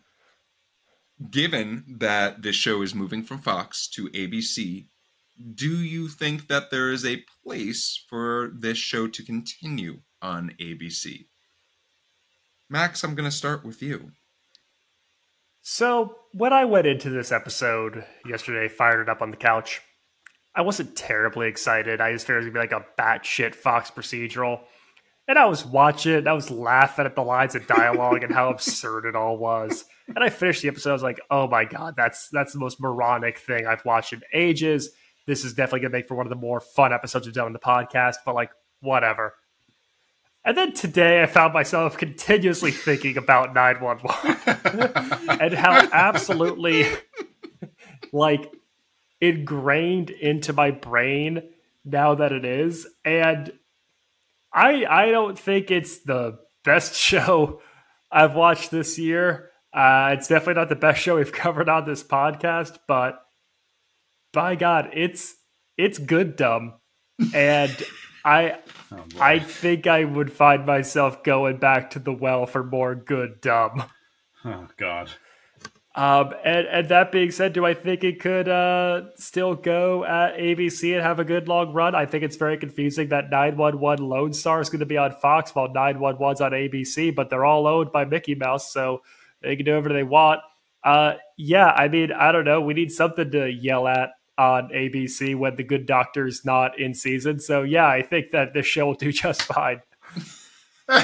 given 1.29 1.85
that 1.99 2.41
this 2.41 2.55
show 2.55 2.81
is 2.81 2.93
moving 2.93 3.23
from 3.23 3.39
Fox 3.39 3.87
to 3.89 4.09
ABC, 4.09 4.87
do 5.55 5.81
you 5.81 6.09
think 6.09 6.47
that 6.47 6.69
there 6.69 6.91
is 6.91 7.05
a 7.05 7.23
place 7.43 8.03
for 8.09 8.51
this 8.53 8.77
show 8.77 9.07
to 9.07 9.23
continue 9.23 10.01
on 10.21 10.51
ABC? 10.59 11.27
Max, 12.69 13.03
I'm 13.03 13.15
going 13.15 13.29
to 13.29 13.35
start 13.35 13.63
with 13.65 13.81
you. 13.81 14.11
So 15.61 16.17
when 16.33 16.51
I 16.51 16.65
went 16.65 16.87
into 16.87 17.09
this 17.09 17.31
episode 17.31 18.03
yesterday, 18.25 18.67
fired 18.67 19.01
it 19.01 19.09
up 19.09 19.21
on 19.21 19.31
the 19.31 19.37
couch, 19.37 19.81
I 20.55 20.61
wasn't 20.61 20.95
terribly 20.95 21.47
excited. 21.47 21.99
I 21.99 22.11
just 22.11 22.27
figured 22.27 22.43
it 22.43 22.45
was 22.45 22.53
gonna 22.53 22.67
be 22.67 22.75
like 22.75 22.85
a 22.85 23.01
batshit 23.01 23.55
Fox 23.55 23.89
procedural. 23.89 24.61
And 25.27 25.39
I 25.39 25.45
was 25.45 25.65
watching, 25.65 26.15
and 26.15 26.27
I 26.27 26.33
was 26.33 26.51
laughing 26.51 27.05
at 27.05 27.15
the 27.15 27.23
lines 27.23 27.55
of 27.55 27.65
dialogue 27.65 28.23
and 28.23 28.33
how 28.33 28.49
absurd 28.51 29.05
it 29.05 29.15
all 29.15 29.37
was. 29.37 29.85
And 30.07 30.23
I 30.23 30.29
finished 30.29 30.61
the 30.61 30.67
episode, 30.67 30.89
I 30.89 30.93
was 30.93 31.03
like, 31.03 31.19
oh 31.31 31.47
my 31.47 31.65
god, 31.65 31.95
that's 31.97 32.29
that's 32.29 32.53
the 32.53 32.59
most 32.59 32.79
moronic 32.81 33.39
thing 33.39 33.65
I've 33.65 33.85
watched 33.85 34.13
in 34.13 34.21
ages. 34.33 34.91
This 35.25 35.45
is 35.45 35.53
definitely 35.53 35.81
gonna 35.81 35.93
make 35.93 36.07
for 36.07 36.15
one 36.15 36.25
of 36.25 36.29
the 36.29 36.35
more 36.35 36.59
fun 36.59 36.93
episodes 36.93 37.25
we've 37.25 37.33
done 37.33 37.47
on 37.47 37.53
the 37.53 37.59
podcast, 37.59 38.17
but 38.25 38.35
like, 38.35 38.51
whatever. 38.81 39.33
And 40.45 40.57
then 40.57 40.73
today 40.73 41.23
I 41.23 41.25
found 41.25 41.53
myself 41.53 41.97
continuously 41.97 42.71
thinking 42.71 43.17
about 43.17 43.53
911 43.53 45.29
and 45.39 45.53
how 45.53 45.87
absolutely 45.93 46.85
like 48.11 48.53
ingrained 49.23 50.09
into 50.09 50.51
my 50.51 50.69
brain 50.69 51.43
now 51.85 52.13
that 52.15 52.33
it 52.33 52.43
is. 52.43 52.85
And 53.05 53.53
I 54.53 54.85
I 54.85 55.11
don't 55.11 55.39
think 55.39 55.71
it's 55.71 55.99
the 55.99 56.39
best 56.65 56.95
show 57.09 57.61
I've 58.11 58.35
watched 58.35 58.69
this 58.69 58.99
year. 58.99 59.49
Uh, 59.73 60.11
it's 60.17 60.27
definitely 60.27 60.59
not 60.59 60.69
the 60.69 60.75
best 60.75 61.01
show 61.01 61.15
we've 61.15 61.31
covered 61.31 61.69
on 61.69 61.85
this 61.85 62.03
podcast, 62.03 62.77
but 62.87 63.19
by 64.33 64.55
God, 64.55 64.89
it's 64.93 65.35
it's 65.77 65.97
good 65.97 66.35
dumb. 66.35 66.73
And 67.33 67.75
I 68.25 68.57
oh 68.91 69.03
I 69.19 69.39
think 69.39 69.87
I 69.87 70.03
would 70.03 70.33
find 70.33 70.65
myself 70.65 71.23
going 71.23 71.57
back 71.57 71.91
to 71.91 71.99
the 71.99 72.13
well 72.13 72.45
for 72.45 72.63
more 72.63 72.93
good 72.93 73.39
dumb. 73.39 73.85
oh 74.43 74.67
God. 74.75 75.09
Um, 75.95 76.33
and, 76.43 76.65
and 76.67 76.89
that 76.89 77.11
being 77.11 77.29
said, 77.29 77.53
do 77.53 77.65
I 77.65 77.75
think 77.75 78.03
it 78.03 78.19
could 78.19 78.49
uh, 78.49 79.15
still 79.15 79.53
go 79.53 80.03
at 80.03 80.37
ABC 80.37 80.93
and 80.93 81.03
have 81.03 81.19
a 81.19 81.23
good 81.23 81.47
long 81.47 81.71
run? 81.71 81.93
I 81.93 82.07
think 82.07 82.23
it's 82.23 82.35
very 82.35 82.57
confusing 82.57 83.09
that 83.09 83.29
911 83.29 84.03
Lone 84.03 84.33
Star 84.33 84.59
is 84.59 84.69
going 84.69 84.79
to 84.79 84.87
be 84.87 84.97
on 84.97 85.11
Fox 85.11 85.53
while 85.53 85.67
911's 85.67 86.41
on 86.41 86.51
ABC, 86.51 87.13
but 87.13 87.29
they're 87.29 87.45
all 87.45 87.67
owned 87.67 87.91
by 87.91 88.05
Mickey 88.05 88.33
Mouse, 88.33 88.73
so 88.73 89.03
they 89.41 89.55
can 89.55 89.65
do 89.65 89.71
whatever 89.71 89.93
they 89.93 90.03
want. 90.03 90.41
Uh, 90.83 91.13
yeah, 91.37 91.67
I 91.67 91.87
mean, 91.87 92.11
I 92.11 92.31
don't 92.31 92.45
know. 92.45 92.59
We 92.61 92.73
need 92.73 92.91
something 92.91 93.29
to 93.31 93.47
yell 93.51 93.87
at 93.87 94.11
on 94.37 94.69
ABC 94.69 95.35
when 95.35 95.55
the 95.55 95.63
good 95.63 95.85
doctor's 95.85 96.43
not 96.43 96.79
in 96.79 96.95
season. 96.95 97.39
So, 97.39 97.61
yeah, 97.61 97.87
I 97.87 98.01
think 98.01 98.31
that 98.31 98.53
this 98.53 98.65
show 98.65 98.87
will 98.87 98.95
do 98.95 99.11
just 99.13 99.43
fine. 99.43 99.81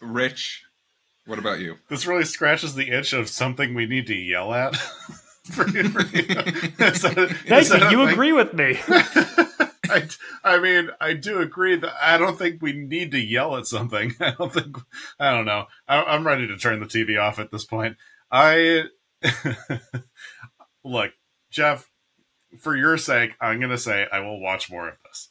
Rich, 0.00 0.64
what 1.26 1.38
about 1.38 1.60
you? 1.60 1.76
This 1.88 2.06
really 2.06 2.24
scratches 2.24 2.74
the 2.74 2.90
itch 2.90 3.12
of 3.12 3.28
something 3.28 3.74
we 3.74 3.86
need 3.86 4.06
to 4.08 4.14
yell 4.14 4.52
at. 4.52 4.76
For 5.52 5.68
you- 5.68 5.90
for 5.90 6.00
you. 6.16 6.22
That- 6.78 7.36
Thank 7.46 7.68
you. 7.68 7.98
You 7.98 8.04
thing? 8.06 8.14
agree 8.14 8.32
with 8.32 8.54
me. 8.54 8.78
I, 9.90 10.08
I 10.42 10.58
mean, 10.58 10.88
I 11.00 11.12
do 11.12 11.40
agree 11.40 11.76
that 11.76 11.92
I 12.00 12.16
don't 12.16 12.38
think 12.38 12.62
we 12.62 12.72
need 12.72 13.10
to 13.12 13.20
yell 13.20 13.54
at 13.58 13.66
something. 13.66 14.14
I 14.20 14.30
don't 14.30 14.50
think, 14.50 14.78
I 15.20 15.32
don't 15.32 15.44
know. 15.44 15.66
I, 15.86 16.02
I'm 16.02 16.26
ready 16.26 16.46
to 16.46 16.56
turn 16.56 16.80
the 16.80 16.86
TV 16.86 17.20
off 17.20 17.38
at 17.38 17.50
this 17.50 17.66
point. 17.66 17.98
I, 18.32 18.84
look, 20.82 21.12
Geoff, 21.50 21.90
for 22.58 22.74
your 22.74 22.96
sake, 22.96 23.32
I'm 23.40 23.58
going 23.58 23.70
to 23.70 23.76
say 23.78 24.06
I 24.10 24.20
will 24.20 24.40
watch 24.40 24.70
more 24.70 24.88
of 24.88 24.94
this. 25.04 25.28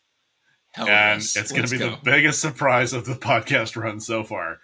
Hell 0.74 0.88
and 0.88 1.22
yes. 1.22 1.36
it's 1.36 1.52
going 1.52 1.65
to 1.65 1.72
be 1.72 1.78
go. 1.80 1.90
the 1.90 1.98
biggest 2.03 2.40
surprise 2.40 2.94
of 2.94 3.06
the 3.06 3.14
podcast 3.15 3.76
run 3.82 3.99
so 3.99 4.24
far. 4.24 4.60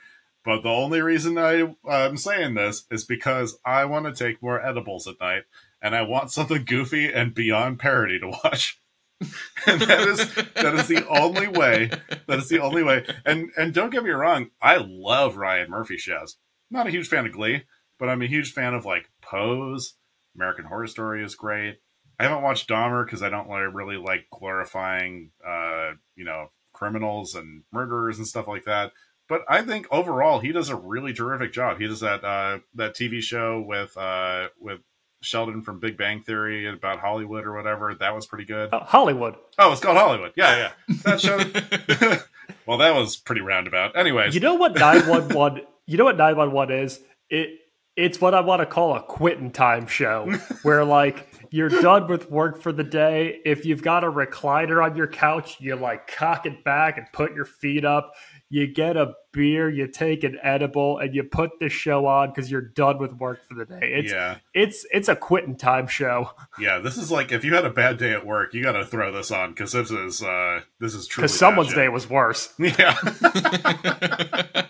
But 0.50 0.64
the 0.64 0.70
only 0.70 1.00
reason 1.00 1.38
I, 1.38 1.76
I'm 1.88 2.18
saying 2.18 2.56
this 2.56 2.88
is 2.90 3.04
because 3.04 3.60
I 3.64 3.86
want 3.86 4.08
to 4.08 4.24
take 4.24 4.42
more 4.42 4.60
edibles 4.60 5.08
at 5.08 5.20
night 5.20 5.44
and 5.80 5.96
I 5.96 6.02
want 6.02 6.32
something 6.32 6.66
goofy 6.66 7.14
and 7.14 7.36
beyond 7.36 7.78
parody 7.78 8.20
to 8.20 8.30
watch. 8.44 8.82
and 9.68 9.80
that 9.80 10.08
is 10.08 10.18
that 10.56 10.74
is 10.74 10.88
the 10.88 11.08
only 11.08 11.48
way. 11.48 11.92
That 12.26 12.40
is 12.40 12.50
the 12.50 12.62
only 12.62 12.82
way. 12.82 13.06
And 13.28 13.52
and 13.58 13.76
don't 13.76 13.92
get 13.92 14.04
me 14.04 14.10
wrong, 14.10 14.50
I 14.60 14.78
love 14.78 15.38
Ryan 15.38 15.70
Murphy 15.70 15.98
shows. 15.98 16.38
Not 16.72 16.88
a 16.88 16.92
huge 16.92 17.10
fan 17.10 17.28
of 17.28 17.34
Glee, 17.34 17.66
but 18.00 18.10
I'm 18.10 18.24
a 18.24 18.28
huge 18.28 18.52
fan 18.52 18.74
of 18.74 18.86
like 18.86 19.08
Pose. 19.22 19.98
American 20.36 20.66
Horror 20.66 20.88
Story 20.88 21.24
is 21.24 21.36
great. 21.36 21.78
I 22.20 22.24
haven't 22.24 22.42
watched 22.42 22.68
Dahmer 22.68 23.06
because 23.06 23.22
I 23.22 23.30
don't 23.30 23.50
really 23.50 23.98
like 23.98 24.26
glorifying, 24.32 25.30
uh, 25.48 25.92
you 26.16 26.26
know, 26.26 26.48
criminals 26.74 27.36
and 27.36 27.62
murderers 27.72 28.18
and 28.18 28.26
stuff 28.26 28.48
like 28.48 28.66
that. 28.66 28.94
But 29.30 29.44
I 29.48 29.62
think 29.62 29.88
overall 29.92 30.40
he 30.40 30.52
does 30.52 30.70
a 30.70 30.76
really 30.76 31.14
terrific 31.14 31.54
job. 31.54 31.80
He 31.80 31.88
does 31.88 32.00
that 32.00 32.24
uh, 32.24 32.60
that 32.76 32.96
TV 32.96 33.22
show 33.22 33.62
with 33.62 33.96
uh, 33.96 34.48
with 34.60 34.80
Sheldon 35.22 35.62
from 35.62 35.80
Big 35.80 35.98
Bang 35.98 36.22
Theory 36.22 36.68
about 36.68 37.00
Hollywood 37.00 37.46
or 37.46 37.54
whatever. 37.54 37.94
That 37.94 38.16
was 38.16 38.26
pretty 38.26 38.46
good. 38.46 38.74
Uh, 38.74 38.84
Hollywood. 38.84 39.36
Oh, 39.58 39.72
it's 39.72 39.82
called 39.82 39.98
Hollywood. 39.98 40.34
Yeah, 40.36 40.72
yeah. 40.88 40.96
That 41.04 41.22
show. 41.22 41.38
well, 42.66 42.80
that 42.80 42.96
was 42.96 43.18
pretty 43.18 43.42
roundabout. 43.42 43.96
Anyways, 43.96 44.34
You 44.34 44.42
know 44.42 44.56
what 44.56 44.76
911 44.76 45.64
You 45.86 45.98
know 45.98 46.06
what 46.06 46.18
911 46.18 46.80
is? 46.80 47.00
It 47.30 47.60
it's 47.96 48.22
what 48.22 48.34
I 48.34 48.40
want 48.40 48.62
to 48.62 48.66
call 48.66 48.96
a 48.96 49.02
quitting 49.04 49.52
time 49.52 49.86
show 49.86 50.32
where 50.64 50.86
like 50.86 51.28
you're 51.52 51.70
done 51.70 52.08
with 52.08 52.32
work 52.32 52.62
for 52.62 52.72
the 52.72 52.84
day. 52.84 53.42
If 53.44 53.66
you've 53.66 53.82
got 53.82 54.04
a 54.04 54.12
recliner 54.12 54.84
on 54.84 54.96
your 54.96 55.08
couch, 55.08 55.58
you 55.60 55.76
like 55.76 56.08
cock 56.08 56.46
it 56.46 56.64
back 56.64 56.98
and 56.98 57.08
put 57.12 57.36
your 57.36 57.46
feet 57.46 57.84
up. 57.84 58.14
You 58.52 58.66
get 58.66 58.98
a 58.98 59.14
beer, 59.32 59.70
you 59.70 59.88
take 59.88 60.24
an 60.24 60.40
edible, 60.42 60.98
and 60.98 61.14
you 61.14 61.24
put 61.24 61.60
this 61.60 61.72
show 61.72 62.08
on 62.08 62.30
because 62.30 62.50
you're 62.50 62.62
done 62.62 62.98
with 62.98 63.14
work 63.14 63.48
for 63.48 63.54
the 63.54 63.66
day. 63.66 63.80
It's 63.82 64.12
yeah, 64.12 64.38
it's 64.56 64.86
it's 64.92 65.08
a 65.08 65.16
quitting 65.16 65.56
time 65.56 65.86
show 65.88 66.32
yeah. 66.60 66.80
This 66.80 66.98
is 66.98 67.12
like 67.12 67.32
if 67.32 67.46
you 67.46 67.54
had 67.54 67.66
a 67.66 67.70
bad 67.70 67.98
day 67.98 68.12
at 68.12 68.26
work, 68.26 68.54
you 68.56 68.64
got 68.64 68.72
to 68.72 68.86
throw 68.86 69.12
this 69.12 69.30
on 69.30 69.52
because 69.52 69.74
this 69.74 69.92
is 69.92 70.24
uh, 70.24 70.62
this 70.80 70.96
is 70.96 71.06
truly 71.06 71.26
because 71.26 71.38
someone's 71.38 71.74
day 71.74 71.90
was 71.90 72.10
worse. 72.10 72.54
Yeah. 72.60 72.98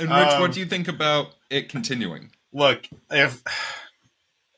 And 0.00 0.08
Rich, 0.10 0.28
Um, 0.28 0.40
what 0.40 0.52
do 0.52 0.60
you 0.60 0.66
think 0.66 0.86
about 0.86 1.34
it 1.50 1.68
continuing? 1.68 2.30
Look, 2.52 2.86
if 3.10 3.42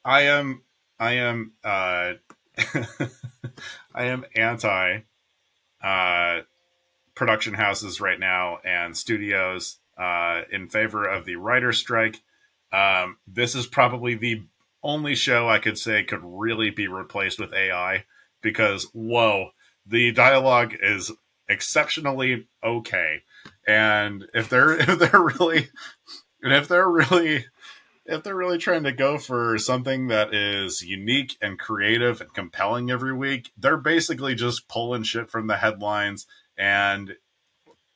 I 0.04 0.22
am, 0.22 0.60
I 0.98 1.12
am, 1.12 1.52
uh, 1.64 2.12
I 3.94 4.04
am 4.04 4.26
anti 4.36 4.98
uh, 5.82 6.40
production 7.20 7.52
houses 7.52 8.00
right 8.00 8.18
now 8.18 8.56
and 8.64 8.96
studios 8.96 9.76
uh, 9.98 10.40
in 10.50 10.70
favor 10.70 11.04
of 11.04 11.26
the 11.26 11.36
writer 11.36 11.70
strike. 11.70 12.22
Um, 12.72 13.18
this 13.26 13.54
is 13.54 13.66
probably 13.66 14.14
the 14.14 14.44
only 14.82 15.14
show 15.14 15.46
I 15.46 15.58
could 15.58 15.76
say 15.76 16.02
could 16.02 16.22
really 16.22 16.70
be 16.70 16.88
replaced 16.88 17.38
with 17.38 17.52
AI 17.52 18.06
because 18.40 18.84
whoa, 18.94 19.50
the 19.84 20.12
dialogue 20.12 20.74
is 20.80 21.12
exceptionally 21.46 22.46
okay, 22.64 23.20
and 23.66 24.24
if 24.32 24.48
they're 24.48 24.72
if 24.80 24.98
they're 24.98 25.20
really 25.20 25.68
and 26.42 26.54
if 26.54 26.68
they're 26.68 26.88
really 26.88 27.44
if 28.06 28.22
they're 28.22 28.34
really 28.34 28.56
trying 28.56 28.84
to 28.84 28.92
go 28.92 29.18
for 29.18 29.58
something 29.58 30.06
that 30.06 30.32
is 30.32 30.82
unique 30.82 31.36
and 31.42 31.58
creative 31.58 32.22
and 32.22 32.32
compelling 32.32 32.90
every 32.90 33.12
week, 33.12 33.52
they're 33.58 33.76
basically 33.76 34.34
just 34.34 34.68
pulling 34.68 35.02
shit 35.02 35.28
from 35.28 35.48
the 35.48 35.58
headlines 35.58 36.26
and 36.60 37.14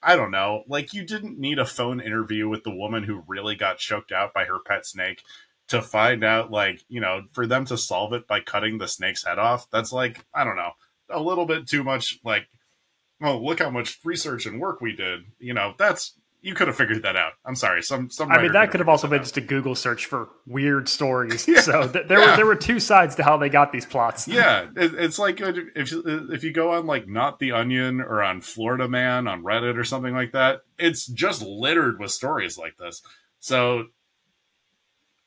I 0.03 0.17
don't 0.17 0.31
know, 0.31 0.65
like 0.67 0.95
you 0.95 1.05
didn't 1.05 1.39
need 1.39 1.59
a 1.59 1.67
phone 1.67 2.01
interview 2.01 2.49
with 2.49 2.65
the 2.65 2.75
woman 2.75 3.05
who 3.05 3.23
really 3.29 3.55
got 3.55 3.79
choked 3.79 4.11
out 4.11 4.35
by 4.35 4.45
her 4.45 4.59
pet 4.67 4.87
snake 4.87 5.23
to 5.69 5.81
find 5.81 6.25
out 6.25 6.51
like, 6.51 6.83
you 6.89 7.01
know, 7.01 7.23
for 7.33 7.47
them 7.47 7.65
to 7.67 7.79
solve 7.79 8.13
it 8.13 8.27
by 8.27 8.41
cutting 8.41 8.79
the 8.79 8.89
snake's 8.89 9.25
head 9.25 9.39
off. 9.39 9.71
That's 9.71 9.93
like, 9.93 10.25
I 10.35 10.45
don't 10.45 10.57
know, 10.57 10.73
a 11.11 11.21
little 11.21 11.47
bit 11.47 11.69
too 11.69 11.85
much 11.85 12.19
like 12.25 12.49
oh, 13.23 13.39
look 13.39 13.61
how 13.61 13.71
much 13.71 13.99
research 14.05 14.47
and 14.47 14.61
work 14.61 14.81
we 14.81 14.95
did. 14.95 15.21
You 15.39 15.55
know, 15.55 15.75
that's 15.79 16.19
you 16.45 16.55
could 16.55 16.69
have 16.69 16.77
figured 16.77 17.03
that 17.03 17.17
out. 17.17 17.33
I'm 17.45 17.57
sorry. 17.57 17.83
Some 17.83 18.11
some. 18.11 18.31
I 18.31 18.41
mean, 18.43 18.53
that 18.53 18.71
could 18.71 18.81
have 18.81 18.89
also 18.89 19.09
been 19.09 19.19
out. 19.21 19.23
just 19.25 19.37
a 19.37 19.41
Google 19.41 19.75
search 19.75 20.07
for 20.07 20.29
weird 20.47 20.89
stories. 20.89 21.49
Yeah. 21.55 21.61
So 21.61 21.89
th- 21.89 22.07
there 22.07 22.21
Yeah. 22.21 22.31
were 22.33 22.37
there 22.37 22.47
were 22.47 22.55
two 22.55 22.79
sides 22.79 23.15
to 23.17 23.23
how 23.25 23.37
they 23.37 23.49
got 23.49 23.73
these 23.73 23.87
plots. 23.87 24.29
yeah, 24.29 24.67
it, 24.77 24.95
it's 24.95 25.19
like 25.19 25.41
if 25.41 25.93
if 26.07 26.45
you 26.45 26.53
go 26.53 26.73
on 26.75 26.87
like 26.87 27.09
not 27.09 27.39
the 27.39 27.53
Onion 27.53 28.01
or 28.01 28.23
on 28.23 28.41
Florida 28.41 28.87
Man 28.89 29.27
on 29.27 29.43
Reddit 29.43 29.77
or 29.79 29.85
something 29.85 30.15
like 30.15 30.33
that, 30.33 30.61
it's 30.79 31.07
just 31.07 31.43
littered 31.43 31.99
with 31.99 32.11
stories 32.11 32.59
like 32.59 32.77
this. 32.77 33.03
So 33.41 33.85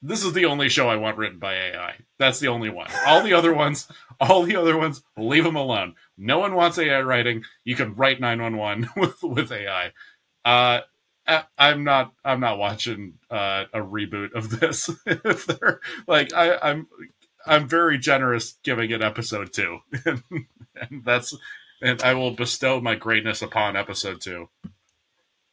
this 0.02 0.23
is 0.23 0.34
the 0.34 0.45
only 0.45 0.69
show 0.69 0.88
I 0.89 0.95
want 0.98 1.18
written 1.18 1.39
by 1.39 1.56
AI. 1.56 1.95
That's 2.19 2.39
the 2.39 2.49
only 2.49 2.69
one. 2.69 2.88
All 3.07 3.23
the 3.23 3.34
other 3.34 3.53
ones, 3.53 3.88
all 4.19 4.44
the 4.44 4.56
other 4.56 4.77
ones, 4.77 5.02
leave 5.18 5.44
them 5.44 5.56
alone. 5.56 5.95
No 6.18 6.38
one 6.39 6.53
wants 6.53 6.77
AI 6.77 7.02
writing. 7.02 7.44
You 7.64 7.76
can 7.76 7.95
write 7.95 8.19
911 8.22 8.89
with 8.95 9.23
with 9.23 9.52
AI. 9.52 9.91
Uh, 10.45 10.81
I- 11.28 11.44
I'm 11.58 11.84
not. 11.84 12.14
I'm 12.24 12.40
not 12.40 12.58
watching 12.58 13.16
uh, 13.30 13.66
a 13.74 13.80
reboot 13.80 14.34
of 14.34 14.60
this. 14.60 14.90
if 15.06 15.45
they're 15.45 15.82
like, 16.08 16.34
I, 16.34 16.58
I'm, 16.62 16.88
I'm 17.45 17.68
very 17.68 17.98
generous 17.98 18.54
giving 18.64 18.91
it 18.91 19.02
episode 19.02 19.52
two, 19.54 19.80
and, 20.06 20.24
and 20.76 21.04
that's, 21.04 21.34
and 21.82 22.02
I 22.02 22.14
will 22.14 22.32
bestow 22.32 22.80
my 22.80 22.95
greatness 22.95 23.41
upon 23.41 23.76
episode 23.76 24.22
two. 24.22 24.49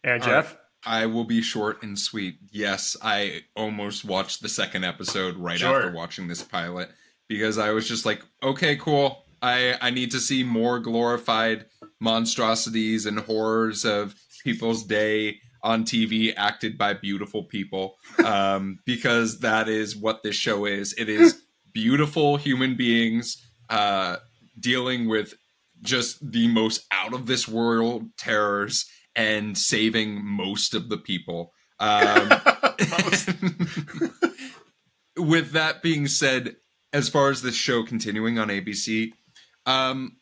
And 0.05 0.23
All 0.23 0.29
Geoff, 0.29 0.57
I 0.85 1.07
will 1.07 1.25
be 1.25 1.43
short 1.43 1.83
and 1.83 1.99
sweet. 1.99 2.37
Yes, 2.53 2.97
I 3.03 3.43
almost 3.57 4.05
watched 4.05 4.43
the 4.43 4.49
second 4.49 4.85
episode 4.85 5.37
right 5.37 5.59
Sure. 5.59 5.77
after 5.77 5.91
watching 5.93 6.29
this 6.29 6.43
pilot 6.43 6.91
because 7.29 7.59
I 7.59 7.71
was 7.71 7.89
just 7.89 8.05
like, 8.07 8.23
okay, 8.43 8.77
cool. 8.77 9.25
I 9.43 9.77
I 9.81 9.91
need 9.91 10.11
to 10.13 10.21
see 10.21 10.43
more 10.45 10.79
glorified 10.79 11.67
monstrosities 12.01 13.07
and 13.07 13.19
horrors 13.19 13.85
of 13.85 14.15
people's 14.43 14.85
day 14.85 15.41
on 15.65 15.85
TV 15.85 16.33
acted 16.37 16.79
by 16.79 16.93
beautiful 16.93 17.43
people 17.45 17.97
um, 18.25 18.79
because 18.87 19.41
that 19.41 19.69
is 19.69 19.97
what 19.97 20.23
this 20.23 20.37
show 20.37 20.67
is. 20.67 20.93
It 20.97 21.09
is 21.09 21.43
beautiful 21.73 22.37
human 22.37 22.77
beings 22.77 23.43
uh, 23.71 24.17
dealing 24.61 25.09
with 25.09 25.35
just 25.83 26.31
the 26.31 26.47
most 26.49 26.87
out 26.93 27.15
of 27.15 27.27
this 27.27 27.49
world 27.49 28.05
terrors 28.17 28.87
and 29.17 29.57
saving 29.57 30.25
most 30.25 30.75
of 30.75 30.89
the 30.89 30.99
people. 30.99 31.53
Um, 31.81 32.29
with 35.17 35.53
that 35.53 35.81
being 35.83 36.07
said, 36.07 36.57
as 36.93 37.09
far 37.09 37.31
as 37.31 37.43
this 37.43 37.57
show 37.57 37.83
continuing 37.83 38.39
on 38.39 38.49
ABC, 38.49 39.13
um, 39.67 40.19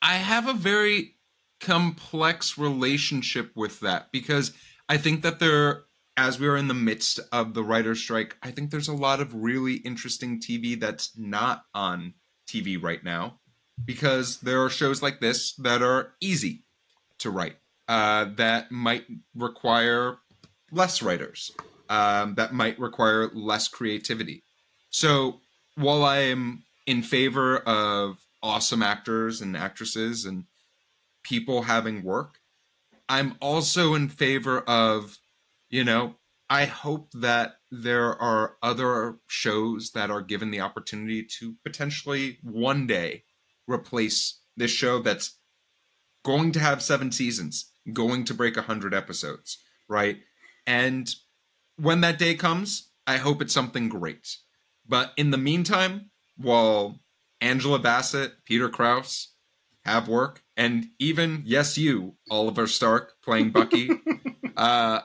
I 0.00 0.14
have 0.14 0.48
a 0.48 0.54
very 0.54 1.16
complex 1.60 2.58
relationship 2.58 3.52
with 3.54 3.80
that 3.80 4.10
because 4.12 4.52
I 4.88 4.96
think 4.96 5.22
that 5.22 5.38
there, 5.38 5.84
as 6.16 6.40
we 6.40 6.48
are 6.48 6.56
in 6.56 6.68
the 6.68 6.74
midst 6.74 7.20
of 7.32 7.54
the 7.54 7.62
writer's 7.62 8.00
strike, 8.00 8.36
I 8.42 8.50
think 8.50 8.70
there's 8.70 8.88
a 8.88 8.94
lot 8.94 9.20
of 9.20 9.34
really 9.34 9.74
interesting 9.74 10.40
TV 10.40 10.78
that's 10.78 11.16
not 11.16 11.64
on 11.74 12.14
TV 12.48 12.82
right 12.82 13.02
now 13.04 13.38
because 13.84 14.40
there 14.40 14.62
are 14.62 14.70
shows 14.70 15.02
like 15.02 15.20
this 15.20 15.54
that 15.56 15.82
are 15.82 16.14
easy 16.20 16.64
to 17.18 17.30
write 17.30 17.56
uh, 17.88 18.26
that 18.36 18.70
might 18.70 19.04
require 19.34 20.16
less 20.72 21.02
writers 21.02 21.52
um, 21.88 22.34
that 22.36 22.52
might 22.52 22.78
require 22.78 23.28
less 23.34 23.68
creativity. 23.68 24.44
So 24.90 25.40
while 25.76 26.04
i 26.04 26.18
am 26.18 26.64
in 26.86 27.02
favor 27.02 27.58
of 27.58 28.18
awesome 28.42 28.82
actors 28.82 29.40
and 29.40 29.56
actresses 29.56 30.24
and 30.24 30.44
people 31.30 31.62
having 31.62 32.02
work 32.02 32.38
i'm 33.08 33.34
also 33.40 33.94
in 33.94 34.08
favor 34.08 34.60
of 34.60 35.16
you 35.70 35.84
know 35.84 36.14
i 36.50 36.66
hope 36.66 37.10
that 37.12 37.54
there 37.70 38.20
are 38.20 38.56
other 38.62 39.16
shows 39.28 39.92
that 39.92 40.10
are 40.10 40.20
given 40.20 40.50
the 40.50 40.60
opportunity 40.60 41.22
to 41.22 41.54
potentially 41.64 42.38
one 42.42 42.86
day 42.86 43.22
replace 43.68 44.40
this 44.56 44.70
show 44.70 45.00
that's 45.00 45.38
going 46.24 46.52
to 46.52 46.60
have 46.60 46.82
seven 46.82 47.12
seasons, 47.12 47.70
going 47.92 48.24
to 48.24 48.34
break 48.34 48.56
100 48.56 48.94
episodes, 48.94 49.58
right? 49.88 50.18
And 50.66 51.08
when 51.76 52.00
that 52.02 52.18
day 52.18 52.34
comes, 52.34 52.90
I 53.06 53.16
hope 53.16 53.40
it's 53.40 53.54
something 53.54 53.88
great. 53.88 54.36
But 54.86 55.12
in 55.16 55.30
the 55.30 55.38
meantime, 55.38 56.10
while 56.36 57.00
Angela 57.40 57.78
Bassett, 57.78 58.44
Peter 58.44 58.68
Krause 58.68 59.28
have 59.90 60.08
work, 60.08 60.42
and 60.56 60.86
even, 60.98 61.42
yes, 61.44 61.76
you, 61.78 62.14
Oliver 62.30 62.66
Stark 62.66 63.14
playing 63.22 63.50
Bucky, 63.50 63.90
uh, 64.56 65.00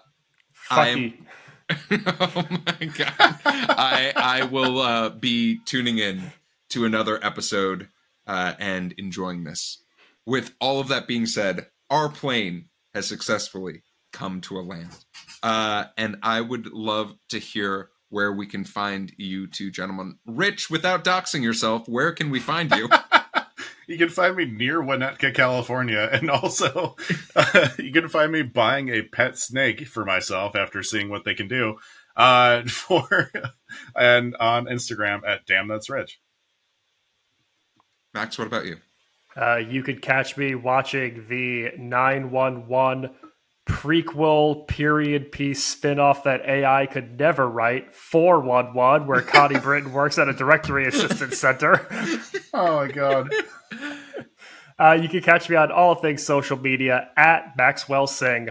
I 0.70 0.88
am- 0.90 1.26
oh 1.92 2.48
my 2.50 2.86
god! 2.86 3.14
I 3.44 4.14
I 4.16 4.44
will 4.44 4.80
uh, 4.80 5.10
be 5.10 5.60
tuning 5.66 5.98
in 5.98 6.32
to 6.70 6.86
another 6.86 7.20
episode 7.24 7.90
uh, 8.28 8.54
and 8.60 8.94
enjoying 8.98 9.44
this. 9.44 9.84
With 10.28 10.54
all 10.62 10.80
of 10.80 10.88
that 10.90 11.08
being 11.08 11.26
said, 11.26 11.68
our 11.90 12.10
plane 12.10 12.70
has 12.94 13.08
successfully 13.08 13.82
come 14.14 14.42
to 14.42 14.60
a 14.60 14.62
land, 14.62 14.96
uh, 15.42 15.86
and 15.98 16.18
I 16.22 16.42
would 16.42 16.68
love 16.68 17.16
to 17.30 17.40
hear 17.40 17.90
where 18.10 18.32
we 18.32 18.46
can 18.46 18.64
find 18.64 19.12
you 19.18 19.48
two 19.48 19.72
gentlemen. 19.72 20.20
Rich, 20.28 20.70
without 20.70 21.04
doxing 21.04 21.42
yourself, 21.42 21.88
where 21.90 22.12
can 22.12 22.30
we 22.30 22.40
find 22.40 22.72
you? 22.76 22.88
You 23.88 23.98
can 23.98 24.10
find 24.10 24.36
me 24.36 24.46
near 24.46 24.82
Winnetka, 24.82 25.34
California, 25.34 26.10
and 26.12 26.30
also 26.30 26.96
uh, 27.36 27.70
you 27.78 27.92
can 27.92 28.10
find 28.10 28.32
me 28.32 28.42
buying 28.42 28.90
a 28.90 29.04
pet 29.04 29.38
snake 29.38 29.88
for 29.88 30.06
myself 30.06 30.56
after 30.56 30.84
seeing 30.84 31.10
what 31.10 31.24
they 31.24 31.34
can 31.34 31.48
do. 31.48 31.78
Uh, 32.16 32.64
for 32.68 33.32
and 33.96 34.36
on 34.38 34.66
Instagram 34.66 35.22
at 35.28 35.46
damn 35.46 35.68
that's 35.68 35.90
rich. 35.90 36.20
Max, 38.14 38.38
what 38.38 38.48
about 38.48 38.66
you? 38.66 38.78
Uh, 39.36 39.58
you 39.58 39.84
could 39.84 40.02
catch 40.02 40.38
me 40.38 40.56
watching 40.56 41.26
the 41.28 41.72
911 41.78 43.10
prequel 43.66 44.68
period 44.68 45.32
piece 45.32 45.64
spin-off 45.64 46.24
that 46.24 46.46
AI 46.46 46.86
could 46.86 47.20
never 47.20 47.50
write, 47.50 47.96
411, 47.96 49.08
where 49.08 49.22
Connie 49.22 49.60
Britton 49.62 49.92
works 49.92 50.18
at 50.18 50.28
a 50.28 50.34
directory 50.34 50.88
assistance 50.88 51.38
center. 51.38 51.88
Oh 52.54 52.78
my 52.78 52.92
god! 52.92 53.30
Uh, 54.78 54.98
you 55.02 55.08
can 55.08 55.22
catch 55.22 55.50
me 55.50 55.56
on 55.56 55.72
all 55.72 55.96
things 55.96 56.24
social 56.24 56.58
media 56.58 57.10
at 57.18 57.56
Maxwell 57.58 58.08
Singh. 58.08 58.50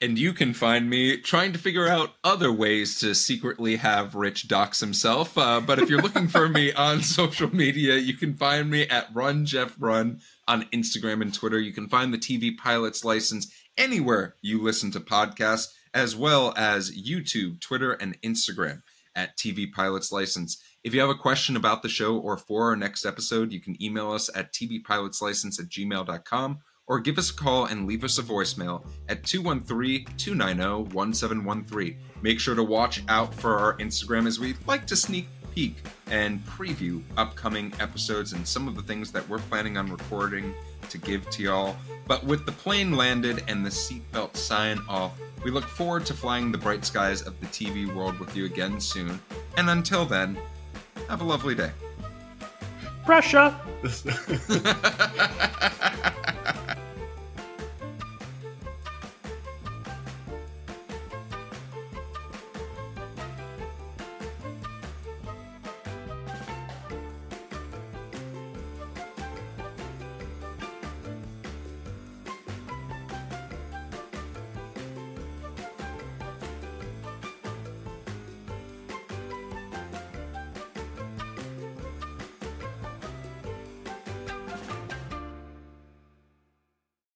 And 0.00 0.16
you 0.16 0.32
can 0.32 0.54
find 0.54 0.88
me 0.88 1.16
trying 1.16 1.52
to 1.52 1.58
figure 1.58 1.88
out 1.88 2.14
other 2.22 2.52
ways 2.52 3.00
to 3.00 3.16
secretly 3.16 3.76
have 3.76 4.14
Rich 4.14 4.46
dox 4.46 4.78
himself. 4.78 5.36
Uh, 5.36 5.60
but 5.60 5.80
if 5.80 5.90
you're 5.90 6.00
looking 6.00 6.28
for 6.28 6.48
me 6.48 6.72
on 6.74 7.02
social 7.02 7.52
media, 7.54 7.96
you 7.96 8.14
can 8.14 8.34
find 8.34 8.70
me 8.70 8.86
at 8.88 9.08
Run 9.12 9.44
Jeff 9.44 9.74
Run 9.78 10.20
on 10.46 10.62
Instagram 10.66 11.20
and 11.22 11.34
Twitter. 11.34 11.58
You 11.58 11.72
can 11.72 11.88
find 11.88 12.14
the 12.14 12.18
TV 12.18 12.56
Pilots 12.56 13.04
license 13.04 13.52
anywhere 13.78 14.34
you 14.42 14.60
listen 14.60 14.90
to 14.90 15.00
podcasts, 15.00 15.68
as 15.94 16.14
well 16.14 16.52
as 16.56 16.90
YouTube, 16.90 17.60
Twitter, 17.60 17.92
and 17.92 18.20
Instagram 18.20 18.82
at 19.14 19.38
TV 19.38 19.72
Pilots 19.72 20.12
License. 20.12 20.62
If 20.84 20.94
you 20.94 21.00
have 21.00 21.10
a 21.10 21.14
question 21.14 21.56
about 21.56 21.82
the 21.82 21.88
show 21.88 22.18
or 22.18 22.36
for 22.36 22.68
our 22.68 22.76
next 22.76 23.06
episode, 23.06 23.52
you 23.52 23.60
can 23.60 23.82
email 23.82 24.12
us 24.12 24.30
at 24.34 24.52
tvpilotslicense 24.52 25.58
at 25.58 25.68
gmail.com 25.68 26.58
or 26.86 27.00
give 27.00 27.18
us 27.18 27.30
a 27.30 27.34
call 27.34 27.64
and 27.66 27.86
leave 27.86 28.04
us 28.04 28.18
a 28.18 28.22
voicemail 28.22 28.86
at 29.08 29.22
213-290-1713. 29.22 31.96
Make 32.22 32.40
sure 32.40 32.54
to 32.54 32.62
watch 32.62 33.02
out 33.08 33.34
for 33.34 33.58
our 33.58 33.76
Instagram 33.76 34.26
as 34.26 34.40
we 34.40 34.54
like 34.66 34.86
to 34.86 34.96
sneak 34.96 35.26
peek 35.58 35.74
and 36.12 36.38
preview 36.46 37.02
upcoming 37.16 37.72
episodes 37.80 38.32
and 38.32 38.46
some 38.46 38.68
of 38.68 38.76
the 38.76 38.82
things 38.82 39.10
that 39.10 39.28
we're 39.28 39.40
planning 39.50 39.76
on 39.76 39.90
recording 39.90 40.54
to 40.88 40.98
give 40.98 41.28
to 41.30 41.42
y'all. 41.42 41.76
But 42.06 42.22
with 42.22 42.46
the 42.46 42.52
plane 42.52 42.92
landed 42.92 43.42
and 43.48 43.66
the 43.66 43.70
seatbelt 43.70 44.36
sign 44.36 44.78
off, 44.88 45.18
we 45.42 45.50
look 45.50 45.64
forward 45.64 46.06
to 46.06 46.14
flying 46.14 46.52
the 46.52 46.58
bright 46.58 46.84
skies 46.84 47.22
of 47.22 47.40
the 47.40 47.46
TV 47.46 47.92
world 47.92 48.20
with 48.20 48.36
you 48.36 48.44
again 48.44 48.80
soon. 48.80 49.18
And 49.56 49.68
until 49.70 50.06
then, 50.06 50.38
have 51.08 51.22
a 51.22 51.24
lovely 51.24 51.56
day. 51.56 51.72
Pressure! 53.04 53.52